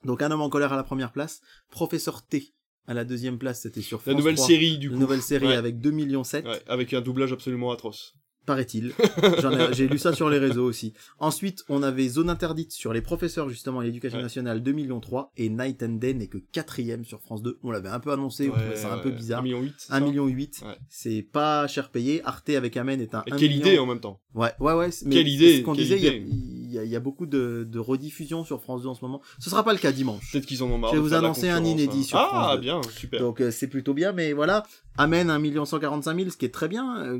[0.03, 2.53] Donc un homme en colère à la première place, Professeur T
[2.85, 4.99] à la deuxième place, c'était sur France La nouvelle 3, série du une coup.
[4.99, 5.55] nouvelle série Ouais.
[5.55, 8.13] avec 2 millions 7, Ouais, avec un doublage absolument atroce.
[8.45, 8.93] Paraît-il.
[9.71, 10.93] J'ai lu ça sur les réseaux aussi.
[11.19, 14.23] Ensuite, on avait Zone interdite sur les professeurs justement à l'éducation Ouais.
[14.23, 17.57] nationale 2 millions 3 et Night and Day n'est que quatrième sur France 2.
[17.63, 19.39] On l'avait un peu annoncé, ça un peu bizarre.
[19.39, 19.87] 1 million 8.
[19.89, 20.75] 1 million 8, Ouais.
[20.89, 22.21] c'est pas cher payé.
[22.25, 23.65] Arte avec Amen est un Et 1 quelle million.
[23.65, 24.19] idée en même temps.
[24.35, 24.91] Ouais, ouais, ouais.
[24.91, 26.03] c'est- mais Quelle c'est idée, Ce qu'on disait, il
[26.73, 29.21] y a- y, y beaucoup de, de rediffusions sur France 2 en ce moment.
[29.39, 30.31] Ce sera pas le cas dimanche.
[30.31, 30.91] Peut-être qu'ils en ont marre.
[30.91, 32.03] Je vais vous annoncer un inédit hein.
[32.03, 32.61] sur France Ah 2.
[32.61, 33.19] bien, super.
[33.19, 34.63] Donc euh, c'est plutôt bien, mais voilà.
[34.97, 37.03] Amen 1 145 000, ce qui est très bien.
[37.03, 37.19] Euh,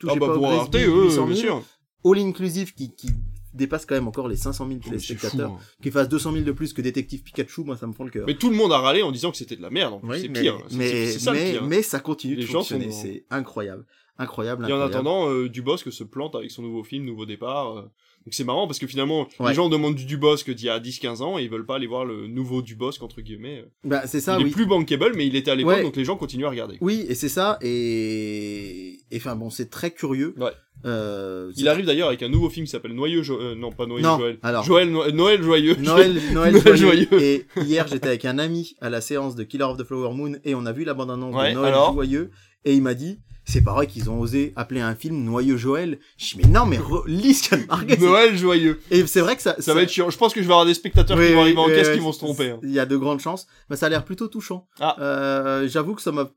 [0.00, 1.46] touchez Ah bah pas pour Arte, eux, 800 bien 000.
[1.46, 1.62] sûr.
[2.04, 3.08] All Inclusive qui, qui
[3.54, 4.90] dépasse quand même encore les 500 000 Mais c'est fou,
[5.20, 5.50] téléspectateurs.
[5.52, 5.58] hein.
[5.82, 8.24] Qui fasse 200 000 de plus que Détective Pikachu, moi ça me fend le cœur.
[8.26, 9.94] Mais tout le monde a râlé en disant que c'était de la merde.
[9.94, 10.08] en plus.
[10.10, 10.58] Oui, c'est mais, pire.
[10.68, 11.66] C'est- mais, ça mais, le pire.
[11.68, 12.90] mais ça continue Les de gens sont fonctionner.
[12.92, 13.84] C'est incroyable.
[14.18, 17.78] Incroyable, Et en attendant, euh, Dubosc se plante avec son nouveau film, Nouveau Départ.
[17.78, 17.90] euh.
[18.26, 19.48] Donc c'est marrant parce que finalement, Ouais.
[19.48, 21.86] les gens demandent du Dubosc d'il y a 10-15 ans et ils veulent pas aller
[21.86, 23.64] voir le nouveau Dubosc, entre guillemets.
[23.82, 24.50] Bah, c'est ça, il oui.
[24.50, 25.82] est plus bankable, mais il était à l'époque, Ouais.
[25.82, 26.76] donc les gens continuent à regarder.
[26.82, 30.34] Oui, et c'est ça, et, enfin bon, c'est très curieux.
[30.38, 30.50] Ouais.
[30.86, 33.84] Euh, Il arrive d'ailleurs avec un nouveau film qui s'appelle Noyeux Jo- euh, non pas
[33.86, 34.38] Noyeux Non, Joël.
[34.42, 34.64] alors.
[34.64, 35.76] Joël No- Noël joyeux.
[35.78, 37.06] Noël, Noël, Noël joyeux.
[37.10, 37.22] joyeux.
[37.22, 40.36] Et hier, j'étais avec un ami à la séance de Killer of the Flower Moon
[40.44, 42.30] et on a vu la bande-annonce Ouais, de Noël alors joyeux
[42.64, 43.18] et il m'a dit,
[43.50, 45.98] c'est pas vrai qu'ils ont osé appeler un film Noyeux Joël.
[46.16, 47.96] Je dis, mais non, mais re- lis ce qu'il y a de marqué.
[47.98, 48.80] Noël joyeux.
[48.90, 50.08] Et c'est vrai que ça, Ça va être chiant.
[50.10, 51.74] Je pense que je vais avoir des spectateurs Oui, qui vont oui, arriver en oui,
[51.74, 52.50] caisse oui, qui vont se tromper.
[52.50, 52.60] hein.
[52.62, 53.46] Il y a de grandes chances.
[53.68, 54.66] Mais ça a l'air plutôt touchant.
[54.80, 54.96] Ah.
[55.00, 56.30] Euh, j'avoue que ça m'a,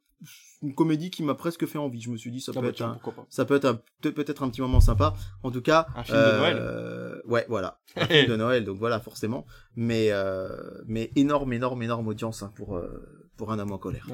[0.61, 1.99] une comédie qui m'a presque fait envie.
[2.01, 3.79] Je me suis dit, ça Ah peut bah être tiens, un, ça peut être un-
[4.01, 5.13] peut- peut-être un petit moment sympa.
[5.43, 6.57] En tout cas, Un film de Noël.
[6.59, 8.63] euh, Ouais, voilà, un film de Noël.
[8.65, 9.45] Donc voilà, forcément.
[9.75, 10.47] Mais euh,
[10.87, 12.79] mais énorme, énorme, énorme audience hein, pour
[13.37, 14.05] pour un homme en colère.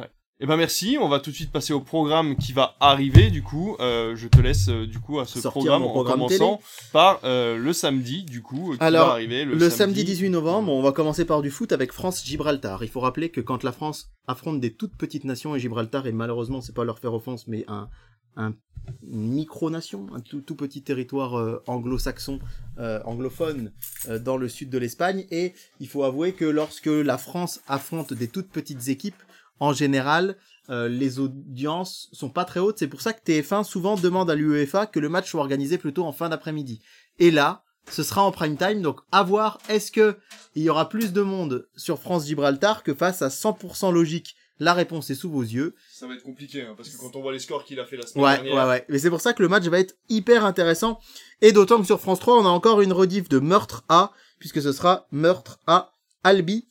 [0.42, 3.44] Eh ben merci, on va tout de suite passer au programme qui va arriver du
[3.44, 3.76] coup.
[3.82, 6.62] Euh, je te laisse euh, du coup à ce programme, en commençant
[6.94, 10.72] par euh, le samedi du coup qui Alors, va arriver le, Le, samedi 18 novembre,
[10.72, 12.86] on va commencer par du foot avec France-Gibraltar.
[12.86, 16.14] Il faut rappeler que quand la France affronte des toutes petites nations et Gibraltar, et
[16.14, 17.90] malheureusement c'est pas leur faire offense, mais un,
[18.38, 18.56] un
[19.04, 22.40] micronation, un tout, tout petit territoire euh, anglo-saxon,
[22.80, 23.72] euh, anglophone
[24.08, 28.14] euh, dans le sud de l'Espagne, et il faut avouer que lorsque la France affronte
[28.14, 29.22] des toutes petites équipes,
[29.60, 30.38] en général,
[30.70, 32.78] euh, les audiences sont pas très hautes.
[32.80, 36.06] C'est pour ça que TF1 souvent demande à l'UEFA que le match soit organisé plutôt
[36.06, 36.82] en fin d'après-midi.
[37.18, 40.18] Et là, ce sera en prime time, donc à voir est-ce que
[40.56, 44.36] il y aura plus de monde sur France Gibraltar que face à 100% logique?
[44.62, 45.74] La réponse est sous vos yeux.
[45.90, 47.96] Ça va être compliqué hein, parce que quand on voit les scores qu'il a fait
[47.96, 48.56] la semaine Ouais, dernière.
[48.56, 48.86] ouais, ouais.
[48.90, 51.00] Mais c'est pour ça que le match va être hyper intéressant.
[51.42, 54.62] Et d'autant que sur France 3, on a encore une rediff de Meurtre A, puisque
[54.62, 55.94] ce sera Meurtre à
[56.26, 56.68] Albi.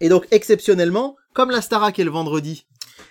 [0.00, 2.66] Et donc, exceptionnellement, comme la Starac est le vendredi,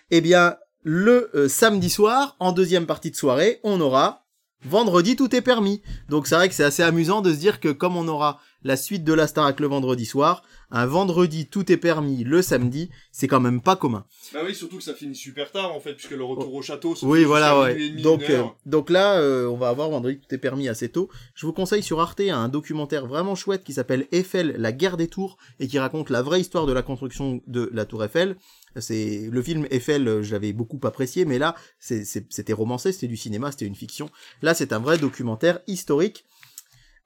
[0.10, 4.26] eh bien, le euh, samedi soir, en deuxième partie de soirée, on aura
[4.64, 5.82] vendredi tout est permis.
[6.10, 8.78] Donc c'est vrai que c'est assez amusant de se dire que comme on aura la
[8.78, 13.28] suite de la Starac le vendredi soir, un vendredi tout est permis le samedi, c'est
[13.28, 14.06] quand même pas commun.
[14.34, 16.96] Bah oui, surtout que ça finit super tard en fait puisque le retour au château.
[16.96, 17.90] se Oui, voilà, ouais.
[18.02, 21.10] Donc, euh, donc là, euh, on va avoir vendredi tout est permis assez tôt.
[21.36, 25.08] Je vous conseille sur Arte un documentaire vraiment chouette qui s'appelle Eiffel, la guerre des
[25.08, 28.38] tours, et qui raconte la vraie histoire de la construction de la tour Eiffel.
[28.78, 33.18] C'est le film Eiffel, euh, je l'avais beaucoup apprécié, mais là, c'était romancé, c'était du
[33.18, 34.10] cinéma, c'était une fiction.
[34.42, 36.26] Là, c'est un vrai documentaire historique.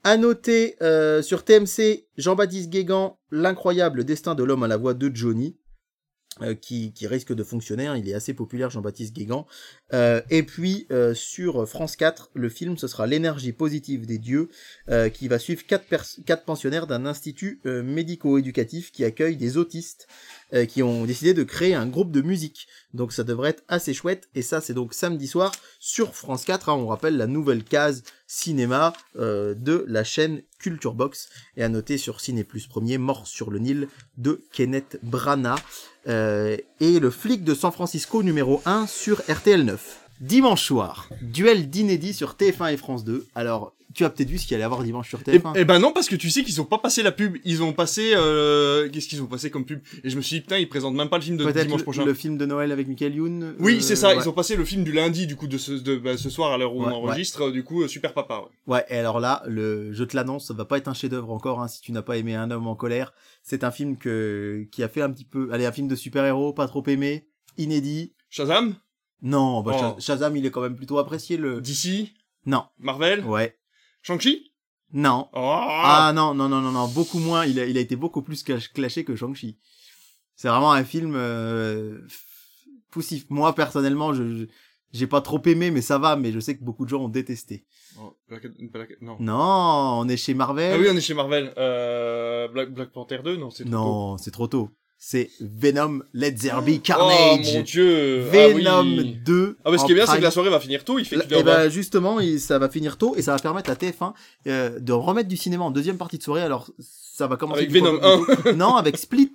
[0.08, 5.10] À noter euh, sur TMC, Jean-Baptiste Guégan, l'incroyable destin de l'homme à la voix de
[5.12, 5.58] Johnny.
[6.42, 9.48] euh, qui, risque de fonctionner, hein, il est assez populaire Jean-Baptiste Guégan.
[9.94, 14.50] Euh, et puis sur France 4, le film ce sera l'énergie positive des dieux,
[15.12, 15.88] qui va suivre quatre,
[16.24, 20.08] quatre pensionnaires d'un institut médico-éducatif qui accueille des autistes
[20.54, 22.68] euh, qui ont décidé de créer un groupe de musique.
[22.94, 24.30] Donc ça devrait être assez chouette.
[24.36, 26.70] Et ça c'est donc samedi soir sur France 4.
[26.70, 31.30] hein, on rappelle la nouvelle case cinéma euh, de la chaîne Culture Box.
[31.58, 33.88] Et à noter sur Ciné Plus Premier, Mort sur le Nil
[34.18, 35.60] de Kenneth Branagh.
[36.08, 40.02] Euh, et le flic de San Francisco numéro 1 sur RTL 9.
[40.22, 43.28] Dimanche soir, duel d'inédits sur TF1 et France 2.
[43.36, 45.54] Alors, tu as peut-être vu ce qu'il allait avoir dimanche sur Et, TF1.
[45.56, 47.38] eh ben non, parce que tu sais qu'ils ont pas passé la pub.
[47.46, 49.80] Ils ont passé, euh, qu'est-ce qu'ils ont passé comme pub?
[50.04, 51.84] Et je me suis dit, putain, ils présentent même pas le film de dimanche le,
[51.84, 52.06] prochain.
[52.06, 53.56] le film de Noël avec Michael Youn.
[53.60, 54.10] Oui, euh, c'est ça.
[54.10, 54.18] ouais.
[54.22, 56.52] Ils ont passé le film du lundi, du coup, de ce, de, bah, ce soir
[56.52, 57.50] à l'heure où Ouais, on enregistre.
[57.52, 58.44] Du coup, euh, super papa.
[58.68, 58.84] Ouais.
[58.90, 61.68] Et alors là, le, je te l'annonce, ça va pas être un chef-d'œuvre encore, hein,
[61.68, 63.14] si tu n'as pas aimé Un homme en colère.
[63.44, 66.52] C'est un film que, qui a fait un petit peu, allez, un film de super-héros,
[66.54, 67.28] pas trop aimé,
[67.58, 68.14] inédit.
[68.30, 68.76] Shazam,
[69.22, 69.80] Non, bah, Oh.
[70.00, 71.62] Shaz- Shazam, il est quand même plutôt apprécié, le...
[71.62, 72.10] DC,
[72.46, 73.56] Non, Marvel, ouais,
[74.06, 74.52] Shang-Chi?
[74.94, 75.28] non.
[75.34, 78.22] Oh Ah non, non, non, non, non, beaucoup moins, il a, il a été beaucoup
[78.22, 79.58] plus clash- clashé que Shang-Chi.
[80.36, 82.02] C'est vraiment un film euh,
[82.92, 83.26] poussif.
[83.30, 84.46] Moi, personnellement, je,
[84.94, 87.10] j'ai pas trop aimé, mais ça va, mais je sais que beaucoup de gens ont
[87.10, 87.66] détesté.
[88.00, 89.18] Oh, Black- Black- non.
[89.20, 90.74] Non, on est chez Marvel.
[90.76, 91.52] Ah oui, on est chez Marvel.
[91.58, 93.78] Euh, Black, Black Panther 2, non, c'est trop tôt.
[93.78, 94.70] Non, c'est trop tôt.
[95.08, 97.54] C'est Venom There Be Oh Carnage.
[97.54, 98.24] mon dieu.
[98.28, 99.18] Ah Venom oui.
[99.24, 99.58] 2.
[99.64, 100.98] Ah, mais ce qui est bien, c'est que la soirée va finir tôt.
[100.98, 103.38] Il fait Là, qu'il eh ben justement, il- ça va finir tôt et ça va
[103.38, 104.14] permettre à TF1
[104.48, 106.42] euh, de remettre du cinéma en deuxième partie de soirée.
[106.42, 108.54] Alors ça va commencer Avec coup Venom un peu plus tôt.
[108.54, 109.32] Non, avec Split.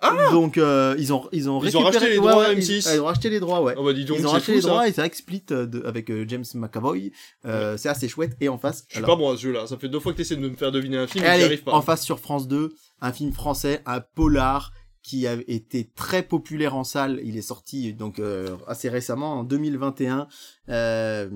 [0.00, 2.88] Ah Donc euh, ils ont ils ont Ils ont récupéré racheté les droits ouais, M6.
[2.88, 3.74] Ils, ils ont racheté les droits, ouais.
[3.76, 4.68] Oh bah dis donc, ils ont racheté fou, les ça.
[4.68, 7.12] droits et c'est avec Split euh, de- avec euh, James McAvoy.
[7.44, 8.84] C'est assez chouette et en face.
[8.88, 9.66] Je suis alors- pas bon à ce jeu-là.
[9.66, 11.44] Ça fait deux fois que t'essaies de me faire deviner un film Et et j'y
[11.44, 11.72] arrive pas.
[11.72, 14.72] en face sur France 2, un film français, un polar
[15.02, 17.20] qui a été très populaire en salle.
[17.24, 20.28] Il est sorti donc euh, assez récemment, en 2021.
[20.68, 21.28] Euh,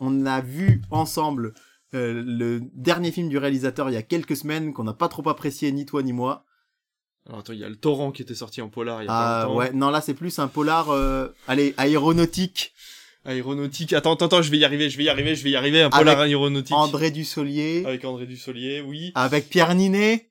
[0.00, 1.52] on a vu ensemble
[1.94, 5.28] euh, le dernier film du réalisateur il y a quelques semaines qu'on n'a pas trop
[5.28, 6.44] apprécié ni toi ni moi.
[7.26, 9.12] Alors attends, il y a le torrent qui était sorti en polar il y a
[9.12, 9.58] Ah pas longtemps.
[9.58, 12.72] ouais, non là c'est plus un polar, euh, allez aéronautique.
[13.26, 13.92] Aéronautique.
[13.92, 15.82] Attends, attends, attends, je vais y arriver, je vais y arriver, je vais y arriver.
[15.82, 16.74] Un polar aéronautique.
[16.74, 19.12] André Dussolier Avec André Dussolier, oui.
[19.14, 20.29] avec Pierre Ninet.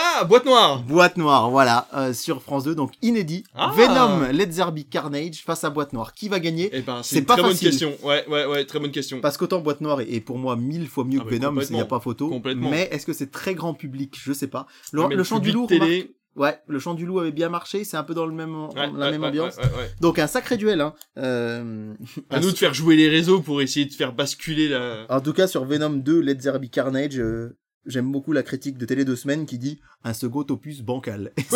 [0.00, 0.80] Ah, boîte noire.
[0.82, 3.42] Boîte Noire, voilà, euh, sur France 2, donc inédit.
[3.54, 3.72] Ah.
[3.74, 6.12] Venom, Let There Be Carnage face à Boîte Noire.
[6.14, 7.96] Qui va gagner Eh ben, C'est c'est une pas très bonne question.
[8.04, 9.20] Ouais, ouais, ouais, très bonne question.
[9.20, 11.72] Parce qu'autant Boîte Noire est, est pour moi mille fois mieux Ah que Venom, il
[11.74, 12.28] n'y a pas photo.
[12.28, 12.70] Complètement.
[12.70, 14.16] Mais est-ce que c'est très grand public?
[14.22, 14.66] Je sais pas.
[14.92, 16.14] Le, Ah, mais le chant du loup, télé.
[16.36, 18.70] ouais, le chant du loup avait bien marché, c'est un peu dans le même, Ouais,
[18.76, 19.56] la ouais, même ouais, ambiance.
[19.56, 19.90] ouais, ouais, ouais.
[20.00, 20.94] Donc un sacré duel, hein.
[21.18, 21.92] Euh,
[22.30, 25.06] À nous de faire jouer les réseaux pour essayer de faire basculer la.
[25.08, 27.56] En tout cas, sur Venom 2, Let There Be Carnage, euh,
[27.88, 31.32] j'aime beaucoup la critique de Télé 2 semaines qui dit un second opus bancal.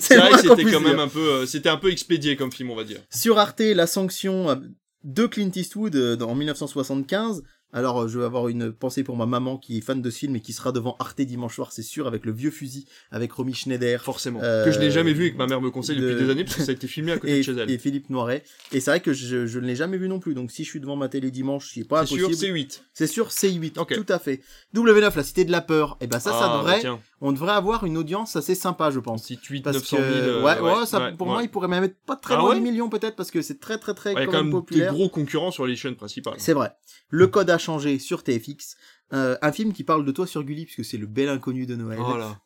[0.00, 2.70] C'est vrai que c'était quand même un peu, euh, c'était un peu expédié comme film,
[2.70, 3.00] on va dire.
[3.10, 4.56] Sur Arte, la sanction euh,
[5.04, 7.42] de Clint Eastwood euh, en 1975.
[7.72, 10.18] Alors, euh, je vais avoir une pensée pour ma maman qui est fan de ce
[10.20, 13.30] film et qui sera devant Arte dimanche soir, c'est sûr, avec le vieux fusil, avec
[13.32, 14.40] Romy Schneider Forcément.
[14.42, 16.30] Euh, Que je n'ai jamais vu et que ma mère me conseille depuis de- des
[16.30, 17.70] années parce que ça a été filmé à côté et, de chez elle.
[17.70, 18.42] et Philippe Noiret.
[18.72, 20.32] Et c'est vrai que je, je ne l'ai jamais vu non plus.
[20.34, 22.46] Donc, si je suis devant ma télé dimanche, c'est pas C'est sûr, impossible.
[22.46, 22.84] c'est 8.
[22.94, 23.94] C'est sûr, c'est 8 Ok.
[23.94, 24.40] tout à fait.
[24.74, 25.98] W9, la cité de la peur.
[26.00, 28.90] Et ben ça, ça Ah, devrait, bah tiens, on devrait avoir une audience assez sympa,
[28.90, 29.22] je pense.
[29.26, 30.14] petit 8, Parce 900 que, 000.
[30.14, 32.60] euh, ouais, ouais, ça, pour moi, il pourrait même être pas très Ah loin des
[32.60, 34.92] millions peut-être parce que c'est très très très quand même populaire.
[34.92, 36.34] gros concurrents sur les chaînes principales.
[36.38, 36.72] C'est vrai.
[37.10, 38.76] Le code a changé sur TFX.
[39.14, 41.74] Euh, un film qui parle de toi sur Gulli puisque c'est le bel inconnu de
[41.76, 42.38] Noël, Oh là,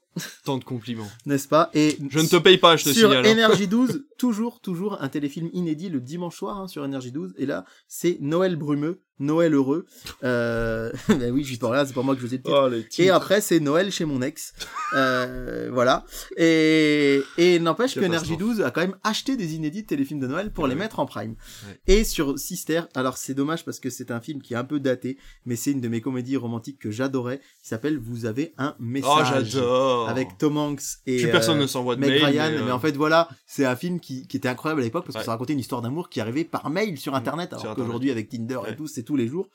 [0.44, 1.08] tant de compliments.
[1.26, 1.70] n'est-ce pas?
[1.74, 3.26] Et Je ne te paye pas, je te sur signale.
[3.26, 3.30] hein.
[3.30, 7.34] Énergie 12, toujours, toujours un téléfilm inédit le dimanche soir hein, sur Énergie 12.
[7.36, 9.86] Et là, c'est Noël brumeux, Noël heureux.
[10.24, 10.92] Euh...
[11.08, 12.70] ben oui, j'y peux rien, c'est pas moi que je vous ai le titre.
[12.98, 14.52] Oh, Et après, c'est Noël chez mon ex.
[14.94, 16.04] Euh, voilà.
[16.36, 18.04] Et, et n'empêche que.
[18.04, 20.78] Energy 12 a quand même acheté des inédits de téléfilms de Noël pour les Ouais.
[20.80, 21.34] mettre en prime.
[21.66, 21.80] Ouais.
[21.86, 24.80] Et sur Sister, alors c'est dommage parce que c'est un film qui est un peu
[24.80, 28.74] daté, mais c'est une de mes comédies romantiques que j'adorais, qui s'appelle Vous avez un
[28.78, 29.56] message.
[29.62, 30.06] Oh.
[30.08, 32.24] Avec Tom Hanks et Plus personne euh, ne s'envoie de Meg mail.
[32.24, 32.50] Ryan.
[32.52, 35.04] mais, Mais, euh, en fait, voilà, c'est un film qui, qui était incroyable à l'époque
[35.06, 37.72] parce que ça racontait une histoire d'amour qui arrivait par mail sur Internet, Sur alors
[37.72, 37.86] Internet.
[37.86, 39.48] qu'aujourd'hui avec Tinder et tout, c'est tous les jours.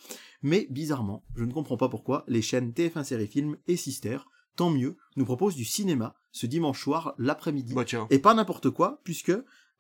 [0.44, 4.20] Mais bizarrement, je ne comprends pas pourquoi les chaînes TF1 Série Film et Sister,
[4.56, 7.74] tant mieux, nous proposent du cinéma ce dimanche soir, l'après-midi.
[7.74, 7.84] Bah.
[8.12, 9.32] Et pas n'importe quoi, puisque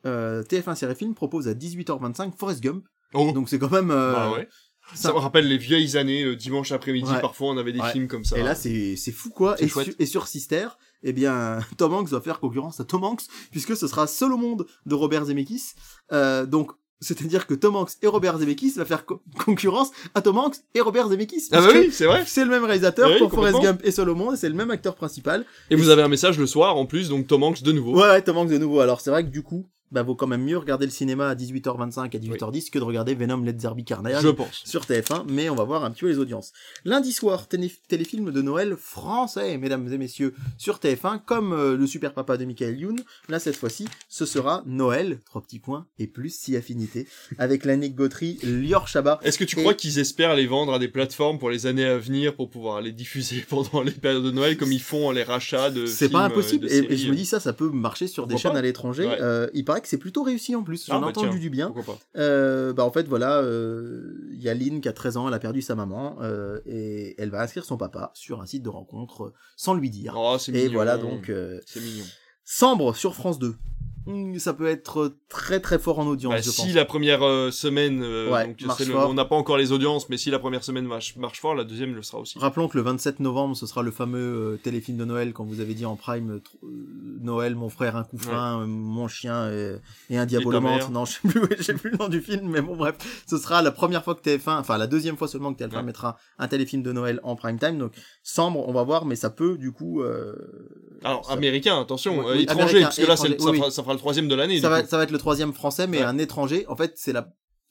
[0.07, 2.85] euh, TF1 Série Film propose à 18h25 Forrest Gump.
[3.13, 3.91] Oh, Donc c'est quand même...
[3.91, 4.47] euh, bah ouais.
[4.95, 7.21] ça- Ça me rappelle les vieilles années, le dimanche après-midi, Ouais.
[7.21, 7.91] parfois on avait des Ouais.
[7.91, 8.35] films comme ça.
[8.39, 9.57] Et là, c'est fou quoi.
[9.57, 10.69] Su- et sur Sister,
[11.03, 14.37] eh bien, Tom Hanks va faire concurrence à Tom Hanks, puisque ce sera Seul au
[14.37, 15.73] monde de Robert Zemeckis.
[16.11, 20.37] Euh, donc, C'est-à-dire que Tom Hanks et Robert Zemeckis va faire co- concurrence à Tom
[20.37, 21.49] Hanks et Robert Zemeckis.
[21.51, 22.23] Ah bah oui, c'est vrai.
[22.25, 23.59] C'est le même réalisateur Oui, pour Forrest.
[23.61, 25.45] Gump et Solomon, et c'est le même acteur principal.
[25.69, 27.93] Et vous avez un message le soir en plus, donc Tom Hanks de nouveau.
[27.95, 28.79] Ouais, ouais, Tom Hanks de nouveau.
[28.79, 31.35] Alors c'est vrai que du coup, bah vaut quand même mieux regarder le cinéma à
[31.35, 34.61] 18h25 à 18h10 que de regarder Venom Let There Be Carnage Je pense.
[34.65, 36.51] sur TF1, mais on va voir un petit peu les audiences.
[36.85, 41.87] Lundi soir, télé- téléfilm de Noël français, mesdames et messieurs, sur TF1, comme euh, le
[41.87, 42.95] super papa de Michael Youn.
[43.29, 47.07] Là, cette fois-ci, ce sera Noël, trois petits points, et plus si affinité,
[47.37, 49.19] avec l'Annick Gautry, Lior Chabat.
[49.23, 51.85] Est-ce que tu Et- crois qu'ils espèrent les vendre à des plateformes pour les années
[51.85, 55.23] à venir pour pouvoir les diffuser pendant les périodes de Noël comme ils font les
[55.23, 58.27] rachats de C'est pas euh, impossible, et, je me dis ça, ça peut marcher sur
[58.27, 59.05] des chaînes à l'étranger.
[59.05, 59.17] Ouais.
[59.21, 61.39] Euh, il paraît que c'est plutôt réussi en plus, j'en Ah, ai bah, entendu tiens.
[61.39, 61.73] du bien.
[62.15, 65.33] Euh, bah en fait voilà, euh, il y a Lynn qui a 13 ans, elle
[65.33, 68.69] a perdu sa maman euh, et elle va inscrire son papa sur un site de
[68.69, 70.15] rencontre euh, sans lui dire.
[70.17, 70.71] Oh, et mignon.
[70.73, 72.05] voilà donc euh, C'est mignon.
[72.43, 73.55] Sambre sur France 2.
[74.07, 76.73] Hmm, ça peut être très très fort en audience, Bah, je si pense.
[76.73, 79.09] la première euh, semaine, euh, Ouais, donc, marche c'est le- fort.
[79.09, 81.65] on n'a pas encore les audiences, mais si la première semaine marche, marche fort, la
[81.65, 82.39] deuxième le sera aussi.
[82.39, 85.59] Rappelons que le 27 novembre, ce sera le fameux euh, téléfilm de Noël, quand vous
[85.59, 86.39] avez dit en prime
[87.21, 89.51] Noël, mon frère, un couffin, mon chien
[90.09, 90.89] et un diabolomante.
[90.89, 92.95] Non, je sais plus, j'ai plus le nom du film, mais bon, bref.
[93.29, 95.83] Ce sera la première fois que TF1, enfin la deuxième fois seulement que TF1 Ouais.
[95.83, 97.77] mettra un téléfilm de Noël en prime time.
[97.77, 97.91] Donc,
[98.23, 100.01] Sambre, on va voir, mais ça peut, du coup,
[101.03, 103.83] Alors, ça- américain, attention, Oui, étranger, américain, parce que là, étranger, ça, oui, fera, ça
[103.83, 104.59] fera le troisième de l'année.
[104.61, 104.87] ça va, coup.
[104.89, 106.03] ça va être le troisième français, mais Ouais.
[106.03, 106.65] un étranger.
[106.67, 107.27] En fait, c'est la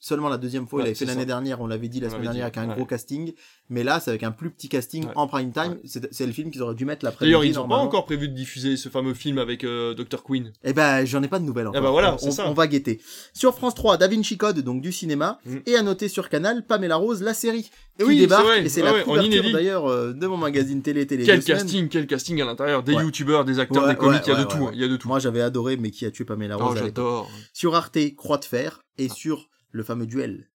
[0.06, 0.78] seulement la deuxième fois.
[0.78, 2.68] Ouais, il avait fait l'année dernière, on l'avait dit la On semaine dernière, avec un
[2.68, 2.74] ouais.
[2.74, 3.32] gros casting.
[3.68, 5.12] Mais là, c'est avec un plus petit casting Ouais.
[5.16, 5.76] en prime time.
[5.84, 8.34] C'est le film qu'ils auraient dû mettre l'après D'ailleurs, ils n'ont pas encore prévu de
[8.34, 10.22] diffuser ce fameux film avec euh, Dr.
[10.22, 10.52] Queen.
[10.62, 11.82] Eh ben, j'en ai pas de nouvelles encore.
[11.82, 12.48] bah voilà, on, ça.
[12.48, 13.00] on va guetter.
[13.34, 15.56] Sur France 3, Da Vinci Code, donc du cinéma, Mm.
[15.66, 18.82] et à noter sur Canal, Pamela Rose, la série, Et qui oui, débarque, et c'est
[18.82, 22.82] la couverture d'ailleurs euh, de mon magazine télé télé Quel casting, quel casting à l'intérieur.
[22.84, 24.88] Des youtubeurs, des acteurs, des comiques, il y a de tout, hein, il y a
[24.88, 25.08] de tout.
[25.08, 27.28] Moi, j'avais adoré, mais qui a tué Pamela Oh, Rose j'adore.
[27.52, 30.48] Sur Arte, Croix de Fer, et sur le fameux duel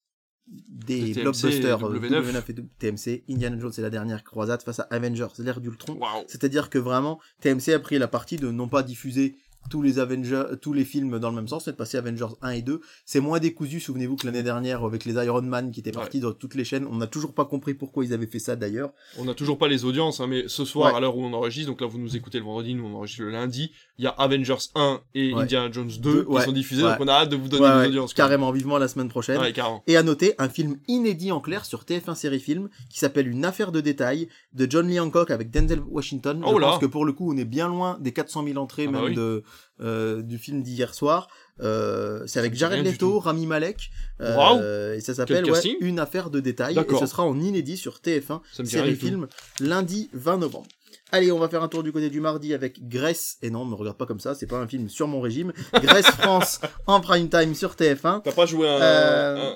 [0.46, 2.32] des TMC, blockbusters euh, W9.
[2.32, 5.94] W9 et TMC, Indiana Jones et la dernière croisade face à Avengers, l'ère d'Ultron.
[5.98, 6.24] Waouh.
[6.26, 9.36] C'est-à-dire que vraiment, TMC a pris la partie de non pas diffuser
[9.68, 12.50] tous les Avengers, tous les films dans le même sens, mais de passer Avengers 1
[12.50, 12.80] et 2.
[13.04, 16.32] C'est moins décousu, souvenez-vous que l'année dernière, avec les Iron Man qui étaient partis dans
[16.32, 18.92] toutes les chaînes, on n'a toujours pas compris pourquoi ils avaient fait ça d'ailleurs.
[19.18, 20.96] On n'a toujours pas les audiences, hein, mais ce soir, Ouais.
[20.96, 23.22] à l'heure où on enregistre, donc là vous nous écoutez le vendredi, nous on enregistre
[23.22, 25.42] le lundi, il y a Avengers 1 et Ouais.
[25.42, 26.90] Indiana Jones 2 Deux, qui ouais, sont diffusés, ouais.
[26.90, 28.14] donc on a hâte de vous donner Ouais, les ouais, audiences.
[28.14, 28.24] quoi.
[28.24, 29.40] carrément, vivement la semaine prochaine.
[29.40, 29.82] Ouais, carrément.
[29.86, 33.44] Et à noter, un film inédit en clair sur TF1 Série Film qui s'appelle Une
[33.44, 34.28] affaire de détail
[34.58, 36.42] de John Lee Hancock avec Denzel Washington.
[36.44, 38.58] Oh Je là pense que pour le coup, on est bien loin des 400 000
[38.58, 39.14] entrées Ah bah même oui.
[39.14, 39.42] de,
[39.80, 41.28] euh, du film d'hier soir.
[41.60, 43.18] Euh, c'est avec Jared Leto.
[43.18, 43.90] Rami Malek.
[44.20, 44.94] euh, Waouh.
[44.96, 45.76] et ça s'appelle ouais.
[45.80, 46.76] Une affaire de détail.
[46.78, 49.06] Et ce sera en inédit sur TF1 Ça me dit rien Série tout.
[49.06, 49.26] Film
[49.60, 50.66] lundi 20 novembre.
[51.10, 53.38] Allez, on va faire un tour du côté du mardi avec Grèce.
[53.40, 55.52] Et non, me regarde pas comme ça, c'est pas un film sur mon régime.
[55.72, 58.20] Grèce France en prime time sur TF1.
[58.22, 58.72] T'as pas joué un...
[58.80, 59.54] Euh, un-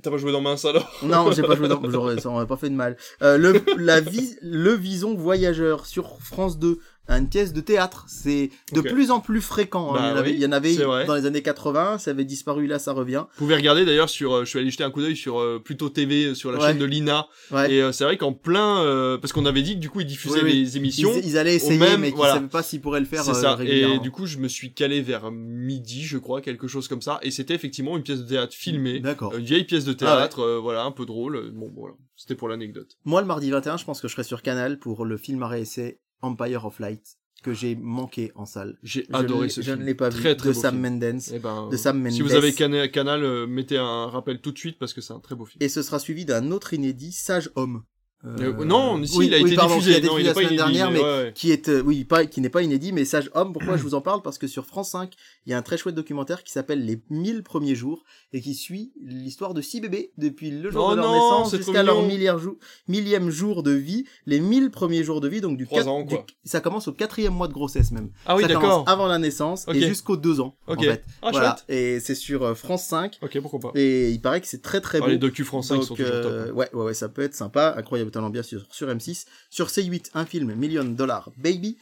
[0.00, 0.90] T'as pas joué dans Mince alors?
[1.02, 1.80] Non, j'ai pas joué dans.
[1.90, 2.96] J'aurais, ça aurait pas fait de mal.
[3.22, 6.78] Euh, le, la vie, le Vison Voyageur sur France 2,
[7.08, 8.04] une pièce de théâtre.
[8.08, 9.94] C'est de plus en plus fréquent.
[9.94, 9.94] hein.
[9.94, 11.04] Bah il y en avait, oui, il y en avait c'est vrai.
[11.04, 13.24] dans les années 80, ça avait disparu, là ça revient.
[13.32, 15.60] Vous pouvez regarder d'ailleurs sur, euh, je suis allé jeter un coup d'œil sur euh,
[15.62, 16.68] Plutôt TV, sur la Ouais.
[16.68, 17.72] chaîne de Lina, Ouais.
[17.74, 20.06] et euh, c'est vrai qu'en plein, euh, parce qu'on avait dit que du coup ils
[20.06, 20.60] diffusaient Oui, oui.
[20.62, 22.34] les émissions, Ils, ils allaient essayer, même- mais qu'ils voilà.
[22.34, 25.02] savaient pas s'ils pourraient le faire c'est ça, et du coup je me suis calé
[25.02, 28.54] vers midi je crois, quelque chose comme ça, et c'était effectivement une pièce de théâtre
[28.54, 29.34] filmée, D'accord.
[29.36, 32.96] une vieille pièce de Ah théâtre, voilà, un peu drôle, bon voilà, c'était pour l'anecdote.
[33.04, 35.48] Moi, le mardi 21, je pense que je serai sur Canal pour le film à
[35.48, 38.78] réessai Empire of Light que j'ai manqué en salle.
[38.84, 39.80] J'ai Je adoré ce je film.
[39.80, 41.00] ne l'ai pas très, vu Très de Sam film.
[41.00, 41.20] Mendes.
[41.32, 42.36] Eh ben, de Sam Si vous Mendes.
[42.36, 45.34] avez Cana- Canal, euh, mettez un rappel tout de suite parce que c'est un très
[45.34, 45.58] beau film.
[45.60, 47.82] Et ce sera suivi d'un autre inédit, Sage Homme.
[48.24, 50.00] Euh, Euh, non, si, oui, il a oui, été pardon, diffusé.
[50.00, 51.32] qui a non, il la semaine inédit, dernière, mais ouais, ouais.
[51.34, 53.94] qui est euh, oui pas qui n'est pas inédit mais sage homme pourquoi je vous
[53.94, 54.22] en parle?
[54.22, 55.12] Parce que sur France 5
[55.44, 58.54] il y a un très chouette documentaire qui s'appelle les 1000 premiers jours et qui
[58.54, 61.96] suit l'histoire de six bébés depuis le jour Oh de leur non, naissance jusqu'à leur
[61.96, 62.08] mignon.
[62.14, 62.54] millième jour,
[62.86, 66.14] millième jour de vie les 1000 premiers jours de vie donc du, quatre- ans, du-
[66.14, 66.24] quoi.
[66.44, 68.62] ça commence au quatrième mois de grossesse même Ah oui, ça d'accord.
[68.84, 70.78] commence avant la naissance et jusqu'aux deux ans Ok.
[70.78, 73.72] en fait Ah, voilà et c'est sur France 5 Ok, pourquoi pas.
[73.74, 76.06] et il paraît que c'est très très Ah, beau les docus français qui sont donc,
[76.06, 76.54] toujours top.
[76.56, 77.74] ouais, ouais, ouais, ça peut être sympa.
[77.76, 79.26] Incroyable talent bien sur, sur M6.
[79.50, 81.76] Sur C8, un film Million Dollar Baby.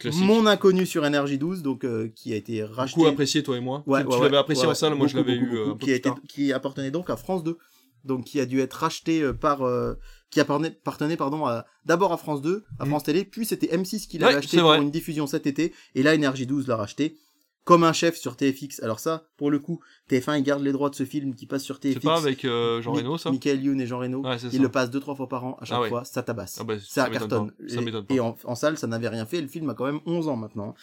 [0.00, 0.22] Classique.
[0.24, 2.96] Mon inconnu sur Energy 12, donc euh, qui a été racheté.
[2.96, 3.82] Beaucoup apprécié, toi et moi.
[3.86, 5.70] Ouais, tu ouais, tu l'avais apprécié ouais, en salle, moi je l'avais eu euh, qui,
[5.70, 6.18] a plus été- tard.
[6.28, 7.58] qui appartenait donc à France 2.
[8.04, 9.94] Donc qui a dû être racheté euh, par euh,
[10.30, 11.44] qui appartenait, pardon
[11.84, 12.88] d'abord à France 2, à Mm.
[12.88, 16.14] France Télé, puis c'était M6 qui l'avait acheté pour une diffusion cet été et là
[16.14, 17.18] Energy 12 l'a racheté
[17.64, 18.80] comme un chef sur TFX.
[18.82, 19.80] Alors ça, pour le coup,
[20.10, 22.00] TF1 il garde les droits de ce film qui passe sur TFX.
[22.00, 24.22] C'est pas avec euh, Jean Reno, ça Michael Youn et Jean Reno.
[24.24, 24.58] Ils ça.
[24.58, 25.88] le passent deux trois fois par an à chaque Ah ouais.
[25.88, 26.58] fois, ça tabasse.
[26.60, 27.52] Ah bah, ça ça cartonne.
[27.68, 28.14] Ça Et-.
[28.14, 29.40] Et, en, en salle, ça n'avait rien fait.
[29.40, 30.74] Le film a quand même 11 ans maintenant.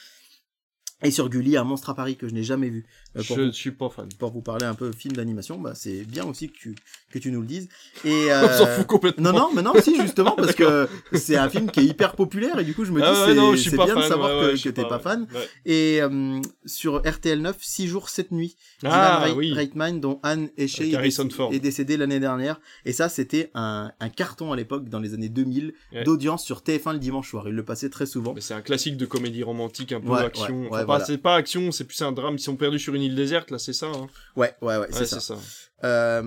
[1.02, 2.86] Et sur Gulli, un monstre à Paris que je n'ai jamais vu.
[3.18, 4.08] Euh, pour, Je ne suis pas fan.
[4.20, 6.76] pour vous parler un peu film d'animation, bah, c'est bien aussi que tu,
[7.12, 7.68] que tu nous le dises.
[8.06, 9.32] Et, On s'en euh, fout complètement.
[9.32, 12.60] non, non, mais non, si, justement, parce que c'est un film qui est hyper populaire
[12.60, 14.04] et du coup, je me dis, Ah ouais, c'est pas bien fan.
[14.04, 15.28] de savoir ouais, ouais, que, je que t'es pas fan.
[15.34, 15.48] ouais.
[15.66, 18.56] Et euh, sur RTL 9, 6 jours, 7 nuits.
[18.84, 19.54] Ah Dylan oui.
[19.54, 22.60] Reitman, dont Anne Esche Avec est, est décédé l'année dernière.
[22.86, 26.04] Et ça, c'était un, un carton à l'époque, dans les années 2000, Ouais.
[26.04, 27.46] d'audience sur TF1 le dimanche soir.
[27.48, 28.36] Il le passait très souvent.
[28.40, 30.62] C'est un classique de comédie romantique, un peu Ouais, action.
[30.62, 31.06] ouais, Enfin, ouais, pas- voilà.
[31.06, 32.36] C'est pas action, c'est plus un drame.
[32.36, 33.88] Ils sont perdus sur une île déserte, là, c'est ça.
[33.88, 34.08] Hein.
[34.36, 35.36] Ouais, ouais, ouais, Ouais, c'est ça.
[35.84, 36.22] Euh,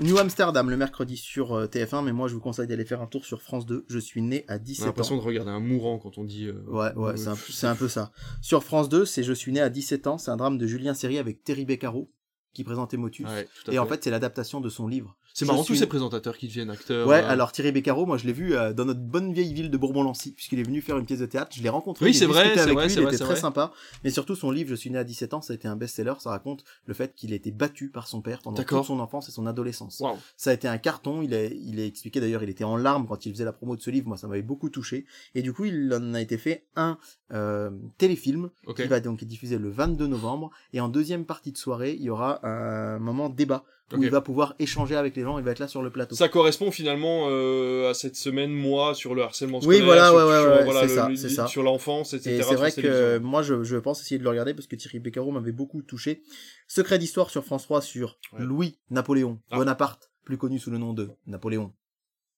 [0.00, 3.06] New Amsterdam, le mercredi sur euh, TF1, mais moi, je vous conseille d'aller faire un
[3.06, 3.84] tour sur France 2.
[3.88, 5.18] Je suis né à On a 17 l'impression ans.
[5.18, 6.46] de regarder un mourant quand on dit.
[6.46, 8.12] euh, Ouais, ouais, euh, c'est un, peu ça.
[8.42, 10.18] Sur France 2, c'est Je suis né à 17 ans.
[10.18, 12.10] C'est un drame de Julien Serry avec Terry Beccaro,
[12.52, 13.26] qui présente Motus.
[13.26, 15.16] Ouais, Et en fait, c'est l'adaptation de son livre.
[15.34, 17.06] C'est marrant suis- tous ces présentateurs qui deviennent acteurs.
[17.06, 19.70] Ouais, euh, alors Thierry Beccaro, moi je l'ai vu euh, dans notre bonne vieille ville
[19.70, 21.50] de Bourbon-Lancy, puisqu'il est venu faire une pièce de théâtre.
[21.54, 23.40] Je l'ai rencontré, Oui, c'est vrai, avec vrai, lui, c'est il vrai, était très vrai.
[23.40, 23.72] sympa.
[24.04, 26.14] Mais surtout, son livre Je suis né à 17 ans, ça a été un best-seller.
[26.20, 29.28] Ça raconte le fait qu'il a été battu par son père pendant toute son enfance
[29.28, 30.00] et son adolescence.
[30.00, 30.16] Waouh.
[30.36, 31.20] Ça a été un carton.
[31.20, 33.76] Il a, il a expliqué d'ailleurs, il était en larmes quand il faisait la promo
[33.76, 34.06] de ce livre.
[34.08, 35.04] Moi, ça m'avait beaucoup touché.
[35.34, 36.96] Et du coup, il en a été fait un
[37.32, 38.82] euh, téléfilm Ok.
[38.82, 40.50] qui va donc être diffusé le 22 novembre.
[40.72, 44.20] Et en deuxième partie de soirée, il y aura un moment débat où il va
[44.20, 45.38] pouvoir échanger avec les gens.
[45.38, 46.14] Il va être là sur le plateau.
[46.14, 50.16] Ça correspond finalement euh, à cette semaine, moi, sur le harcèlement Oui, scolaire, voilà, sur,
[50.16, 51.46] ouais, ouais, sur, ouais, voilà, ça, le- ça.
[51.46, 52.36] sur l'enfance, etc.
[52.38, 54.98] Et c'est vrai que moi, je, je pense essayer de le regarder parce que Thierry
[55.00, 56.22] Beccaro m'avait beaucoup touché.
[56.66, 58.18] Secret d'histoire sur France 3 sur.
[58.38, 59.56] Louis Napoléon Ah.
[59.56, 61.72] Bonaparte, plus connu sous le nom de Napoléon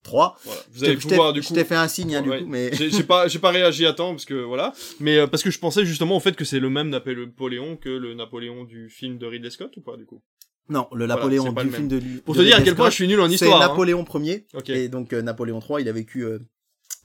[0.03, 0.37] 3.
[0.45, 0.61] Voilà.
[0.73, 1.55] Vous Je allez je pouvoir du je coup.
[1.55, 2.41] t'ai fait un signe, hein, du Ouais.
[2.43, 5.27] coup, mais J'ai j'ai pas, j'ai pas réagi à temps parce que voilà, mais euh,
[5.27, 8.65] parce que je pensais justement au fait que c'est le même Napoléon que le Napoléon
[8.65, 10.23] du film de Ridley Scott ou pas du coup?
[10.69, 12.75] Non, le Voilà, Napoléon c'est du le film de Pour de te dire à quel
[12.75, 13.63] point je suis nul en C'est histoire.
[13.63, 13.69] hein.
[13.69, 14.71] Napoléon Ier Ok.
[14.71, 16.39] et donc euh, Napoléon 3, il a vécu euh,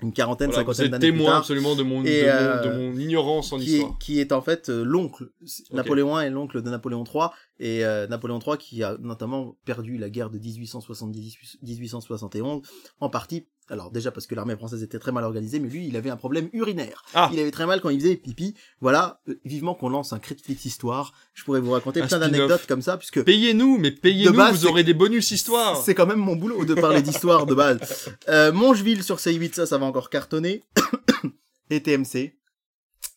[0.02, 2.70] une quarantaine, Voilà, cinquantaine d'années plus témoin absolument de mon, Et, de, mon, euh, de
[2.94, 3.98] mon ignorance en qui est, histoire.
[4.00, 5.30] qui est en fait l'oncle.
[5.72, 7.28] Napoléon I est l'oncle de Napoléon III,
[7.64, 12.64] et euh, Napoléon III qui a notamment perdu la guerre de 1870-1871,
[13.00, 15.96] en partie, alors déjà parce que l'armée française était très mal organisée, mais lui, il
[15.96, 17.04] avait un problème urinaire.
[17.14, 17.30] Ah.
[17.32, 18.56] Il avait très mal quand il faisait pipi.
[18.82, 21.14] Voilà, euh, vivement qu'on lance un Critflix histoire.
[21.34, 24.84] Je pourrais vous raconter Un plein d'anecdotes comme ça, puisque Payez-nous, mais payez-nous, vous aurez
[24.84, 25.78] des bonus histoires.
[25.78, 28.10] c'est quand même mon boulot de parler d'histoire de base.
[28.28, 30.64] Euh, Mongeville sur C8, ça, ça va encore cartonner.
[31.70, 32.36] Et TMC,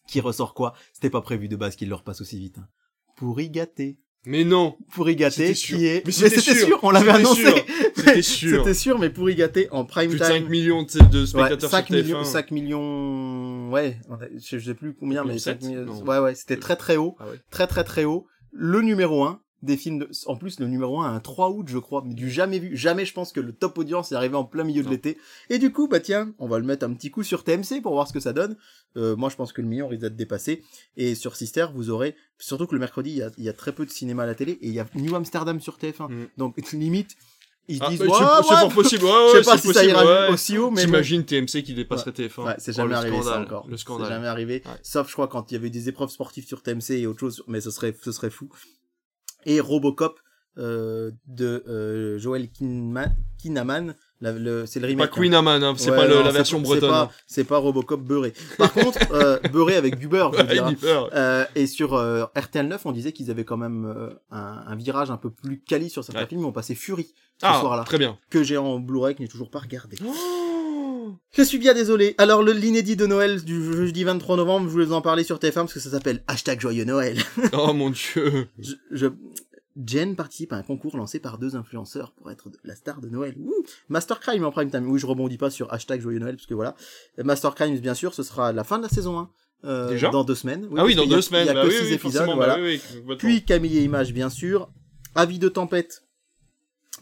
[0.07, 0.75] qui ressort quoi?
[0.93, 2.59] C'était pas prévu de base qu'il leur passe aussi vite.
[2.59, 2.69] hein.
[3.16, 3.99] Pour y gâter.
[4.26, 5.78] Mais non, Pour y gâter, C'était sûr.
[5.78, 6.06] qui est...
[6.06, 6.78] Mais c'était sûr.
[6.82, 7.42] on l'avait annoncé.
[7.42, 7.55] sûr.
[7.96, 8.59] c'était sûr.
[8.59, 10.28] C'était sûr, mais pour y gâter en prime Plus time.
[10.28, 12.24] 5 millions de, de Ouais, spectateurs 5 sur millions, TF1.
[12.24, 13.98] 5 millions, ouais,
[14.51, 17.16] je, sais plus combien, mais Non, 5 sept millions, ouais, ouais, c'était très très haut,
[17.20, 17.40] Ah ouais.
[17.51, 18.26] très très très haut.
[18.52, 21.78] Le numéro 1 des films de, en plus, le numéro 1 un 3 août, je
[21.78, 24.45] crois, mais du jamais vu, jamais je pense que le top audience est arrivé en
[24.45, 25.19] plein milieu de l'été.
[25.51, 27.93] Et du coup, bah tiens, on va le mettre un petit coup sur TMC pour
[27.95, 28.57] voir ce que ça donne.
[28.97, 30.62] Euh, moi, je pense que le million risque d'être dépassé.
[30.97, 33.53] Et sur Sister, vous aurez, surtout que le mercredi, il y a, il y a
[33.53, 36.11] très peu de cinéma à la télé, et il y a New Amsterdam sur TF1.
[36.12, 36.27] Mm.
[36.36, 37.16] Donc, limite,
[37.66, 38.19] ils Ah, disent, ouais, c'est
[38.49, 39.05] c'est fort possible.
[39.05, 40.32] Ouais, je sais pas c'est si ça possible, ira ouais.
[40.35, 40.86] aussi haut, mais bon.
[40.89, 42.45] T'imagines TMC qui dépasserait TF1.
[42.45, 43.66] Ouais, c'est Oh, jamais le arrivé ça encore.
[43.66, 44.09] Le C'est scandale.
[44.11, 44.62] jamais arrivé.
[44.82, 47.43] Sauf, je crois, quand il y avait des épreuves sportives sur TMC et autre chose,
[47.49, 48.51] mais ce serait, ce serait fou.
[49.47, 50.19] Et Robocop
[50.57, 55.09] euh, de euh, Joel Kinnaman, c'est le Pas remake.
[55.09, 55.11] hein.
[55.12, 56.81] Queen Amman, hein, c'est Ouais, pas le- la version pas- bretonne.
[56.91, 58.33] C'est pas, c'est pas Robocop beurré.
[58.57, 60.77] Par contre, euh, beurré avec du beurre, je hein.
[61.12, 64.77] Euh, et sur euh, RTL 9, on disait qu'ils avaient quand même euh, un, un
[64.77, 66.27] virage un peu plus quali sur certains Ouais.
[66.29, 66.43] films.
[66.43, 68.16] Ils ont passé Fury ce Ah, soir-là, très bien.
[68.31, 69.97] que j'ai en Blu-ray, que je n'ai toujours pas regardé.
[70.07, 70.15] Oh
[71.32, 72.15] Je suis bien désolé.
[72.19, 75.39] Alors, le l'inédit de Noël du jeudi 23 novembre, je voulais vous en parler sur
[75.39, 77.19] TF1 parce que ça s'appelle Hashtag Joyeux Noël.
[77.53, 78.49] Oh mon dieu.
[78.59, 79.07] je, je-
[79.85, 83.35] Jen participe à un concours lancé par deux influenceurs pour être la star de Noël.
[83.41, 84.89] Ouh Master Crime en prime time.
[84.89, 86.77] Oui, je rebondis pas sur Hashtag Joyeux Noël parce que voilà.
[87.19, 89.31] Master Crime, bien sûr, ce sera la fin de la saison 1.
[89.65, 90.69] euh, Déjà Dans deux semaines.
[90.77, 91.47] ah oui, dans a- deux semaines.
[91.47, 92.55] Il y a bah que oui, six oui, épisodes, voilà.
[92.57, 93.16] bah oui, oui.
[93.19, 94.70] Puis Camille et Images, bien sûr.
[95.16, 96.03] Avis de tempête.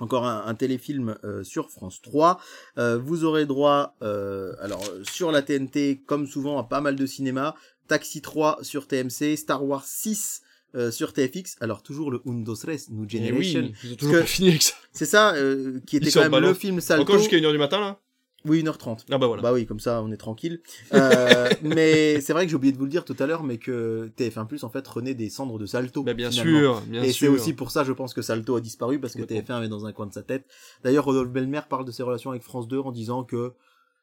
[0.00, 2.40] Encore un, un téléfilm euh, sur France 3.
[2.78, 6.96] Euh, vous aurez droit, euh, alors euh, sur la TNT, comme souvent, à pas mal
[6.96, 7.54] de cinéma.
[7.88, 10.42] Taxi 3 sur TMC, Star Wars 6
[10.74, 11.56] euh, sur TFX.
[11.60, 13.60] Alors toujours le Undo Stress, New Eh Generation.
[13.60, 14.74] oui, ils ont toujours pas fini avec ça.
[14.92, 17.02] C'est ça euh, qui était quand même le film Salto.
[17.02, 18.00] Encore jusqu'à 1h du matin, là
[18.44, 19.04] Oui, 1h30.
[19.10, 19.42] Ah bah voilà.
[19.42, 20.60] Bah oui, comme ça, on est tranquille.
[20.94, 23.58] Euh, mais c'est vrai que j'ai oublié de vous le dire tout à l'heure, mais
[23.58, 26.02] que TF1 Plus en fait renaît des cendres de Salto.
[26.02, 26.80] Bah bien finalement.
[26.80, 29.20] sûr, bien Et c'est aussi pour ça, je pense que Salto a disparu parce que
[29.20, 29.60] Complètement.
[29.60, 30.44] TF1 est dans un coin de sa tête.
[30.82, 33.52] D'ailleurs, Rodolphe Belmer parle de ses relations avec France 2 en disant que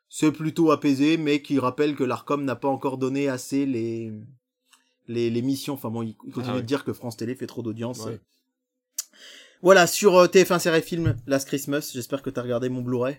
[0.07, 4.13] c'est plutôt apaisé, mais qu'il rappelle que l'Arcom n'a pas encore donné assez les
[5.07, 5.73] les, les missions.
[5.73, 8.05] Enfin bon, il continue Ah de dire que France Télé fait trop d'audience.
[8.05, 8.19] Ouais.
[9.61, 13.17] Voilà, sur euh, TF1 Série Film, Last Christmas, j'espère que t'as regardé mon Blu-ray.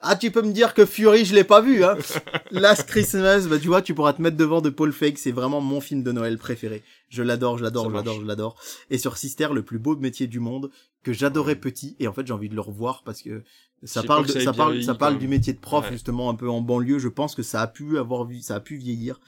[0.00, 1.96] Ah, tu peux me dire que Fury, je l'ai pas vu, hein.
[2.50, 5.60] Last Christmas, bah, tu vois, tu pourras te mettre devant de Paul Feig, c'est vraiment
[5.60, 6.82] mon film de Noël préféré.
[7.08, 8.56] Je l'adore, je l'adore, je l'adore, je l'adore.
[8.90, 10.70] Et sur Sister, le plus beau métier du monde,
[11.02, 13.42] que j'adorais petit, et en fait, j'ai envie de le revoir parce que
[13.84, 15.92] ça parle, de- ça parle, ça parle du métier de prof, Ouais.
[15.92, 16.98] justement, un peu en banlieue.
[16.98, 19.18] Je pense que ça a pu avoir vu, ça a pu vieillir.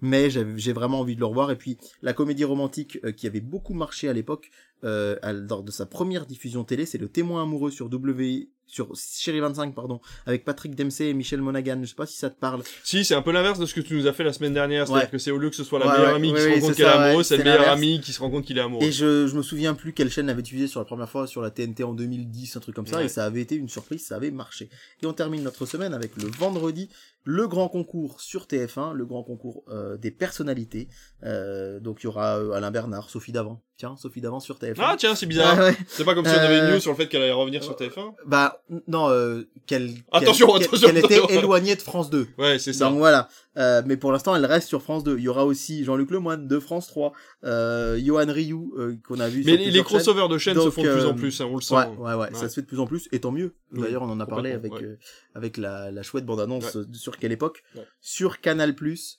[0.00, 1.50] Mais j'ai vraiment envie de le revoir.
[1.50, 4.50] Et puis, la comédie romantique euh, qui avait beaucoup marché à l'époque,
[4.84, 5.16] euh,
[5.48, 9.74] lors de sa première diffusion télé, c'est Le Témoin amoureux sur W, sur Chérie 25,
[9.74, 11.78] pardon, avec Patrick Dempsey et Michel Monaghan.
[11.82, 12.62] Je sais pas si ça te parle.
[12.84, 14.86] Si, c'est un peu l'inverse de ce que tu nous as fait la semaine dernière.
[14.86, 15.10] C'est-à-dire Ouais.
[15.10, 16.60] que c'est au lieu que ce soit la Ouais, meilleure ouais, amie qui se rend
[16.60, 18.60] compte c'est qu'elle est amoureuse, c'est le meilleur ami qui se rend compte qu'il est
[18.60, 18.84] amoureux.
[18.86, 21.40] Et je, je me souviens plus quelle chaîne l'avait diffusé sur la première fois sur
[21.42, 24.16] la TNT en 2010, un truc comme ça, et ça avait été une surprise, ça
[24.16, 24.68] avait marché.
[25.02, 26.88] Et on termine notre semaine avec le vendredi,
[27.24, 30.88] le grand concours sur TF1, le grand concours euh, des personnalités.
[31.24, 33.62] Euh, donc il y aura euh, Alain Bernard, Sophie Davant.
[33.76, 34.74] Tiens, Sophie Davant sur TF1.
[34.78, 35.56] Ah tiens, c'est bizarre.
[35.58, 35.76] Ouais.
[35.88, 37.62] C'est pas comme si on avait une Euh, news sur le fait qu'elle allait revenir
[37.62, 38.14] sur TF1.
[38.26, 42.26] Bah non, euh, qu'elle Attention, qu'elle- attention, qu'elle était éloignée de France 2.
[42.38, 42.88] Ouais, c'est ça.
[42.88, 43.28] Donc voilà.
[43.58, 45.18] Euh, mais pour l'instant, elle reste sur France 2.
[45.18, 47.12] Il y aura aussi Jean-Luc Lemoyne de France 3,
[47.44, 49.82] euh, Johan Rioux euh, qu'on a vu Mais sur les chaînes.
[49.84, 51.74] crossovers de chaînes se font de plus euh, en plus, hein, on le sent.
[51.74, 52.34] Ouais, ouais, ouais, Ouais.
[52.34, 53.54] ça se fait de plus en plus, et tant mieux.
[53.72, 54.96] D'ailleurs, on en a parlé avec, euh,
[55.34, 57.62] avec la, la chouette bande-annonce euh, sur quelle époque.
[58.00, 58.74] Sur Canal+,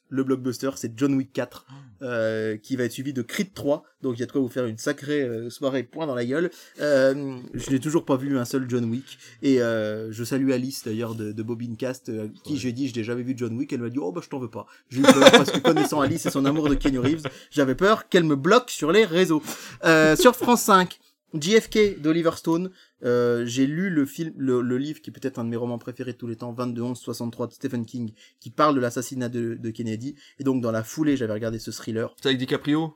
[0.09, 1.73] le blockbuster, c'est John Wick 4, Ah.
[2.05, 4.47] euh, qui va être suivi de Creed 3, donc il y a de quoi vous
[4.49, 6.49] faire une sacrée euh, soirée point dans la gueule.
[6.81, 10.83] Euh, je n'ai toujours pas vu un seul John Wick, et euh, je salue Alice
[10.85, 13.81] d'ailleurs de, de Bobincast, euh, qui j'ai dit je n'ai jamais vu John Wick, elle
[13.81, 14.65] m'a dit oh bah je t'en veux pas.
[14.89, 18.07] J'ai eu peur parce que connaissant Alice et son amour de Keanu Reeves, j'avais peur
[18.09, 19.41] qu'elle me bloque sur les réseaux.
[19.83, 20.99] Euh, sur France 5,
[21.33, 22.71] JFK d'Oliver Stone.
[23.03, 25.77] Euh, j'ai lu le film, le, le livre qui est peut-être un de mes romans
[25.77, 29.29] préférés de tous les temps, 22 11 63 de Stephen King, qui parle de l'assassinat
[29.29, 30.15] de, de Kennedy.
[30.39, 32.13] Et donc dans la foulée, j'avais regardé ce thriller.
[32.21, 32.95] C'est avec DiCaprio?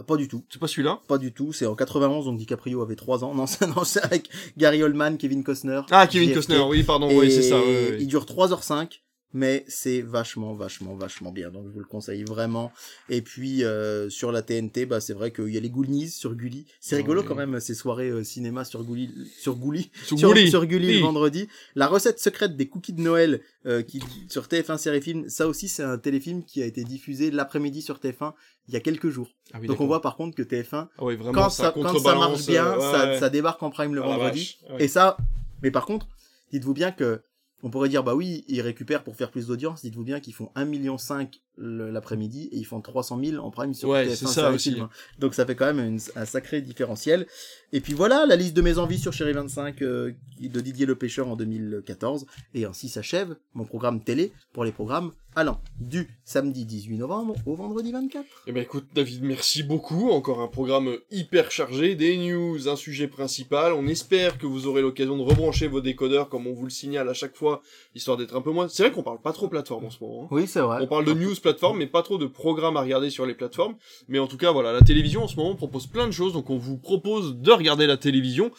[0.00, 0.44] Ah, pas du tout.
[0.48, 1.00] C'est pas celui-là?
[1.08, 3.34] Pas du tout, c'est en 91, donc DiCaprio avait 3 ans.
[3.34, 5.80] Non, c'est, non, c'est avec Gary Oldman, Kevin Costner.
[5.90, 6.36] Ah, Kevin JFK.
[6.36, 7.60] Costner, oui, pardon, Et oui, c'est ça.
[7.98, 9.00] Il dure 3h05,
[9.34, 11.50] mais c'est vachement, vachement, vachement bien.
[11.50, 12.72] Donc je vous le conseille vraiment.
[13.10, 16.34] Et puis euh, sur la TNT, bah c'est vrai qu'il y a les Goonies sur
[16.34, 16.66] Gulli.
[16.80, 20.50] C'est rigolo quand même ces soirées euh, cinéma sur Gulli, sur Gulli, Sur sur, Gulli.
[20.50, 20.94] sur Gulli Oui.
[20.96, 21.48] le vendredi.
[21.74, 25.28] La recette secrète des cookies de Noël euh, qui sur TF1 série film.
[25.28, 28.32] Ça aussi c'est un téléfilm qui a été diffusé l'après-midi sur TF1
[28.68, 29.28] il y a quelques jours.
[29.52, 32.14] Ah oui, Donc on voit par contre que TF1 Ah vraiment, quand ça, quand ça
[32.14, 33.18] marche bien, euh, ça, ouais.
[33.18, 34.58] ça débarque en prime le Ah vendredi.
[34.68, 34.80] vache.
[34.80, 35.16] Et ça,
[35.62, 36.06] mais par contre,
[36.52, 37.20] dites-vous bien que
[37.62, 39.82] on pourrait dire bah oui, ils récupèrent pour faire plus d'audience.
[39.82, 41.28] Dites-vous bien qu'ils font 1,5 million le-
[41.60, 44.72] l'après-midi et ils font 300 000 en prime sur Ouais, TF1 c'est ça aussi.
[44.72, 44.88] film.
[45.18, 47.26] Donc ça fait quand même une- un sacré différentiel.
[47.72, 50.94] Et puis voilà, la liste de mes envies sur Chérie 25 euh, de Didier Le
[50.94, 52.26] Pêcheur en 2014.
[52.54, 57.54] Et ainsi s'achève mon programme télé pour les programmes allant du samedi 18 novembre au
[57.54, 58.24] vendredi 24.
[58.48, 60.10] Eh ben écoute David, merci beaucoup.
[60.10, 63.72] Encore un programme hyper chargé, des news, un sujet principal.
[63.72, 67.08] On espère que vous aurez l'occasion de rebrancher vos décodeurs comme on vous le signale
[67.08, 67.60] à chaque fois,
[67.94, 68.68] histoire d'être un peu moins.
[68.68, 70.24] C'est vrai qu'on parle pas trop plateforme en ce moment.
[70.24, 70.28] hein.
[70.32, 70.78] Oui, c'est vrai.
[70.80, 73.76] On parle de news plateforme, mais pas trop de programmes à regarder sur les plateformes.
[74.06, 76.50] Mais en tout cas, voilà, la télévision en ce moment propose plein de choses, donc
[76.50, 78.50] on vous propose de regarder la télévision.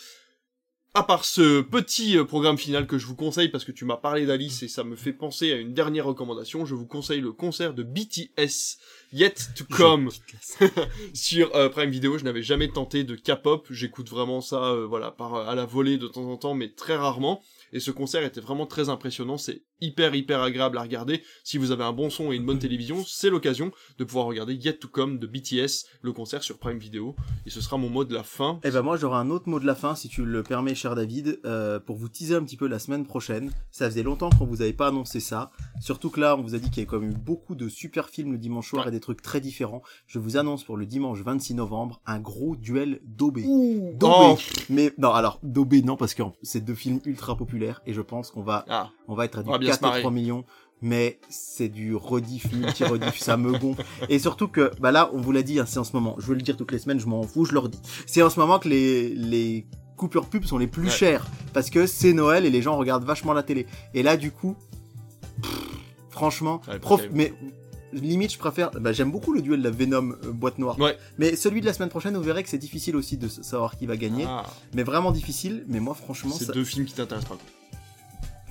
[0.95, 3.97] À part ce petit euh, programme final que je vous conseille parce que tu m'as
[3.97, 7.31] parlé d'Alice et ça me fait penser à une dernière recommandation, je vous conseille le
[7.31, 8.79] concert de BTS
[9.13, 10.09] Yet to Come
[11.13, 12.17] sur euh, Prime Video.
[12.17, 15.97] Je n'avais jamais tenté de K-pop, j'écoute vraiment ça, euh, voilà, par à la volée
[15.97, 17.43] de temps en temps, mais très rarement.
[17.71, 19.37] Et ce concert était vraiment très impressionnant.
[19.37, 21.21] C'est hyper hyper agréable à regarder.
[21.43, 24.53] Si vous avez un bon son et une bonne télévision, c'est l'occasion de pouvoir regarder
[24.55, 27.15] Yet to Come de BTS, le concert sur Prime Video.
[27.45, 28.59] Et ce sera mon mot de la fin.
[28.63, 30.95] Eh ben moi j'aurai un autre mot de la fin si tu le permets cher
[30.95, 33.51] David euh, pour vous teaser un petit peu la semaine prochaine.
[33.71, 35.51] Ça faisait longtemps qu'on vous avait pas annoncé ça.
[35.81, 37.69] Surtout que là on vous a dit qu'il y avait quand même eu beaucoup de
[37.69, 38.89] super films le dimanche soir Ouais.
[38.89, 39.81] et des trucs très différents.
[40.07, 43.43] Je vous annonce pour le dimanche 26 novembre un gros duel Dobé.
[43.47, 44.37] oh,
[44.69, 48.31] Mais non alors Dobé non parce que c'est deux films ultra populaires et je pense
[48.31, 49.99] qu'on va ah, on va être à du va bien 4 se marrer.
[49.99, 50.43] et 3 millions.
[50.81, 53.83] Mais c'est du rediff, multi-rediff, ça me gonfle.
[54.07, 56.15] Et surtout que, bah là, on vous l'a dit, hein, c'est en ce moment.
[56.19, 57.79] Je veux le dire toutes les semaines, je m'en fous, je leur dis.
[58.05, 59.65] C'est en ce moment que les, les
[59.97, 60.89] coupures pub sont les plus Ouais.
[60.89, 61.27] chères.
[61.53, 63.67] Parce que c'est Noël et les gens regardent vachement la télé.
[63.93, 64.55] Et là, du coup,
[65.41, 65.51] pff,
[66.09, 67.33] franchement, Ouais, prof, mais
[67.91, 70.79] limite, je préfère, bah, j'aime beaucoup le duel de la Venom euh, boîte noire.
[70.79, 70.95] Ouais.
[71.17, 73.85] Mais celui de la semaine prochaine, vous verrez que c'est difficile aussi de savoir qui
[73.85, 74.23] va gagner.
[74.27, 75.65] ah, Mais vraiment difficile.
[75.67, 77.37] Mais moi, franchement, c'est ça- deux films qui t'intéressent pas.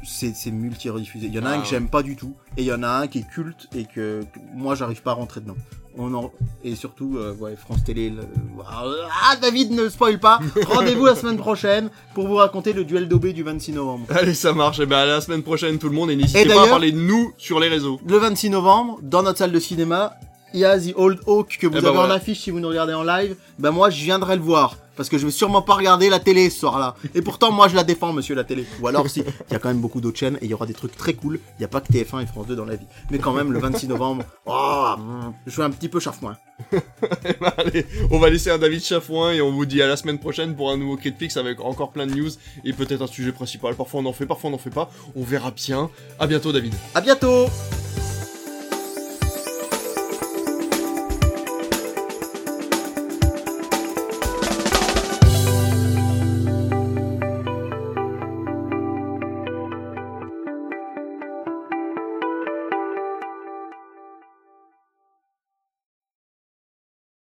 [0.05, 1.27] C'est c'est multi-rediffusé.
[1.27, 1.69] Il y en a Ah un que ouais.
[1.71, 4.23] j'aime pas du tout, et il y en a un qui est culte et que,
[4.23, 5.57] que moi j'arrive pas à rentrer dedans.
[6.01, 6.31] On en...
[6.63, 8.09] Et surtout, euh, ouais, France Télé.
[8.11, 8.23] le-
[8.71, 10.39] Ah, David, ne spoil pas
[10.69, 14.07] Rendez-vous la semaine prochaine pour vous raconter le duel d'OB du 26 novembre.
[14.11, 14.79] Allez, ça marche.
[14.79, 16.93] Et ben à la semaine prochaine tout le monde et n'hésitez Et pas à parler
[16.93, 18.01] de nous sur les réseaux.
[18.07, 20.15] Le 26 novembre, dans notre salle de cinéma,
[20.55, 22.61] il y a The Old Oak que vous Eh ben avez en affiche si vous
[22.61, 23.37] nous regardez en live.
[23.59, 24.77] Ben moi, je viendrai le voir.
[24.97, 26.97] Parce que je vais sûrement pas regarder la télé ce soir-là.
[27.15, 28.67] Et pourtant, moi, je la défends, monsieur, la télé.
[28.81, 30.67] Ou alors, si, il y a quand même beaucoup d'autres chaînes et il y aura
[30.67, 31.39] des trucs très cool.
[31.57, 32.87] Il n'y a pas que TF1 et France 2 dans la vie.
[33.13, 36.37] Mais quand même, le 26 novembre, oh, mm, je suis un petit peu chafouin.
[37.25, 39.97] Eh ben, allez, on va laisser un David Chafouin et on vous dit à la
[39.97, 42.31] semaine prochaine pour un nouveau Critflix avec encore plein de news
[42.65, 43.77] et peut-être un sujet principal.
[43.77, 44.91] Parfois on en fait, parfois on n'en fait pas.
[45.15, 45.89] On verra bien.
[46.19, 46.75] À bientôt David.
[46.95, 47.47] À bientôt!